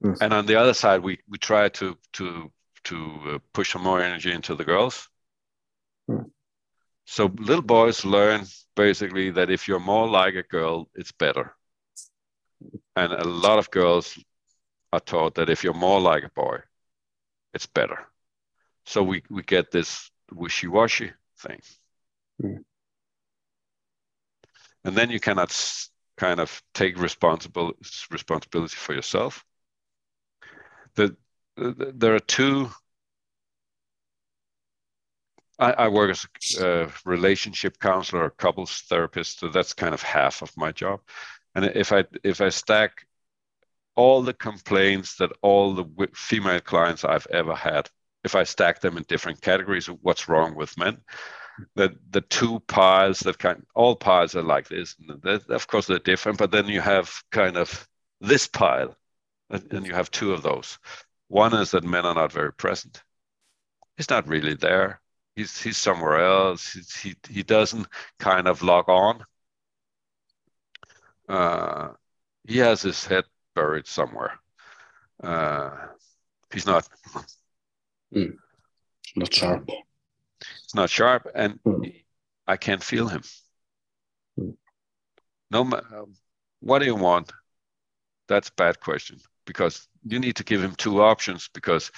mm. 0.03 0.17
and 0.21 0.33
on 0.33 0.45
the 0.45 0.57
other 0.57 0.73
side 0.73 1.01
we 1.01 1.19
we 1.29 1.37
try 1.37 1.69
to 1.69 1.97
to 2.13 2.51
to 2.83 2.95
uh, 3.27 3.39
push 3.53 3.71
some 3.71 3.83
more 3.83 4.01
energy 4.01 4.33
into 4.33 4.55
the 4.55 4.65
girls. 4.65 5.07
So 7.13 7.31
little 7.37 7.61
boys 7.61 8.05
learn 8.05 8.47
basically 8.75 9.29
that 9.29 9.51
if 9.51 9.67
you're 9.67 9.79
more 9.79 10.09
like 10.09 10.33
a 10.33 10.41
girl, 10.41 10.89
it's 10.95 11.11
better. 11.11 11.55
And 12.95 13.13
a 13.13 13.23
lot 13.23 13.59
of 13.59 13.69
girls 13.69 14.17
are 14.91 14.99
taught 14.99 15.35
that 15.35 15.47
if 15.47 15.63
you're 15.63 15.75
more 15.75 16.01
like 16.01 16.23
a 16.23 16.31
boy, 16.33 16.61
it's 17.53 17.67
better. 17.67 18.07
So 18.87 19.03
we, 19.03 19.21
we 19.29 19.43
get 19.43 19.69
this 19.69 20.09
wishy-washy 20.31 21.11
thing. 21.37 21.59
Mm. 22.41 22.63
And 24.83 24.95
then 24.95 25.11
you 25.11 25.19
cannot 25.19 25.55
kind 26.17 26.39
of 26.39 26.63
take 26.73 26.97
responsible 26.97 27.73
responsibility 28.09 28.75
for 28.75 28.95
yourself. 28.95 29.45
The, 30.95 31.15
the, 31.57 31.93
there 31.95 32.15
are 32.15 32.19
two 32.19 32.71
I, 35.63 35.85
I 35.85 35.87
work 35.87 36.11
as 36.11 36.27
a 36.59 36.91
relationship 37.05 37.79
counselor, 37.79 38.29
couples 38.31 38.81
therapist, 38.89 39.39
so 39.39 39.47
that's 39.47 39.73
kind 39.73 39.93
of 39.93 40.01
half 40.01 40.41
of 40.41 40.55
my 40.57 40.73
job. 40.73 40.99
And 41.55 41.65
if 41.65 41.93
I 41.93 42.03
if 42.23 42.41
I 42.41 42.49
stack 42.49 43.07
all 43.95 44.21
the 44.23 44.33
complaints 44.33 45.15
that 45.17 45.31
all 45.41 45.73
the 45.73 45.85
female 46.13 46.59
clients 46.59 47.05
I've 47.05 47.27
ever 47.31 47.55
had, 47.55 47.89
if 48.25 48.35
I 48.35 48.43
stack 48.43 48.81
them 48.81 48.97
in 48.97 49.03
different 49.03 49.41
categories 49.41 49.87
of 49.87 49.99
what's 50.01 50.27
wrong 50.27 50.55
with 50.55 50.77
men, 50.77 50.97
the 51.75 51.95
the 52.09 52.21
two 52.21 52.59
piles 52.67 53.19
that 53.21 53.39
kind 53.39 53.65
all 53.73 53.95
piles 53.95 54.35
are 54.35 54.43
like 54.43 54.67
this. 54.67 54.95
of 55.49 55.67
course, 55.67 55.87
they're 55.87 55.99
different, 55.99 56.39
but 56.39 56.51
then 56.51 56.67
you 56.67 56.81
have 56.81 57.23
kind 57.31 57.55
of 57.55 57.87
this 58.19 58.47
pile, 58.47 58.97
and 59.49 59.85
you 59.85 59.93
have 59.93 60.11
two 60.11 60.33
of 60.33 60.43
those. 60.43 60.77
One 61.29 61.53
is 61.53 61.71
that 61.71 61.85
men 61.85 62.05
are 62.05 62.15
not 62.15 62.33
very 62.33 62.51
present. 62.51 63.01
He's 63.97 64.09
not 64.09 64.27
really 64.27 64.55
there 64.55 65.02
he's 65.35 65.61
he's 65.61 65.77
somewhere 65.77 66.17
else. 66.25 66.73
He's, 66.73 66.95
he 66.95 67.15
he 67.29 67.43
doesn't 67.43 67.87
kind 68.19 68.47
of 68.47 68.61
log 68.61 68.89
on. 68.89 69.23
Uh, 71.27 71.89
he 72.47 72.57
has 72.59 72.81
his 72.81 73.05
head 73.05 73.23
buried 73.55 73.87
somewhere. 73.87 74.39
Uh, 75.21 75.71
he's 76.51 76.65
not 76.65 76.87
mm. 78.13 78.35
not 79.15 79.33
sharp. 79.33 79.69
It's 80.63 80.75
not 80.75 80.89
sharp, 80.89 81.27
and 81.33 81.59
mm. 81.63 81.93
I 82.47 82.57
can't 82.57 82.83
feel 82.83 83.07
him. 83.07 83.23
Mm. 84.39 84.55
No, 85.51 86.07
what 86.59 86.79
do 86.79 86.85
you 86.85 86.95
want? 86.95 87.31
That's 88.27 88.49
a 88.49 88.53
bad 88.53 88.79
question 88.79 89.19
because 89.45 89.87
you 90.05 90.19
need 90.19 90.37
to 90.37 90.43
give 90.43 90.63
him 90.63 90.75
two 90.75 91.01
options 91.01 91.49
because 91.53 91.91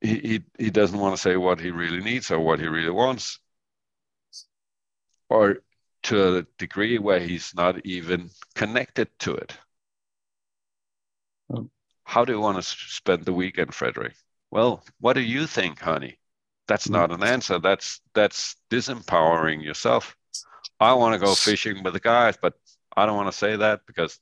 he, 0.00 0.42
he, 0.58 0.70
doesn't 0.70 0.98
want 0.98 1.16
to 1.16 1.20
say 1.20 1.36
what 1.36 1.60
he 1.60 1.70
really 1.70 2.00
needs 2.00 2.30
or 2.30 2.38
what 2.38 2.60
he 2.60 2.66
really 2.66 2.90
wants. 2.90 3.40
Or 5.28 5.58
to 6.04 6.38
a 6.38 6.46
degree 6.58 6.98
where 6.98 7.20
he's 7.20 7.52
not 7.54 7.84
even 7.84 8.30
connected 8.54 9.08
to 9.20 9.34
it. 9.34 9.56
Oh. 11.50 11.70
how 12.04 12.26
do 12.26 12.34
you 12.34 12.40
want 12.40 12.58
to 12.58 12.62
spend 12.62 13.24
the 13.24 13.32
weekend 13.32 13.74
frederick? 13.74 14.14
Well 14.50 14.84
what 15.00 15.14
do 15.14 15.20
you 15.20 15.46
think 15.46 15.80
honey? 15.80 16.18
That's 16.66 16.86
mm. 16.86 16.92
not 16.92 17.10
an 17.10 17.22
answer. 17.22 17.58
That's 17.58 18.00
that's 18.14 18.54
disempowering 18.70 19.64
yourself. 19.64 20.14
I 20.78 20.92
want 20.92 21.14
to 21.14 21.26
go 21.26 21.34
fishing 21.34 21.82
with 21.82 21.94
the 21.94 22.00
guys 22.00 22.36
but 22.40 22.54
i 22.96 23.04
don't 23.04 23.16
want 23.16 23.30
to 23.30 23.36
say 23.36 23.56
that 23.56 23.80
because 23.86 24.18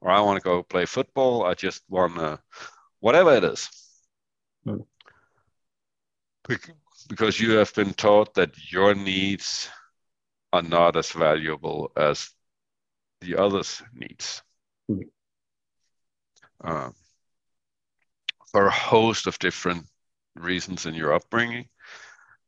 or 0.00 0.10
i 0.10 0.20
want 0.20 0.36
to 0.38 0.44
go 0.44 0.62
play 0.62 0.86
football. 0.86 1.44
I 1.44 1.54
just 1.54 1.82
want 1.88 2.14
to 2.16 2.40
whatever 3.00 3.34
it 3.34 3.44
is. 3.44 3.68
Mm 4.66 4.86
because 7.08 7.40
you 7.40 7.52
have 7.52 7.74
been 7.74 7.94
taught 7.94 8.34
that 8.34 8.72
your 8.72 8.94
needs 8.94 9.68
are 10.52 10.62
not 10.62 10.96
as 10.96 11.12
valuable 11.12 11.90
as 11.96 12.30
the 13.20 13.36
others' 13.36 13.82
needs. 13.94 14.42
Mm. 14.90 15.04
Um, 16.62 16.94
for 18.50 18.66
a 18.66 18.70
host 18.70 19.26
of 19.26 19.38
different 19.38 19.86
reasons 20.34 20.86
in 20.86 20.94
your 20.94 21.12
upbringing. 21.12 21.68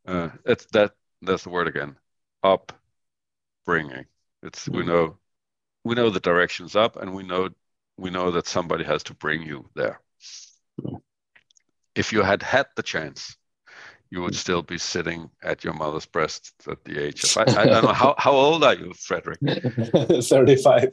Uh, 0.07 0.29
it's 0.45 0.67
that 0.67 0.93
that's 1.23 1.45
the 1.45 1.51
word 1.51 1.69
again. 1.69 1.97
Upbringing. 2.43 4.05
It's 4.43 4.69
mm. 4.69 4.77
we 4.77 4.83
hmm. 4.83 4.89
know 4.89 5.19
we 5.83 5.95
know 5.95 6.11
the 6.11 6.21
directions 6.21 6.77
up, 6.77 6.97
and 6.97 7.15
we 7.15 7.23
know 7.23 7.49
we 7.97 8.11
know 8.11 8.31
that 8.33 8.47
somebody 8.47 8.85
has 8.85 9.03
to 9.05 9.15
bring 9.15 9.43
you 9.43 9.69
there. 9.75 10.01
Mm. 10.81 11.01
If 11.95 12.13
you 12.13 12.23
had 12.23 12.43
had 12.43 12.67
the 12.77 12.83
chance 12.83 13.37
you 14.11 14.23
would 14.23 14.35
still 14.35 14.63
be 14.63 14.79
sitting 14.79 15.31
at 15.43 15.65
your 15.65 15.75
mother's 15.75 16.07
breast 16.07 16.53
at 16.71 16.85
the 16.85 17.03
age 17.03 17.25
of 17.25 17.37
I, 17.49 17.63
I 17.63 17.67
don't 17.67 17.85
know 17.85 17.93
how, 17.93 18.15
how 18.19 18.33
old 18.33 18.65
are 18.65 18.75
you, 18.75 18.93
Frederick? 18.95 19.39
35. 20.23 20.91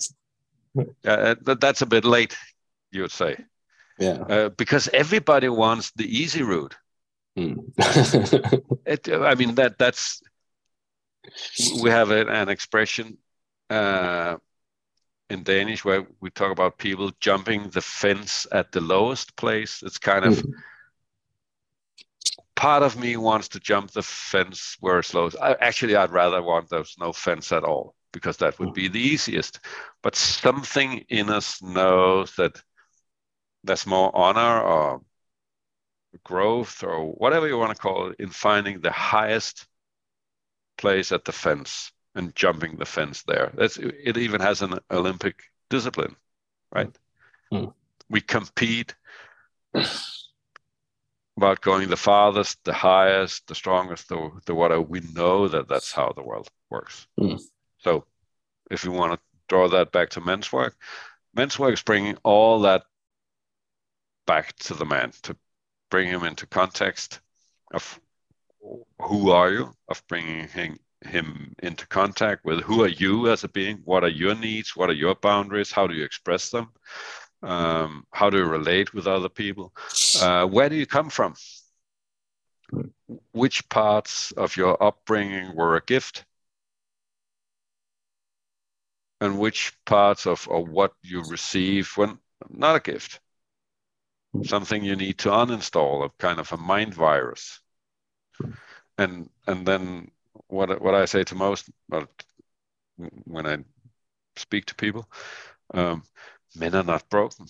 Yeah, 1.03 1.35
uh, 1.45 1.55
that's 1.55 1.81
a 1.81 1.85
bit 1.85 2.05
late, 2.05 2.35
you 2.91 3.01
would 3.01 3.11
say. 3.11 3.37
Yeah. 3.99 4.13
Uh, 4.13 4.49
because 4.49 4.87
everybody 4.93 5.49
wants 5.49 5.91
the 5.95 6.05
easy 6.05 6.43
route. 6.43 6.75
Mm. 7.37 7.59
it, 8.85 9.07
I 9.09 9.35
mean 9.35 9.55
that 9.55 9.77
that's 9.77 10.21
we 11.81 11.89
have 11.89 12.11
an, 12.11 12.27
an 12.27 12.49
expression 12.49 13.17
uh, 13.69 14.35
in 15.29 15.43
Danish 15.43 15.85
where 15.85 16.05
we 16.19 16.29
talk 16.29 16.51
about 16.51 16.77
people 16.77 17.11
jumping 17.21 17.69
the 17.69 17.81
fence 17.81 18.47
at 18.51 18.71
the 18.71 18.81
lowest 18.81 19.35
place. 19.37 19.81
It's 19.85 19.97
kind 19.97 20.25
of 20.25 20.33
mm 20.33 20.53
part 22.61 22.83
of 22.83 22.95
me 22.95 23.17
wants 23.17 23.47
to 23.47 23.59
jump 23.59 23.89
the 23.89 24.03
fence 24.03 24.77
where 24.81 24.99
it's 24.99 25.15
low. 25.15 25.31
I, 25.41 25.55
actually, 25.61 25.95
I'd 25.95 26.11
rather 26.11 26.43
want 26.43 26.69
there's 26.69 26.95
no 26.99 27.11
fence 27.11 27.51
at 27.51 27.63
all 27.63 27.95
because 28.13 28.37
that 28.37 28.59
would 28.59 28.75
be 28.75 28.87
the 28.87 28.99
easiest. 28.99 29.59
But 30.03 30.15
something 30.15 31.03
in 31.09 31.31
us 31.31 31.59
knows 31.63 32.35
that 32.35 32.61
there's 33.63 33.87
more 33.87 34.15
honor 34.15 34.61
or 34.61 35.01
growth 36.23 36.83
or 36.83 37.11
whatever 37.13 37.47
you 37.47 37.57
want 37.57 37.75
to 37.75 37.81
call 37.81 38.11
it 38.11 38.17
in 38.19 38.29
finding 38.29 38.79
the 38.79 38.91
highest 38.91 39.65
place 40.77 41.11
at 41.11 41.25
the 41.25 41.31
fence 41.31 41.91
and 42.13 42.35
jumping 42.35 42.77
the 42.77 42.85
fence 42.85 43.23
there. 43.23 43.51
That's 43.55 43.77
it. 43.77 44.17
Even 44.17 44.39
has 44.39 44.61
an 44.61 44.77
Olympic 44.91 45.41
discipline, 45.71 46.15
right? 46.71 46.95
Mm. 47.51 47.73
We 48.07 48.21
compete 48.21 48.93
about 51.41 51.61
going 51.61 51.89
the 51.89 51.97
farthest, 51.97 52.63
the 52.65 52.73
highest, 52.73 53.47
the 53.47 53.55
strongest, 53.55 54.07
the, 54.09 54.29
the 54.45 54.53
whatever. 54.53 54.81
We 54.81 54.99
know 54.99 55.47
that 55.47 55.67
that's 55.67 55.91
how 55.91 56.13
the 56.15 56.21
world 56.21 56.47
works. 56.69 57.07
Mm. 57.19 57.41
So 57.79 58.05
if 58.69 58.83
you 58.83 58.91
want 58.91 59.13
to 59.13 59.19
draw 59.49 59.67
that 59.69 59.91
back 59.91 60.11
to 60.11 60.21
men's 60.21 60.53
work, 60.53 60.75
men's 61.33 61.57
work 61.57 61.73
is 61.73 61.81
bringing 61.81 62.15
all 62.23 62.59
that 62.61 62.83
back 64.27 64.55
to 64.57 64.75
the 64.75 64.85
man 64.85 65.13
to 65.23 65.35
bring 65.89 66.07
him 66.07 66.23
into 66.25 66.45
context 66.45 67.21
of 67.73 67.99
who 68.99 69.31
are 69.31 69.51
you, 69.51 69.73
of 69.87 70.03
bringing 70.07 70.47
him, 70.47 70.77
him 71.01 71.55
into 71.63 71.87
contact 71.87 72.45
with 72.45 72.61
who 72.61 72.83
are 72.83 72.87
you 72.87 73.31
as 73.31 73.43
a 73.43 73.49
being, 73.49 73.81
what 73.83 74.03
are 74.03 74.09
your 74.09 74.35
needs, 74.35 74.75
what 74.75 74.91
are 74.91 74.93
your 74.93 75.15
boundaries, 75.15 75.71
how 75.71 75.87
do 75.87 75.95
you 75.95 76.05
express 76.05 76.51
them, 76.51 76.69
um, 77.43 78.05
how 78.11 78.29
do 78.29 78.37
you 78.37 78.45
relate 78.45 78.93
with 78.93 79.07
other 79.07 79.29
people. 79.29 79.73
Uh, 80.19 80.45
where 80.45 80.69
do 80.69 80.75
you 80.75 80.85
come 80.85 81.09
from? 81.09 81.35
Which 83.31 83.67
parts 83.69 84.31
of 84.31 84.55
your 84.55 84.81
upbringing 84.81 85.55
were 85.55 85.75
a 85.75 85.81
gift? 85.81 86.25
And 89.19 89.39
which 89.39 89.73
parts 89.85 90.25
of, 90.25 90.47
of 90.49 90.69
what 90.69 90.93
you 91.03 91.23
receive 91.23 91.95
were 91.97 92.17
not 92.49 92.75
a 92.75 92.79
gift? 92.79 93.19
Something 94.43 94.83
you 94.83 94.95
need 94.95 95.17
to 95.19 95.29
uninstall 95.29 96.05
a 96.05 96.09
kind 96.17 96.39
of 96.39 96.51
a 96.51 96.57
mind 96.57 96.93
virus. 96.93 97.59
And 98.97 99.29
and 99.47 99.65
then 99.65 100.11
what 100.47 100.81
what 100.81 100.95
i 100.95 101.05
say 101.05 101.23
to 101.23 101.35
most 101.35 101.69
when 103.25 103.47
i 103.47 103.57
speak 104.35 104.65
to 104.65 104.75
people 104.75 105.09
um, 105.73 106.03
men 106.55 106.75
are 106.75 106.83
not 106.83 107.09
broken. 107.09 107.47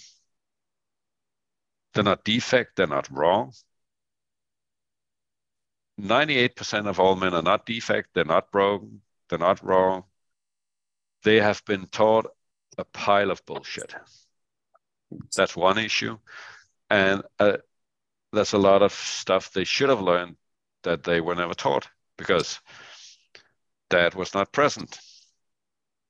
They're 1.93 2.03
not 2.03 2.23
defect, 2.23 2.75
they're 2.75 2.87
not 2.87 3.09
wrong. 3.11 3.53
98% 5.99 6.87
of 6.87 6.99
all 6.99 7.15
men 7.15 7.33
are 7.33 7.41
not 7.41 7.65
defect, 7.65 8.09
they're 8.13 8.25
not 8.25 8.51
broken, 8.51 9.01
they're 9.29 9.39
not 9.39 9.63
wrong. 9.63 10.05
They 11.23 11.39
have 11.39 11.63
been 11.65 11.85
taught 11.87 12.27
a 12.77 12.85
pile 12.85 13.29
of 13.29 13.45
bullshit. 13.45 13.93
That's 15.35 15.55
one 15.55 15.77
issue. 15.77 16.17
And 16.89 17.21
uh, 17.39 17.57
there's 18.33 18.53
a 18.53 18.57
lot 18.57 18.81
of 18.81 18.93
stuff 18.93 19.51
they 19.51 19.63
should 19.65 19.89
have 19.89 20.01
learned 20.01 20.37
that 20.83 21.03
they 21.03 21.21
were 21.21 21.35
never 21.35 21.53
taught 21.53 21.87
because 22.17 22.59
dad 23.89 24.15
was 24.15 24.33
not 24.33 24.51
present. 24.51 24.99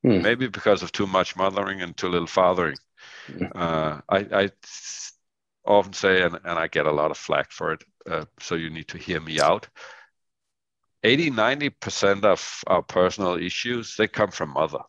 Hmm. 0.04 0.22
Maybe 0.22 0.48
because 0.48 0.84
of 0.84 0.92
too 0.92 1.08
much 1.08 1.36
mothering 1.36 1.82
and 1.82 1.96
too 1.96 2.10
little 2.10 2.28
fathering. 2.28 2.78
Uh, 3.56 4.02
I, 4.10 4.18
I, 4.34 4.50
often 5.64 5.94
say, 5.94 6.24
and, 6.24 6.36
and 6.44 6.60
I 6.60 6.68
get 6.68 6.88
a 6.88 6.92
lot 6.92 7.12
of 7.12 7.18
flack 7.18 7.52
for 7.52 7.74
it, 7.74 7.84
uh, 8.10 8.26
so 8.40 8.56
you 8.56 8.70
need 8.70 8.88
to 8.90 8.98
hear 8.98 9.22
me 9.22 9.40
out. 9.40 9.68
80 11.04 11.32
90% 11.32 12.26
of 12.26 12.64
our 12.68 12.82
personal 12.82 13.38
issues 13.38 13.96
they 13.96 14.08
come 14.08 14.32
from 14.32 14.50
mother 14.50 14.80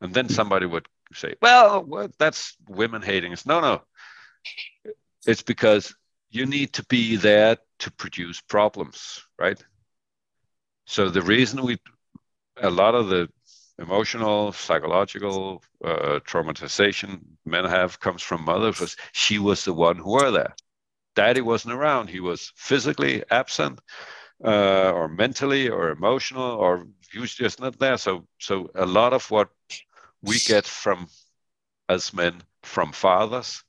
and 0.00 0.14
then 0.14 0.28
somebody 0.28 0.66
would 0.66 0.86
say 1.12 1.34
well 1.42 2.08
that's 2.18 2.56
women 2.68 3.02
hating 3.02 3.32
us 3.32 3.44
no 3.46 3.60
no 3.60 3.82
it's 5.26 5.42
because 5.42 5.94
you 6.30 6.46
need 6.46 6.72
to 6.74 6.84
be 6.86 7.16
there 7.16 7.56
to 7.80 7.90
produce 7.92 8.40
problems, 8.40 9.22
right? 9.38 9.62
So 10.86 11.08
the 11.10 11.22
reason 11.22 11.62
we, 11.62 11.78
a 12.56 12.70
lot 12.70 12.94
of 12.94 13.08
the 13.08 13.28
emotional, 13.78 14.52
psychological 14.52 15.62
uh, 15.84 16.20
traumatization 16.24 17.20
men 17.44 17.64
have 17.64 18.00
comes 18.00 18.22
from 18.22 18.44
mother 18.44 18.70
because 18.70 18.96
she 19.12 19.38
was 19.38 19.64
the 19.64 19.74
one 19.74 19.96
who 19.96 20.12
were 20.12 20.30
there. 20.30 20.54
Daddy 21.14 21.40
wasn't 21.40 21.74
around. 21.74 22.08
He 22.08 22.20
was 22.20 22.52
physically 22.56 23.24
absent, 23.30 23.80
uh, 24.44 24.92
or 24.92 25.08
mentally, 25.08 25.68
or 25.68 25.90
emotional, 25.90 26.42
or 26.42 26.86
he 27.12 27.18
was 27.18 27.34
just 27.34 27.60
not 27.60 27.78
there. 27.78 27.96
So, 27.96 28.26
so 28.38 28.70
a 28.74 28.86
lot 28.86 29.12
of 29.12 29.30
what 29.30 29.48
we 30.22 30.38
get 30.38 30.66
from 30.66 31.08
as 31.88 32.12
men 32.12 32.42
from 32.62 32.92
fathers 32.92 33.62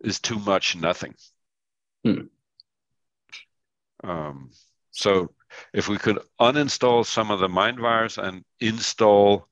is 0.00 0.20
too 0.20 0.38
much 0.38 0.76
nothing. 0.76 1.14
Hmm. 2.04 2.26
Um, 4.02 4.50
so 4.92 5.30
if 5.72 5.88
we 5.88 5.98
could 5.98 6.18
uninstall 6.40 7.04
some 7.04 7.30
of 7.30 7.40
the 7.40 7.48
mind 7.48 7.78
virus 7.78 8.18
and 8.18 8.44
install 8.60 9.48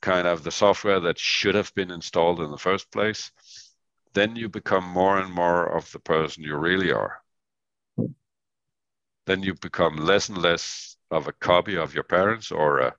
kind 0.00 0.26
of 0.26 0.42
the 0.42 0.50
software 0.50 1.00
that 1.00 1.18
should 1.18 1.54
have 1.54 1.74
been 1.74 1.90
installed 1.90 2.40
in 2.40 2.50
the 2.50 2.58
first 2.58 2.90
place, 2.90 3.30
then 4.14 4.36
you 4.36 4.48
become 4.48 4.84
more 4.84 5.18
and 5.18 5.32
more 5.32 5.76
of 5.76 5.90
the 5.92 5.98
person 5.98 6.42
you 6.42 6.56
really 6.56 6.92
are. 6.92 7.22
Then 9.26 9.42
you 9.42 9.54
become 9.54 9.96
less 9.96 10.28
and 10.28 10.38
less 10.38 10.96
of 11.10 11.28
a 11.28 11.32
copy 11.32 11.76
of 11.76 11.94
your 11.94 12.04
parents 12.04 12.50
or 12.50 12.80
a 12.80 12.94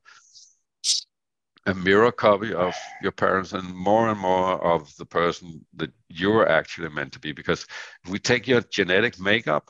a 1.65 1.73
mirror 1.73 2.11
copy 2.11 2.53
of 2.53 2.75
your 3.01 3.11
parents 3.11 3.53
and 3.53 3.73
more 3.73 4.09
and 4.09 4.19
more 4.19 4.61
of 4.63 4.93
the 4.97 5.05
person 5.05 5.65
that 5.75 5.91
you're 6.09 6.47
actually 6.47 6.89
meant 6.89 7.13
to 7.13 7.19
be. 7.19 7.31
Because 7.31 7.65
if 8.03 8.11
we 8.11 8.19
take 8.19 8.47
your 8.47 8.61
genetic 8.61 9.19
makeup, 9.19 9.69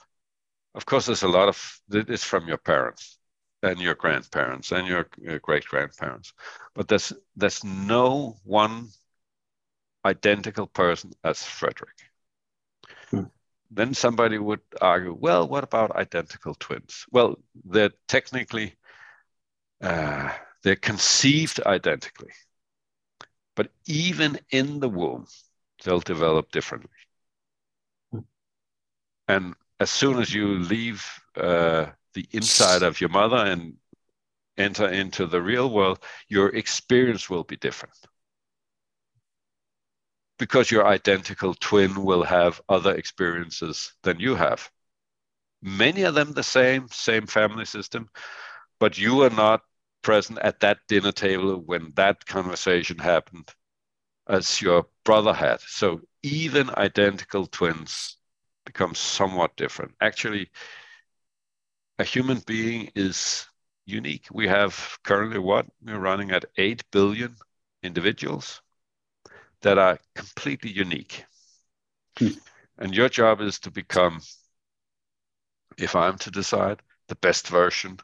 of 0.76 0.86
course, 0.86 1.06
there's 1.06 1.24
a 1.24 1.28
lot 1.28 1.50
of 1.50 1.80
it's 1.92 2.24
from 2.24 2.48
your 2.48 2.58
parents 2.58 3.20
and 3.62 3.80
your 3.80 3.96
grandparents 3.96 4.72
and 4.72 4.88
your, 4.88 5.08
great 5.42 5.66
grandparents, 5.66 6.34
but 6.74 6.88
there's 6.88 7.14
there's 7.36 7.64
no 7.64 8.36
one 8.44 8.90
identical 10.06 10.68
person 10.68 11.12
as 11.24 11.44
Frederick. 11.44 11.96
Hmm. 13.10 13.24
Then 13.72 13.94
somebody 13.94 14.38
would 14.38 14.60
argue, 14.82 15.16
well, 15.20 15.48
what 15.48 15.64
about 15.64 15.96
identical 15.96 16.56
twins? 16.56 17.06
Well, 17.12 17.40
they're 17.66 17.94
technically 18.08 18.76
uh, 19.82 20.32
they're 20.64 20.76
conceived 20.76 21.62
identically. 21.66 22.32
But 23.56 23.72
even 23.86 24.40
in 24.50 24.80
the 24.80 24.90
womb, 24.90 25.28
they'll 25.84 26.00
develop 26.00 26.52
differently. 26.52 26.90
And 29.28 29.56
as 29.80 29.90
soon 29.90 30.20
as 30.20 30.34
you 30.34 30.60
leave 30.60 31.06
uh, 31.36 31.88
the 32.14 32.28
inside 32.32 32.84
of 32.84 33.02
your 33.02 33.10
mother 33.10 33.38
and 33.38 33.74
enter 34.58 34.88
into 34.88 35.26
the 35.26 35.42
real 35.42 35.70
world, 35.70 36.00
your 36.28 36.50
experience 36.56 37.30
will 37.30 37.44
be 37.44 37.58
different. 37.58 37.96
Because 40.38 40.70
your 40.72 40.86
identical 40.88 41.54
twin 41.54 42.04
will 42.04 42.24
have 42.24 42.62
other 42.70 42.96
experiences 42.96 43.94
than 44.04 44.20
you 44.20 44.36
have. 44.36 44.70
Many 45.62 46.04
of 46.04 46.16
them 46.16 46.34
the 46.34 46.44
same, 46.44 46.88
same 46.90 47.26
family 47.26 47.66
system, 47.66 48.10
but 48.80 48.98
you 48.98 49.22
are 49.24 49.30
not 49.30 49.62
present 50.02 50.40
at 50.40 50.60
that 50.60 50.80
dinner 50.88 51.12
table 51.12 51.62
when 51.66 51.94
that 51.96 52.26
conversation 52.26 52.98
happened 52.98 53.50
as 54.28 54.62
your 54.62 54.86
brother 55.06 55.34
had. 55.34 55.62
So 55.62 56.02
even 56.22 56.70
identical 56.72 57.48
twins 57.48 58.18
become 58.66 58.96
somewhat 58.96 59.56
different. 59.56 59.94
Actually, 60.02 60.50
a 62.00 62.04
human 62.04 62.40
being 62.46 62.90
is 62.96 63.48
unique. 63.86 64.28
We 64.32 64.48
have 64.48 64.98
currently 65.04 65.40
what? 65.40 65.66
We're 65.84 66.00
running 66.00 66.32
at 66.32 66.46
8 66.58 66.84
billion 66.92 67.36
individuals 67.82 68.62
that 69.62 69.78
are 69.78 70.00
completely 70.16 70.72
unique. 70.72 71.26
Hmm. 72.18 72.30
And 72.78 72.96
your 72.96 73.10
job 73.10 73.42
is 73.42 73.60
to 73.60 73.72
become, 73.72 74.22
if 75.78 75.96
I'm 75.96 76.18
to 76.20 76.32
decide, 76.32 76.82
the 77.08 77.16
best 77.16 77.48
version 77.48 78.00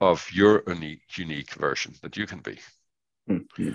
of 0.00 0.26
your 0.32 0.62
unique, 0.66 1.16
unique 1.16 1.54
version 1.54 1.94
that 2.02 2.16
you 2.16 2.26
can 2.26 2.40
be. 2.40 2.58
Mm-hmm. 3.28 3.72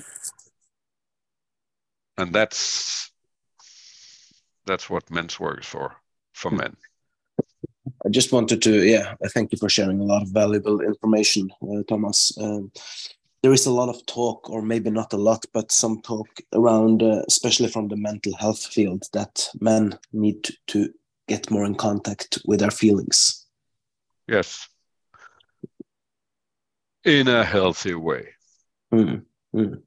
And 2.17 2.33
that's 2.33 3.11
that's 4.67 4.89
what 4.89 5.09
men's 5.09 5.39
work 5.39 5.61
is 5.61 5.65
for, 5.65 5.95
for 6.33 6.49
mm-hmm. 6.49 6.57
men. 6.57 6.77
I 8.05 8.09
just 8.09 8.31
wanted 8.31 8.61
to, 8.63 8.85
yeah, 8.85 9.15
thank 9.29 9.51
you 9.51 9.57
for 9.57 9.69
sharing 9.69 9.99
a 9.99 10.03
lot 10.03 10.21
of 10.21 10.29
valuable 10.29 10.81
information, 10.81 11.49
uh, 11.61 11.83
Thomas. 11.87 12.37
Um, 12.39 12.71
there 13.41 13.53
is 13.53 13.65
a 13.65 13.71
lot 13.71 13.89
of 13.89 14.05
talk, 14.05 14.49
or 14.49 14.61
maybe 14.61 14.89
not 14.89 15.13
a 15.13 15.17
lot, 15.17 15.45
but 15.53 15.71
some 15.71 16.01
talk 16.01 16.27
around, 16.53 17.01
uh, 17.01 17.23
especially 17.27 17.69
from 17.69 17.87
the 17.87 17.95
mental 17.95 18.35
health 18.35 18.65
field, 18.65 19.03
that 19.13 19.47
men 19.59 19.97
need 20.11 20.43
to, 20.43 20.53
to 20.67 20.93
get 21.27 21.49
more 21.49 21.65
in 21.65 21.75
contact 21.75 22.39
with 22.45 22.59
their 22.59 22.71
feelings. 22.71 23.45
Yes, 24.27 24.67
in 27.05 27.27
a 27.27 27.43
healthy 27.43 27.93
way. 27.93 28.29
Mm, 28.93 29.23
mm. 29.55 29.81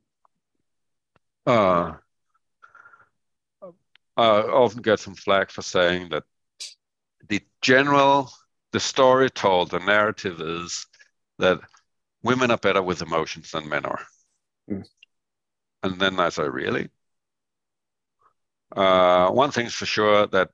Uh, 1.46 1.94
I 4.16 4.42
often 4.42 4.82
get 4.82 5.00
some 5.00 5.14
flack 5.14 5.50
for 5.50 5.62
saying 5.62 6.10
that 6.10 6.24
the 7.28 7.40
general, 7.62 8.30
the 8.72 8.80
story 8.80 9.30
told, 9.30 9.70
the 9.70 9.78
narrative 9.78 10.40
is 10.40 10.86
that 11.38 11.60
women 12.22 12.50
are 12.50 12.58
better 12.58 12.82
with 12.82 13.02
emotions 13.02 13.50
than 13.50 13.68
men 13.68 13.84
are. 13.84 14.06
Mm. 14.70 14.84
And 15.82 16.00
then 16.00 16.20
I 16.20 16.28
say, 16.28 16.48
really? 16.48 16.88
Uh, 18.74 19.30
one 19.30 19.50
thing's 19.50 19.74
for 19.74 19.86
sure 19.86 20.26
that 20.28 20.50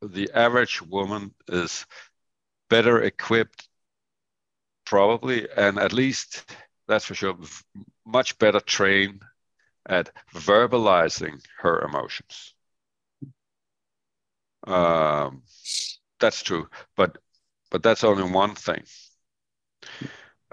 the 0.00 0.30
average 0.34 0.82
woman 0.82 1.34
is 1.48 1.86
better 2.68 3.02
equipped 3.02 3.68
probably, 4.84 5.48
and 5.56 5.78
at 5.78 5.92
least 5.92 6.44
that's 6.88 7.04
for 7.04 7.14
sure, 7.14 7.36
much 8.04 8.38
better 8.38 8.60
trained 8.60 9.22
at 9.86 10.10
verbalizing 10.34 11.42
her 11.58 11.80
emotions. 11.82 12.51
Um, 14.66 15.42
that's 16.20 16.42
true, 16.42 16.68
but 16.96 17.18
but 17.70 17.82
that's 17.82 18.04
only 18.04 18.24
one 18.30 18.54
thing. 18.54 18.84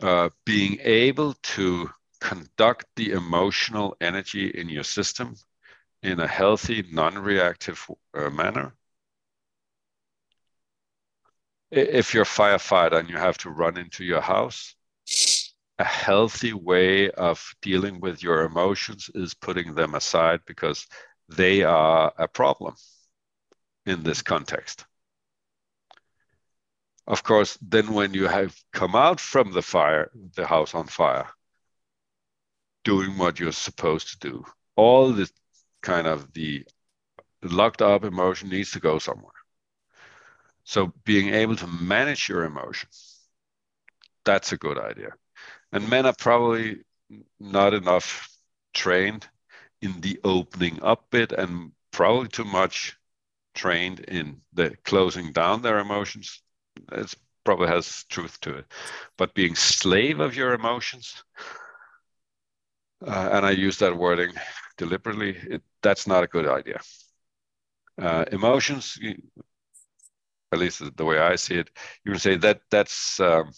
Uh, 0.01 0.29
being 0.45 0.79
able 0.81 1.33
to 1.43 1.89
conduct 2.21 2.85
the 2.95 3.11
emotional 3.11 3.95
energy 4.01 4.47
in 4.47 4.69
your 4.69 4.83
system 4.83 5.35
in 6.01 6.19
a 6.19 6.27
healthy, 6.27 6.83
non-reactive 6.91 7.85
uh, 8.13 8.29
manner 8.29 8.73
if 11.71 12.13
you're 12.13 12.23
a 12.23 12.25
firefighter 12.25 12.99
and 12.99 13.09
you 13.09 13.17
have 13.17 13.37
to 13.39 13.49
run 13.49 13.77
into 13.77 14.03
your 14.03 14.21
house, 14.21 14.75
a 15.77 15.83
healthy 15.83 16.53
way 16.53 17.11
of 17.11 17.53
dealing 17.61 17.99
with 17.99 18.21
your 18.23 18.43
emotions 18.43 19.09
is 19.13 19.33
putting 19.33 19.75
them 19.75 19.95
aside 19.95 20.41
because 20.45 20.87
they 21.29 21.63
are 21.63 22.11
a 22.17 22.27
problem 22.27 22.75
in 23.89 24.03
this 24.03 24.21
context. 24.21 24.85
Of 27.07 27.23
course, 27.23 27.57
then 27.61 27.93
when 27.93 28.13
you 28.13 28.27
have 28.27 28.55
come 28.71 28.95
out 28.95 29.19
from 29.19 29.51
the 29.51 29.63
fire, 29.63 30.11
the 30.35 30.45
house 30.45 30.75
on 30.75 30.85
fire, 30.85 31.27
doing 32.83 33.17
what 33.17 33.39
you're 33.39 33.51
supposed 33.51 34.09
to 34.09 34.29
do, 34.29 34.45
all 34.75 35.11
the 35.11 35.29
kind 35.81 36.05
of 36.05 36.31
the 36.33 36.65
locked 37.41 37.81
up 37.81 38.03
emotion 38.03 38.49
needs 38.49 38.71
to 38.71 38.79
go 38.79 38.99
somewhere. 38.99 39.33
So 40.65 40.93
being 41.03 41.33
able 41.33 41.55
to 41.55 41.67
manage 41.67 42.29
your 42.29 42.43
emotions, 42.43 43.19
that's 44.23 44.51
a 44.51 44.57
good 44.57 44.77
idea. 44.77 45.13
And 45.71 45.89
men 45.89 46.05
are 46.05 46.13
probably 46.13 46.81
not 47.39 47.73
enough 47.73 48.29
trained 48.73 49.27
in 49.81 49.99
the 50.01 50.19
opening 50.23 50.83
up 50.83 51.09
bit 51.09 51.31
and 51.31 51.71
probably 51.91 52.27
too 52.27 52.45
much 52.45 52.98
trained 53.59 53.99
in 53.99 54.41
the 54.53 54.67
closing 54.85 55.33
down 55.33 55.61
their 55.61 55.79
emotions. 55.79 56.41
It 56.91 57.13
probably 57.43 57.67
has 57.67 58.05
truth 58.05 58.39
to 58.41 58.57
it, 58.59 58.65
but 59.17 59.33
being 59.33 59.55
slave 59.55 60.19
of 60.21 60.35
your 60.35 60.53
emotions, 60.53 61.23
uh, 63.05 63.29
and 63.33 63.45
I 63.45 63.51
use 63.51 63.77
that 63.79 63.97
wording 63.97 64.33
deliberately. 64.77 65.37
It, 65.53 65.61
that's 65.81 66.07
not 66.07 66.23
a 66.23 66.27
good 66.35 66.47
idea. 66.47 66.79
Uh, 68.01 68.23
emotions, 68.31 68.97
at 70.51 70.59
least 70.59 70.81
the 70.95 71.05
way 71.05 71.19
I 71.19 71.35
see 71.35 71.55
it, 71.55 71.69
you 72.05 72.11
can 72.11 72.19
say 72.19 72.37
that 72.37 72.61
that's 72.71 73.19
um, 73.19 73.51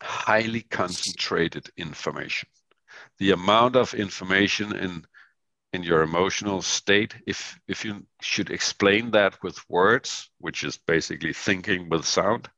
highly 0.00 0.62
concentrated 0.62 1.70
information. 1.76 2.48
The 3.18 3.32
amount 3.32 3.76
of 3.76 3.94
information 3.94 4.74
in 4.74 5.06
in 5.72 5.82
your 5.82 6.02
emotional 6.02 6.62
state, 6.62 7.14
if 7.26 7.58
if 7.68 7.84
you 7.84 8.06
should 8.20 8.50
explain 8.50 9.10
that 9.10 9.42
with 9.42 9.58
words, 9.68 10.30
which 10.38 10.64
is 10.64 10.78
basically 10.78 11.32
thinking 11.32 11.88
with 11.88 12.04
sound, 12.04 12.48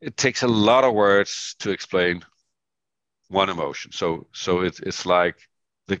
it 0.00 0.16
takes 0.16 0.42
a 0.42 0.48
lot 0.48 0.84
of 0.84 0.94
words 0.94 1.54
to 1.60 1.70
explain 1.70 2.22
one 3.28 3.48
emotion. 3.48 3.92
So 3.92 4.26
so 4.32 4.60
it's 4.60 4.80
it's 4.80 5.06
like 5.06 5.36
the 5.86 6.00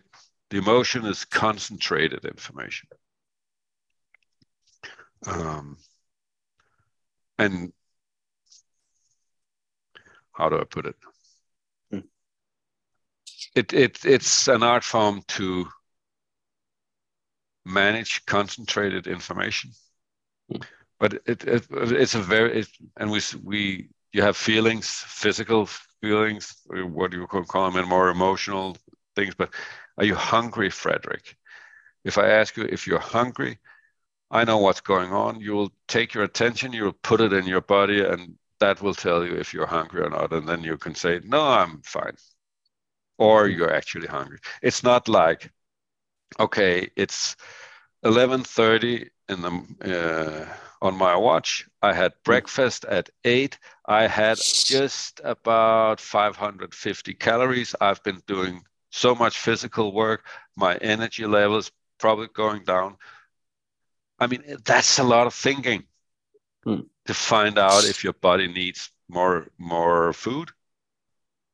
the 0.50 0.58
emotion 0.58 1.06
is 1.06 1.24
concentrated 1.24 2.24
information. 2.24 2.88
Um, 5.26 5.78
and 7.38 7.72
how 10.32 10.48
do 10.48 10.58
I 10.58 10.64
put 10.64 10.86
it? 10.86 10.96
Hmm. 11.90 12.00
It, 13.54 13.72
it 13.72 14.04
it's 14.04 14.48
an 14.48 14.62
art 14.62 14.84
form 14.84 15.22
to 15.28 15.68
manage 17.64 18.24
concentrated 18.26 19.06
information, 19.06 19.70
hmm. 20.50 20.62
but 20.98 21.14
it, 21.26 21.44
it 21.44 21.66
it's 21.70 22.14
a 22.14 22.20
very 22.20 22.60
it, 22.60 22.68
and 22.96 23.10
we 23.10 23.20
we 23.42 23.88
you 24.12 24.22
have 24.22 24.36
feelings, 24.36 24.88
physical 24.88 25.68
feelings, 26.00 26.54
what 26.68 27.10
do 27.10 27.18
you 27.18 27.26
call 27.26 27.70
them, 27.70 27.78
and 27.78 27.88
more 27.88 28.10
emotional 28.10 28.76
things. 29.16 29.34
But 29.34 29.50
are 29.98 30.04
you 30.04 30.14
hungry, 30.14 30.70
Frederick? 30.70 31.36
If 32.04 32.18
I 32.18 32.28
ask 32.28 32.56
you 32.56 32.64
if 32.64 32.86
you're 32.86 32.98
hungry, 32.98 33.58
I 34.30 34.44
know 34.44 34.58
what's 34.58 34.80
going 34.80 35.12
on. 35.12 35.40
You 35.40 35.52
will 35.52 35.72
take 35.88 36.14
your 36.14 36.24
attention, 36.24 36.72
you 36.72 36.84
will 36.84 36.98
put 37.02 37.20
it 37.20 37.32
in 37.32 37.46
your 37.46 37.60
body, 37.60 38.02
and 38.04 38.36
that 38.60 38.80
will 38.80 38.94
tell 38.94 39.24
you 39.24 39.34
if 39.34 39.52
you're 39.52 39.66
hungry 39.66 40.02
or 40.02 40.08
not. 40.10 40.32
And 40.32 40.48
then 40.48 40.62
you 40.62 40.78
can 40.78 40.94
say, 40.94 41.20
No, 41.24 41.42
I'm 41.42 41.82
fine. 41.82 42.16
Or 43.18 43.44
mm-hmm. 43.44 43.58
you're 43.58 43.74
actually 43.74 44.06
hungry. 44.06 44.38
It's 44.62 44.82
not 44.82 45.08
like, 45.08 45.50
okay, 46.38 46.90
it's 46.96 47.36
11:30 48.04 49.08
in 49.28 49.42
the 49.42 50.48
uh, 50.50 50.54
on 50.82 50.96
my 50.96 51.16
watch. 51.16 51.68
I 51.80 51.92
had 51.92 52.12
mm-hmm. 52.12 52.22
breakfast 52.24 52.84
at 52.84 53.10
eight. 53.24 53.58
I 53.86 54.06
had 54.06 54.38
just 54.38 55.20
about 55.24 56.00
550 56.00 57.14
calories. 57.14 57.74
I've 57.80 58.02
been 58.02 58.22
doing 58.26 58.62
so 58.90 59.14
much 59.14 59.38
physical 59.38 59.92
work. 59.92 60.26
My 60.56 60.76
energy 60.76 61.26
levels 61.26 61.70
probably 61.98 62.28
going 62.34 62.64
down. 62.64 62.96
I 64.18 64.26
mean, 64.26 64.42
that's 64.64 64.98
a 64.98 65.04
lot 65.04 65.26
of 65.26 65.34
thinking 65.34 65.84
hmm. 66.64 66.80
to 67.06 67.14
find 67.14 67.58
out 67.58 67.84
if 67.84 68.04
your 68.04 68.12
body 68.12 68.48
needs 68.48 68.90
more 69.08 69.48
more 69.58 70.12
food. 70.12 70.50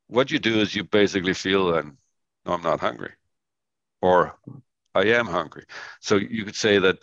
What 0.07 0.31
you 0.31 0.39
do 0.39 0.59
is 0.59 0.75
you 0.75 0.83
basically 0.83 1.35
feel, 1.35 1.75
and 1.75 1.97
no, 2.45 2.53
I'm 2.53 2.63
not 2.63 2.79
hungry, 2.79 3.13
or 4.01 4.35
I 4.95 5.05
am 5.05 5.27
hungry. 5.27 5.65
So 5.99 6.15
you 6.15 6.45
could 6.45 6.55
say 6.55 6.79
that 6.79 6.97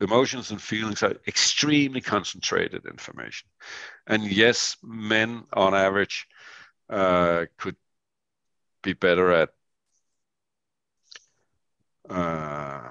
emotions 0.00 0.50
and 0.50 0.60
feelings 0.60 1.02
are 1.02 1.14
extremely 1.26 2.00
concentrated 2.00 2.86
information. 2.86 3.48
And 4.06 4.24
yes, 4.24 4.76
men 4.82 5.44
on 5.52 5.74
average 5.74 6.26
uh, 6.90 7.46
could 7.56 7.76
be 8.82 8.94
better 8.94 9.32
at 9.32 9.50
uh, 12.10 12.88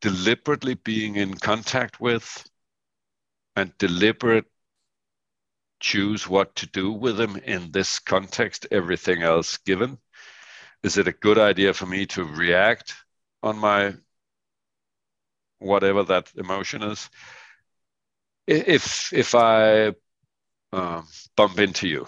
deliberately 0.00 0.74
being 0.74 1.16
in 1.16 1.34
contact 1.34 2.00
with 2.00 2.46
and 3.56 3.76
deliberate 3.78 4.44
choose 5.80 6.28
what 6.28 6.54
to 6.56 6.66
do 6.66 6.92
with 6.92 7.16
them 7.16 7.36
in 7.36 7.70
this 7.70 7.98
context, 7.98 8.66
everything 8.70 9.22
else 9.22 9.58
given? 9.58 9.98
Is 10.82 10.98
it 10.98 11.08
a 11.08 11.12
good 11.12 11.38
idea 11.38 11.72
for 11.72 11.86
me 11.86 12.06
to 12.06 12.24
react 12.24 12.94
on 13.44 13.58
my 13.58 13.94
whatever 15.58 16.02
that 16.02 16.32
emotion 16.34 16.82
is? 16.82 17.10
If 18.46 19.12
if 19.12 19.34
I 19.34 19.92
uh, 20.72 21.02
bump 21.36 21.58
into 21.58 21.86
you, 21.86 22.06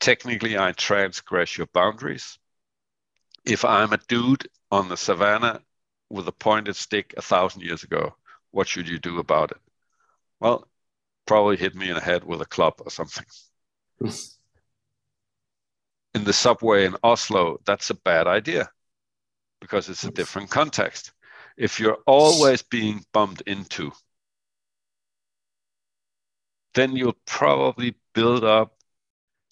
technically 0.00 0.58
I 0.58 0.72
transgress 0.72 1.56
your 1.56 1.68
boundaries. 1.72 2.38
If 3.44 3.64
I'm 3.64 3.92
a 3.92 3.98
dude 4.08 4.48
on 4.70 4.88
the 4.88 4.96
savannah 4.96 5.60
with 6.08 6.28
a 6.28 6.32
pointed 6.32 6.76
stick 6.76 7.14
a 7.16 7.22
thousand 7.22 7.62
years 7.62 7.84
ago, 7.84 8.14
what 8.50 8.68
should 8.68 8.88
you 8.88 8.98
do 8.98 9.18
about 9.18 9.52
it? 9.52 9.58
Well, 10.40 10.66
probably 11.26 11.56
hit 11.56 11.74
me 11.74 11.88
in 11.88 11.94
the 11.94 12.00
head 12.00 12.24
with 12.24 12.40
a 12.40 12.46
club 12.46 12.74
or 12.78 12.90
something. 12.90 13.24
in 16.14 16.24
the 16.24 16.32
subway 16.32 16.86
in 16.86 16.96
Oslo, 17.02 17.60
that's 17.64 17.90
a 17.90 17.94
bad 17.94 18.26
idea 18.26 18.70
because 19.60 19.88
it's 19.88 20.04
a 20.04 20.10
different 20.10 20.50
context. 20.50 21.12
If 21.56 21.80
you're 21.80 21.98
always 22.06 22.62
being 22.62 23.04
bumped 23.12 23.42
into, 23.42 23.92
then 26.74 26.96
you'll 26.96 27.18
probably 27.26 27.96
build 28.14 28.44
up 28.44 28.76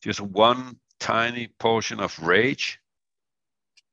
just 0.02 0.20
one 0.20 0.78
tiny 1.00 1.48
portion 1.58 2.00
of 2.00 2.18
rage 2.20 2.80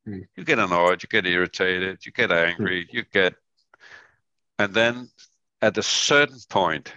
Mm. 0.08 0.28
You 0.36 0.44
get 0.44 0.60
annoyed, 0.60 1.02
you 1.02 1.10
get 1.10 1.26
irritated, 1.26 2.06
you 2.06 2.12
get 2.12 2.32
angry, 2.32 2.86
mm. 2.86 2.94
you 2.94 3.04
get, 3.12 3.34
and 4.60 4.74
then 4.74 5.10
at 5.62 5.78
a 5.78 5.84
certain 5.84 6.38
point, 6.50 6.94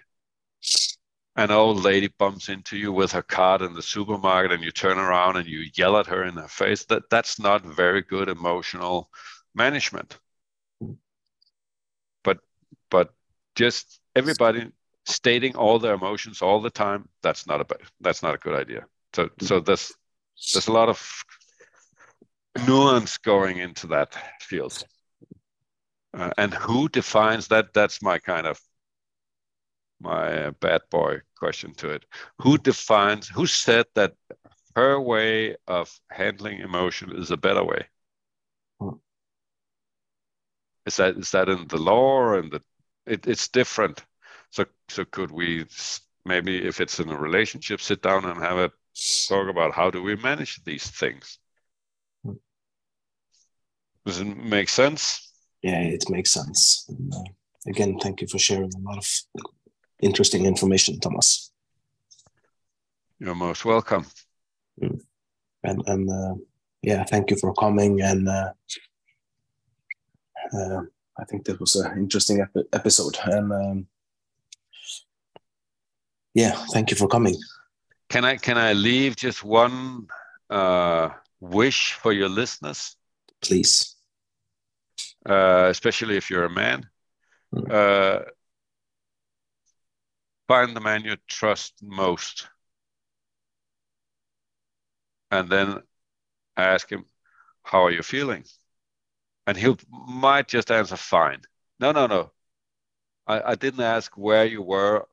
an 1.38 1.50
old 1.50 1.82
lady 1.82 2.08
bumps 2.18 2.48
into 2.50 2.76
you 2.76 2.92
with 2.92 3.12
her 3.12 3.22
cart 3.22 3.62
in 3.62 3.72
the 3.72 3.82
supermarket 3.82 4.52
and 4.52 4.62
you 4.62 4.70
turn 4.70 4.98
around 4.98 5.36
and 5.36 5.46
you 5.46 5.64
yell 5.74 5.96
at 5.96 6.06
her 6.06 6.24
in 6.24 6.34
her 6.34 6.48
face 6.48 6.84
that 6.86 7.08
that's 7.10 7.38
not 7.38 7.64
very 7.64 8.02
good 8.02 8.28
emotional 8.28 9.08
management 9.54 10.18
but 12.22 12.38
but 12.90 13.14
just 13.54 14.00
everybody 14.14 14.70
stating 15.06 15.56
all 15.56 15.78
their 15.78 15.94
emotions 15.94 16.42
all 16.42 16.60
the 16.60 16.70
time 16.70 17.08
that's 17.22 17.46
not 17.46 17.60
a 17.60 17.66
that's 18.00 18.22
not 18.22 18.34
a 18.34 18.38
good 18.38 18.54
idea 18.54 18.84
so 19.14 19.30
so 19.40 19.60
there's 19.60 19.92
there's 20.52 20.68
a 20.68 20.72
lot 20.72 20.88
of 20.88 21.24
nuance 22.66 23.18
going 23.18 23.58
into 23.58 23.86
that 23.88 24.16
field. 24.40 24.84
Uh, 26.14 26.30
and 26.38 26.54
who 26.54 26.88
defines 26.88 27.48
that? 27.48 27.74
That's 27.74 28.02
my 28.02 28.18
kind 28.18 28.46
of 28.46 28.58
my 30.00 30.50
bad 30.50 30.82
boy 30.90 31.20
question 31.36 31.74
to 31.74 31.90
it. 31.90 32.04
Who 32.38 32.58
defines? 32.58 33.28
Who 33.28 33.46
said 33.46 33.86
that 33.94 34.14
her 34.76 35.00
way 35.00 35.56
of 35.66 35.92
handling 36.10 36.60
emotion 36.60 37.12
is 37.16 37.30
a 37.30 37.36
better 37.36 37.64
way? 37.64 37.86
Is 40.86 40.96
that 40.96 41.16
is 41.16 41.30
that 41.32 41.48
in 41.48 41.66
the 41.68 41.76
law 41.76 42.34
and 42.34 42.50
the? 42.50 42.62
It, 43.06 43.26
it's 43.26 43.48
different. 43.48 44.04
So 44.50 44.64
so 44.88 45.04
could 45.04 45.30
we 45.30 45.66
maybe 46.24 46.64
if 46.64 46.80
it's 46.80 47.00
in 47.00 47.10
a 47.10 47.18
relationship, 47.18 47.80
sit 47.80 48.02
down 48.02 48.24
and 48.24 48.40
have 48.40 48.58
a 48.58 48.70
talk 49.28 49.48
about 49.48 49.74
how 49.74 49.90
do 49.90 50.02
we 50.02 50.16
manage 50.16 50.62
these 50.64 50.88
things? 50.88 51.38
Does 54.04 54.20
it 54.20 54.24
make 54.24 54.68
sense? 54.68 55.32
Yeah, 55.62 55.80
it 55.80 56.04
makes 56.08 56.32
sense. 56.32 56.86
And, 56.88 57.12
uh, 57.12 57.24
again, 57.66 57.98
thank 57.98 58.20
you 58.22 58.28
for 58.28 58.38
sharing 58.38 58.70
a 58.74 58.80
lot 58.80 58.96
of 58.96 59.06
interesting 60.00 60.46
information, 60.46 61.00
Thomas. 61.00 61.50
You're 63.18 63.34
most 63.34 63.64
welcome. 63.64 64.06
Mm. 64.80 65.00
And 65.64 65.82
and 65.86 66.10
uh, 66.10 66.34
yeah, 66.82 67.04
thank 67.04 67.30
you 67.30 67.36
for 67.36 67.52
coming. 67.54 68.00
And 68.00 68.28
uh, 68.28 68.52
uh 70.52 70.82
I 71.20 71.24
think 71.24 71.44
that 71.46 71.58
was 71.58 71.74
an 71.74 71.98
interesting 71.98 72.40
ep- 72.40 72.68
episode. 72.72 73.18
And 73.24 73.52
um, 73.52 73.86
yeah, 76.34 76.52
thank 76.72 76.90
you 76.90 76.96
for 76.96 77.08
coming. 77.08 77.36
Can 78.08 78.24
I 78.24 78.36
can 78.36 78.56
I 78.56 78.72
leave 78.72 79.16
just 79.16 79.42
one 79.42 80.06
uh, 80.48 81.10
wish 81.40 81.94
for 81.94 82.12
your 82.12 82.28
listeners? 82.28 82.96
Please 83.40 83.98
uh, 85.28 85.68
especially 85.70 86.16
if 86.16 86.30
you're 86.30 86.44
a 86.44 86.50
man. 86.50 86.86
Hmm. 87.52 87.70
Find 90.48 90.74
the 90.74 90.80
man 90.80 91.04
you 91.04 91.16
trust 91.28 91.80
most. 91.80 92.48
And 95.30 95.48
then 95.50 95.82
ask 96.56 96.90
him, 96.90 97.06
How 97.64 97.84
are 97.86 97.90
you 97.92 98.02
feeling? 98.02 98.44
And 99.48 99.56
he 99.58 99.76
might 99.90 100.48
just 100.48 100.70
answer, 100.70 100.96
Fine. 100.96 101.42
No, 101.80 101.92
no, 101.92 102.06
no. 102.06 102.32
I, 103.26 103.52
I 103.52 103.54
didn't 103.56 103.80
ask 103.82 104.16
where 104.16 104.44
you 104.46 104.62
were 104.62 105.06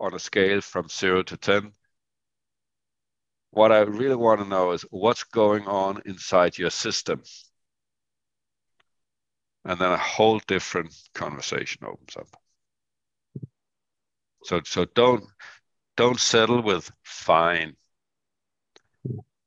on 0.00 0.14
a 0.14 0.18
scale 0.18 0.60
from 0.62 0.88
zero 0.88 1.22
to 1.24 1.36
10. 1.36 1.72
What 3.50 3.70
I 3.70 3.80
really 3.82 4.16
want 4.16 4.40
to 4.40 4.46
know 4.48 4.72
is 4.72 4.82
what's 4.90 5.22
going 5.22 5.68
on 5.68 6.02
inside 6.04 6.58
your 6.58 6.70
system. 6.70 7.22
And 9.64 9.80
then 9.80 9.90
a 9.90 9.96
whole 9.96 10.38
different 10.40 10.94
conversation 11.14 11.86
opens 11.86 12.14
up. 12.14 12.39
So, 14.42 14.60
so 14.64 14.84
don't 14.84 15.24
don't 15.96 16.20
settle 16.20 16.62
with 16.62 16.90
fine. 17.02 17.76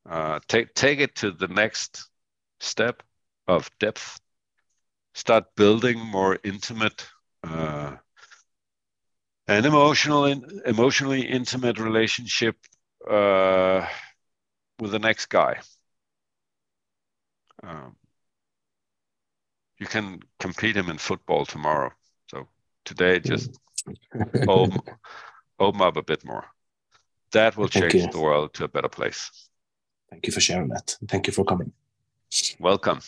Uh, 0.08 0.40
take 0.48 0.74
take 0.74 1.00
it 1.00 1.14
to 1.16 1.30
the 1.30 1.48
next 1.48 2.08
step 2.60 3.02
of 3.46 3.70
depth. 3.78 4.20
Start 5.14 5.54
building 5.56 5.98
more 5.98 6.38
intimate 6.44 7.06
uh, 7.42 7.96
an 9.48 9.64
emotional 9.64 10.24
emotionally 10.66 11.22
intimate 11.22 11.78
relationship 11.78 12.56
uh, 13.10 13.86
with 14.80 14.90
the 14.92 14.98
next 14.98 15.26
guy. 15.26 15.60
Um, 17.62 17.96
you 19.78 19.86
can 19.86 20.20
compete 20.38 20.76
him 20.76 20.88
in 20.88 20.98
football 20.98 21.44
tomorrow. 21.44 21.90
So 22.30 22.48
today, 22.84 23.20
just 23.20 23.50
open, 24.48 24.82
open 25.58 25.80
up 25.80 25.96
a 25.96 26.02
bit 26.02 26.24
more. 26.24 26.44
That 27.32 27.56
will 27.56 27.68
Thank 27.68 27.92
change 27.92 28.04
you. 28.04 28.10
the 28.10 28.20
world 28.20 28.54
to 28.54 28.64
a 28.64 28.68
better 28.68 28.88
place. 28.88 29.30
Thank 30.10 30.26
you 30.26 30.32
for 30.32 30.40
sharing 30.40 30.68
that. 30.68 30.96
Thank 31.08 31.26
you 31.26 31.32
for 31.32 31.44
coming. 31.44 31.72
Welcome. 32.60 33.00